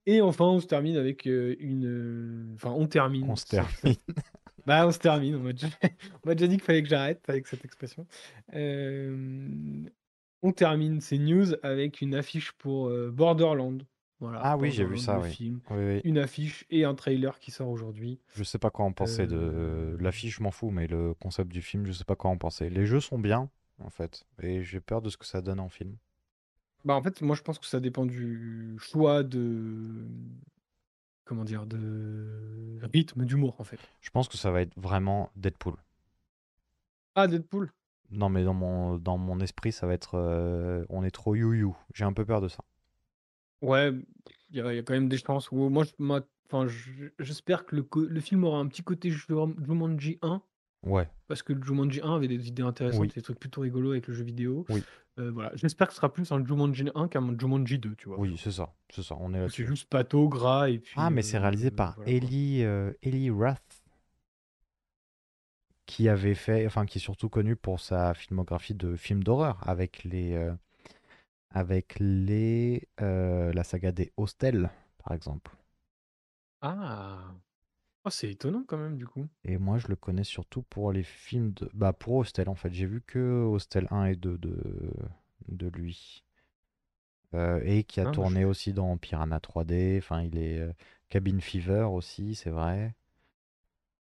[0.07, 2.53] Et enfin, on se termine avec une.
[2.55, 3.29] Enfin, on termine.
[3.29, 3.97] On se termine.
[4.67, 5.37] Bah, on se termine.
[5.37, 5.69] On m'a déjà,
[6.25, 8.07] on m'a déjà dit qu'il fallait que j'arrête avec cette expression.
[8.55, 9.85] Euh,
[10.43, 13.83] On termine ces news avec une affiche pour euh, Borderland.
[14.19, 15.31] Voilà, Ah oui, j'ai vu ça, le oui.
[15.31, 15.61] film.
[15.71, 16.01] Oui, oui.
[16.05, 18.19] Une affiche et un trailer qui sort aujourd'hui.
[18.35, 21.61] Je sais pas quoi en penser de l'affiche, je m'en fous, mais le concept du
[21.61, 22.71] film, je sais pas quoi en penser.
[22.71, 25.69] Les jeux sont bien, en fait, et j'ai peur de ce que ça donne en
[25.69, 25.97] film.
[26.87, 30.07] Bah, en fait, moi, je pense que ça dépend du choix de.
[31.27, 33.79] Comment dire De rythme d'humour, en fait.
[34.01, 35.75] Je pense que ça va être vraiment Deadpool.
[37.15, 37.71] Ah, Deadpool?
[38.11, 40.15] Non, mais dans mon, dans mon esprit, ça va être.
[40.15, 41.75] euh, on est trop you-you.
[41.95, 42.63] J'ai un peu peur de ça.
[43.63, 43.93] Ouais,
[44.51, 45.51] il y, a il y a quand même des chances.
[45.51, 45.91] où moi, je-
[46.49, 50.41] enfin, je- j'espère que le, co- le film aura un petit côté Jum- Jumanji 1,
[50.85, 53.09] Ouais, parce que le Jumanji 1 avait des idées intéressantes, Oui.
[53.13, 54.65] des trucs plutôt rigolos avec le jeu vidéo.
[54.69, 54.85] Oui.
[55.19, 58.19] Euh, voilà, j'espère que ce sera plus un Jumanji 1 qu'un Jumanji 2, tu vois.
[58.19, 58.73] oui, c'est ça.
[58.91, 60.95] C'est ça, on est C'est juste pato, gras, et puis.
[60.97, 62.13] Ah, mais c'est réalisé euh, par voilà.
[62.13, 63.31] Ellie, euh, Ellie
[65.87, 70.05] qui avait fait, enfin, qui est surtout connu pour sa filmographie de films d'horreur avec
[70.05, 70.37] les,
[71.51, 74.69] avec les, la saga des Hostels,
[75.03, 75.53] par exemple.
[76.61, 77.33] Ah,
[78.07, 79.27] Oh, c'est étonnant quand même, du coup.
[79.45, 82.73] Et moi, je le connais surtout pour les films de, bah, pour Hostel en fait.
[82.73, 84.57] J'ai vu que Hostel 1 et 2 de,
[85.49, 86.23] de lui.
[87.35, 89.99] Euh, et qui a Ah, moi, tourné aussi dans Piranha 3D.
[89.99, 90.73] Enfin, il est euh,
[91.09, 92.95] Cabin Fever aussi, c'est vrai.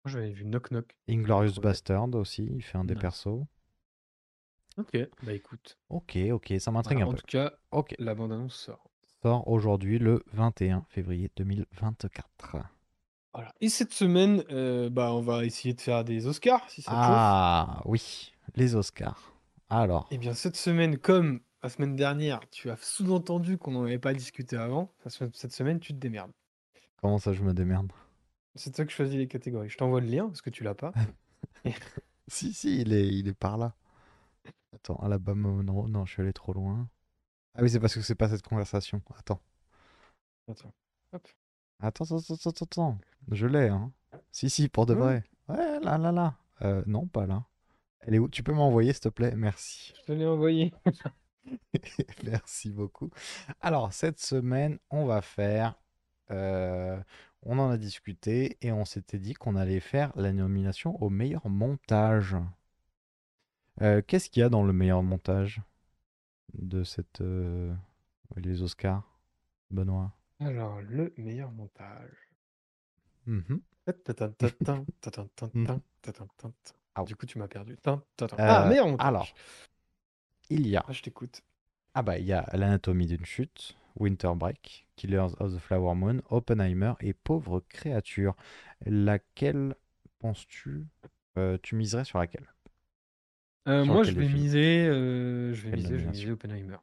[0.04, 0.96] Moi, j'avais vu Knock Knock.
[1.08, 1.60] Inglorious.
[1.60, 3.44] Bastard aussi, il fait un des persos.
[4.78, 5.78] Ok, bah écoute.
[5.90, 7.18] Ok, ok, ça m'intrigue Voilà, un en peu.
[7.18, 8.90] tout cas, Ok, la bande-annonce sort.
[9.22, 12.56] sort aujourd'hui le 21 février 2024.
[13.32, 13.52] Voilà.
[13.60, 16.96] Et cette semaine, euh, bah, on va essayer de faire des Oscars, si ça te
[16.96, 17.06] chauffe.
[17.08, 19.32] Ah oui, les Oscars.
[19.68, 24.00] Alors, Eh bien, cette semaine, comme la semaine dernière, tu as sous-entendu qu'on n'en avait
[24.00, 26.32] pas discuté avant, cette se- cette semaine, tu te démerdes.
[26.96, 27.92] comment ça je me démerde?
[28.56, 29.68] C'est toi qui choisis les catégories.
[29.70, 30.92] Je t'envoie le lien parce que tu l'as pas.
[32.28, 33.74] Si, si, il est, il est par là.
[34.72, 36.88] Attends, Alabama, non, non, je suis allé trop loin.
[37.56, 39.02] Ah oui, c'est parce que c'est pas cette conversation.
[39.18, 39.40] Attends.
[40.48, 40.72] Attends.
[41.12, 41.26] Hop.
[41.80, 42.98] Attends, attends, attends, attends, attends.
[43.30, 43.92] Je l'ai, hein.
[44.32, 45.00] Si, si, pour de Ouais.
[45.00, 45.24] vrai.
[45.48, 46.34] Ouais, là, là, là.
[46.62, 47.44] Euh, non, pas là.
[48.00, 48.28] Elle est où?
[48.28, 49.34] Tu peux m'envoyer, s'il te plaît?
[49.36, 49.92] Merci.
[50.00, 50.72] Je te l'ai envoyé.
[52.24, 53.10] Merci beaucoup.
[53.60, 55.74] Alors, cette semaine, on va faire.
[56.30, 57.00] euh,
[57.42, 61.48] on en a discuté et on s'était dit qu'on allait faire la nomination au meilleur
[61.48, 62.36] montage.
[63.80, 65.62] Euh, Qu'est-ce qu'il y a dans le meilleur montage
[66.54, 67.22] de cette.
[68.36, 69.02] les Oscars,
[69.70, 70.12] Benoît?
[70.40, 72.30] Alors, le meilleur montage.
[76.94, 77.04] Ah.
[77.04, 77.76] Du coup, tu m'as perdu.
[77.82, 78.36] Ta-ta.
[78.36, 79.06] Euh, Ah, meilleur montage.
[79.06, 79.28] alors.
[80.50, 80.84] Il y a.
[80.86, 81.42] Ah, je t'écoute.
[81.94, 86.20] Ah bah, il y a L'anatomie d'une chute, Winter Break, Killers of the Flower Moon,
[86.30, 88.34] Oppenheimer et Pauvre créature.
[88.86, 89.74] Laquelle
[90.18, 90.86] penses-tu
[91.38, 92.52] euh, Tu miserais sur laquelle?
[93.68, 94.42] Euh, Sur moi, lequel je des vais films?
[94.42, 96.12] miser, euh, je vais Quelle miser, je vais nomination?
[96.12, 96.76] miser Oppenheimer.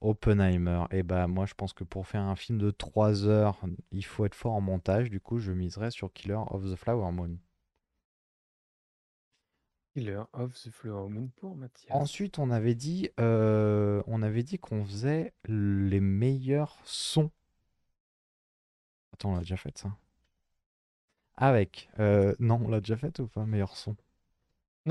[0.00, 0.84] Oppenheimer.
[0.90, 3.58] Et bah moi je pense que pour faire un film de 3 heures,
[3.92, 5.10] il faut être fort en montage.
[5.10, 7.38] Du coup, je miserais sur Killer of the Flower Moon.
[9.94, 11.90] Killer of the Flower Moon pour Mathias.
[11.90, 17.30] Ensuite, on avait dit, euh, on avait dit qu'on faisait les meilleurs sons.
[19.12, 19.90] Attends, on l'a déjà fait ça.
[21.36, 23.96] Avec, euh, non, on l'a déjà fait ou pas, meilleur son?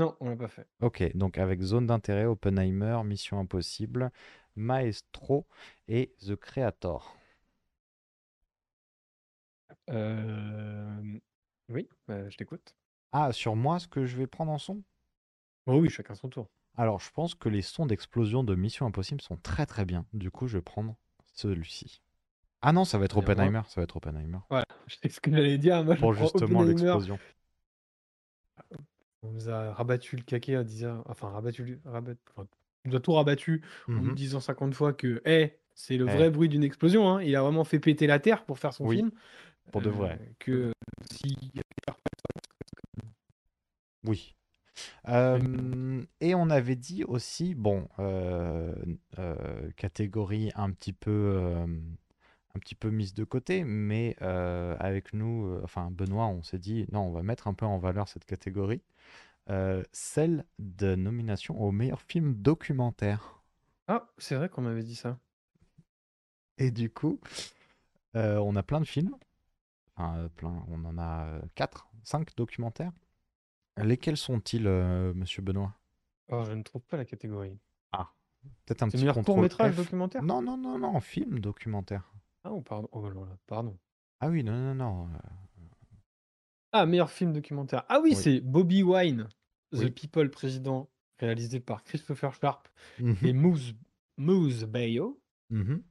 [0.00, 0.66] Non, on l'a pas fait.
[0.80, 4.10] Ok, donc avec Zone d'intérêt, Oppenheimer, Mission Impossible,
[4.56, 5.46] Maestro
[5.88, 7.14] et The Creator.
[9.90, 11.18] Euh,
[11.68, 12.74] Oui, bah, je t'écoute.
[13.12, 14.82] Ah, sur moi, ce que je vais prendre en son?
[15.66, 16.48] Oh oui, chacun son tour.
[16.78, 20.06] Alors, je pense que les sons d'explosion de Mission Impossible sont très très bien.
[20.14, 20.96] Du coup, je vais prendre
[21.34, 22.00] celui-ci.
[22.62, 24.38] Ah non, ça va être Oppenheimer, ça va être Oppenheimer.
[24.48, 24.64] Voilà,
[25.02, 25.84] c'est ce que j'allais dire.
[25.84, 27.18] Moi, Pour justement l'explosion.
[29.22, 32.48] On nous a rabattu le caquet en disant, enfin rabattu, le- rabat- enfin,
[32.84, 34.14] on nous a tout rabattu en nous Mhm.
[34.14, 36.12] disant 50 fois que, eh, c'est le Eh.
[36.12, 37.08] vrai bruit d'une explosion.
[37.08, 37.22] hein.
[37.22, 39.10] Il a vraiment fait péter la terre pour faire son Oui, film.
[39.72, 40.18] pour de Euh, vrai.
[40.38, 40.72] que euh,
[41.12, 41.36] si
[44.06, 44.34] Oui.
[45.08, 48.74] Euh, et on avait dit aussi, bon, euh,
[49.18, 51.66] euh, catégorie un petit peu, euh,
[52.54, 56.58] un petit peu mise de côté, mais euh, avec nous, euh, enfin Benoît, on s'est
[56.58, 58.82] dit, non, on va mettre un peu en valeur cette catégorie,
[59.48, 63.40] euh, celle de nomination au meilleur film documentaire.
[63.86, 65.18] Ah, c'est vrai qu'on m'avait dit ça.
[66.58, 67.20] Et du coup,
[68.14, 69.16] on a plein de films,
[69.96, 72.92] enfin plein, on en a euh, quatre, cinq documentaires.
[73.76, 75.72] Lesquels sont-ils, Monsieur Benoît?
[76.28, 77.58] Oh, je ne trouve pas la catégorie.
[77.92, 78.12] Ah,
[78.66, 79.76] peut-être un petit court-métrage F.
[79.76, 80.22] documentaire?
[80.22, 82.12] Non, non, non, non, film documentaire.
[82.44, 82.88] Ah, oh, pardon.
[82.92, 83.78] Oh, là là, pardon.
[84.20, 85.08] Ah oui, non, non, non.
[85.14, 85.18] euh,
[86.72, 87.84] Ah, meilleur film documentaire.
[87.88, 88.16] Ah oui, Oui.
[88.16, 89.28] c'est Bobby Wine,
[89.72, 89.90] The Oui.
[89.90, 90.88] People Président,
[91.18, 92.68] réalisé par Christopher Sharp
[92.98, 93.74] mhm, et Moose,
[94.16, 95.20] Moose Bayo.
[95.50, 95.82] mhm,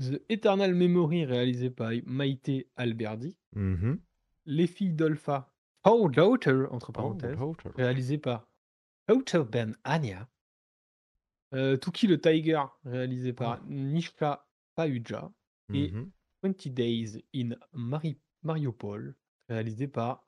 [0.00, 3.36] The Eternal Memory, réalisé par Maïté Alberdi.
[3.54, 4.00] mhm.
[4.46, 5.52] Les filles d'Olpha,
[5.84, 7.68] Oh Daughter, entre Oh, parenthèses, Daughter.
[7.76, 8.48] réalisé par
[9.08, 10.28] Otto Ben Anya.
[11.54, 15.30] Euh, To Kill a Tiger, réalisé par Nishka Pahuja.
[15.72, 16.12] Et Mhm.
[16.42, 19.16] 20 Days in Mari- Mariupol,
[19.48, 20.26] réalisé par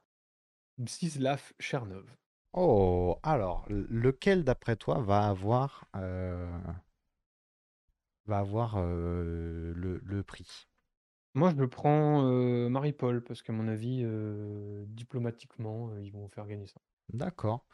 [0.79, 2.07] Mstislav Chernov.
[2.55, 6.49] Oh, alors, l- lequel d'après toi va avoir, euh,
[8.27, 10.69] va avoir euh, le, le prix?
[11.35, 16.29] Moi, je le prends euh, Mariupol, parce qu'à mon avis, euh, diplomatiquement, euh, ils vont
[16.29, 16.81] faire gagner ça.
[17.15, 17.65] D'accord.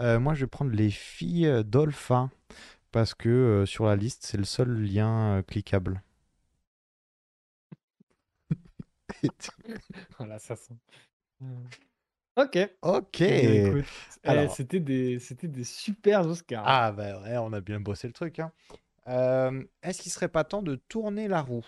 [0.00, 2.30] Euh, moi, je vais prendre les filles d'Olpha
[2.92, 6.02] parce que euh, sur la liste, c'est le seul lien euh, cliquable.
[8.58, 8.78] Et tu-
[10.18, 10.74] Voilà, ça sent.
[12.36, 12.58] Ok.
[12.82, 13.20] Ok.
[13.20, 13.82] Eh eh,
[14.24, 14.54] Alors.
[14.56, 16.64] c'était des, c'était des super Oscars.
[16.66, 18.40] Ah, bah ouais, on a bien bossé le truc.
[18.40, 18.50] hein.
[19.06, 21.64] Euh, est-ce qu'il serait pas temps de tourner la roue?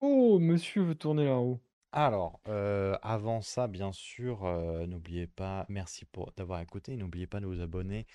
[0.00, 1.58] Oh, monsieur veut tourner la roue.
[1.90, 7.40] Alors, euh, avant ça, bien sûr, euh, n'oubliez pas, merci pour d'avoir écouté, n'oubliez pas
[7.40, 8.06] de vous abonner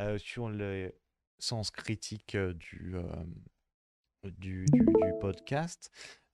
[0.00, 0.92] euh, sur le
[1.38, 2.96] sens critique du,
[4.24, 5.90] du, du- du podcast.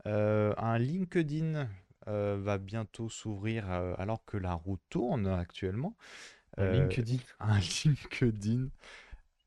[0.07, 1.69] Euh, un LinkedIn
[2.07, 5.97] euh, va bientôt s'ouvrir euh, alors que la roue tourne actuellement.
[6.57, 7.19] Un LinkedIn.
[7.41, 8.69] un LinkedIn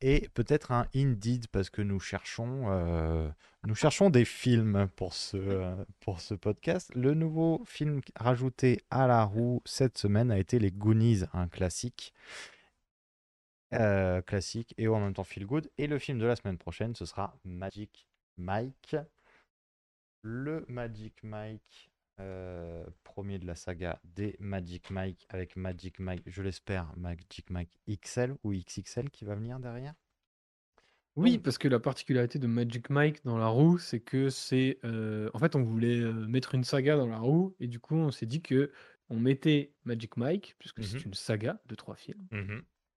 [0.04, 2.72] et peut-être un Indeed parce que nous cherchons,
[3.68, 6.92] nous cherchons des films pour ce, pour ce podcast.
[6.96, 12.16] Le nouveau film rajouté à la roue cette semaine a été Les Goonies, un classique.
[13.70, 15.70] Classique et en même temps feel good.
[15.78, 18.08] Et le film de la semaine prochaine, ce sera Magic
[18.38, 18.96] Mike.
[20.24, 26.42] Le Magic Mike, euh, premier de la saga des Magic Mike, avec Magic Mike, je
[26.42, 29.94] l'espère, Magic Mike XL ou XXL qui va venir derrière?
[31.18, 34.80] Oui, parce que la particularité de Magic Mike dans la roue, c'est que c'est.
[34.86, 37.96] euh, en fait, on voulait euh, mettre une saga dans la roue, et du coup,
[37.96, 38.72] on s'est dit que
[39.10, 41.06] on mettait Magic Mike, puisque c'est Mhm.
[41.06, 42.28] une saga de trois films,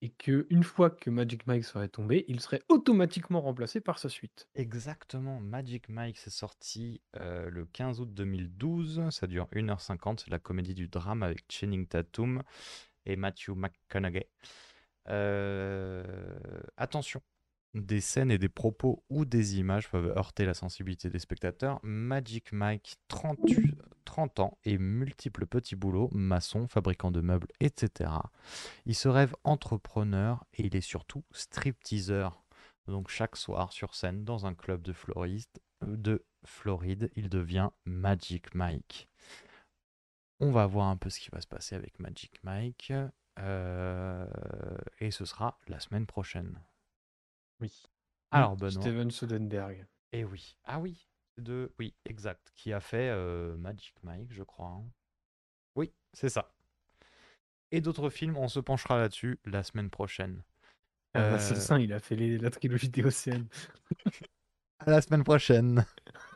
[0.04, 4.10] et que une fois que Magic Mike serait tombé, il serait automatiquement remplacé par sa
[4.10, 4.50] suite.
[4.54, 10.38] Exactement, Magic Mike, c'est sorti euh, le 15 août 2012, ça dure 1h50, c'est la
[10.38, 12.42] comédie du drame avec Channing Tatum
[13.06, 14.28] et Matthew McConaughey.
[15.08, 16.04] Euh,
[16.76, 17.22] attention,
[17.74, 21.80] des scènes et des propos ou des images peuvent heurter la sensibilité des spectateurs.
[21.82, 23.40] Magic Mike, 30,
[24.04, 28.10] 30 ans et multiples petits boulots, maçon, fabricant de meubles, etc.
[28.86, 32.44] Il se rêve entrepreneur et il est surtout stripteaseur.
[32.86, 34.94] Donc chaque soir sur scène dans un club de
[35.82, 39.08] de Floride, il devient Magic Mike.
[40.40, 42.92] On va voir un peu ce qui va se passer avec Magic Mike.
[43.40, 44.26] euh,
[45.00, 46.60] et ce sera la semaine prochaine.
[47.60, 47.82] Oui.
[48.30, 48.82] Alors Benoît.
[48.82, 49.86] Steven Soderbergh.
[50.12, 50.56] Et oui.
[50.64, 51.08] Ah oui.
[51.38, 51.72] De...
[51.78, 52.52] Oui, exact.
[52.54, 54.68] Qui a fait euh, Magic Mike, je crois.
[54.68, 54.84] hein.
[55.76, 56.52] Oui, c'est ça.
[57.72, 58.36] et d'autres films.
[58.36, 60.42] On se penchera là-dessus la semaine prochaine.
[61.14, 63.44] Ah, Euh, L'assassin, il a fait les- la trilogie des océans.
[64.80, 65.84] À la semaine prochaine.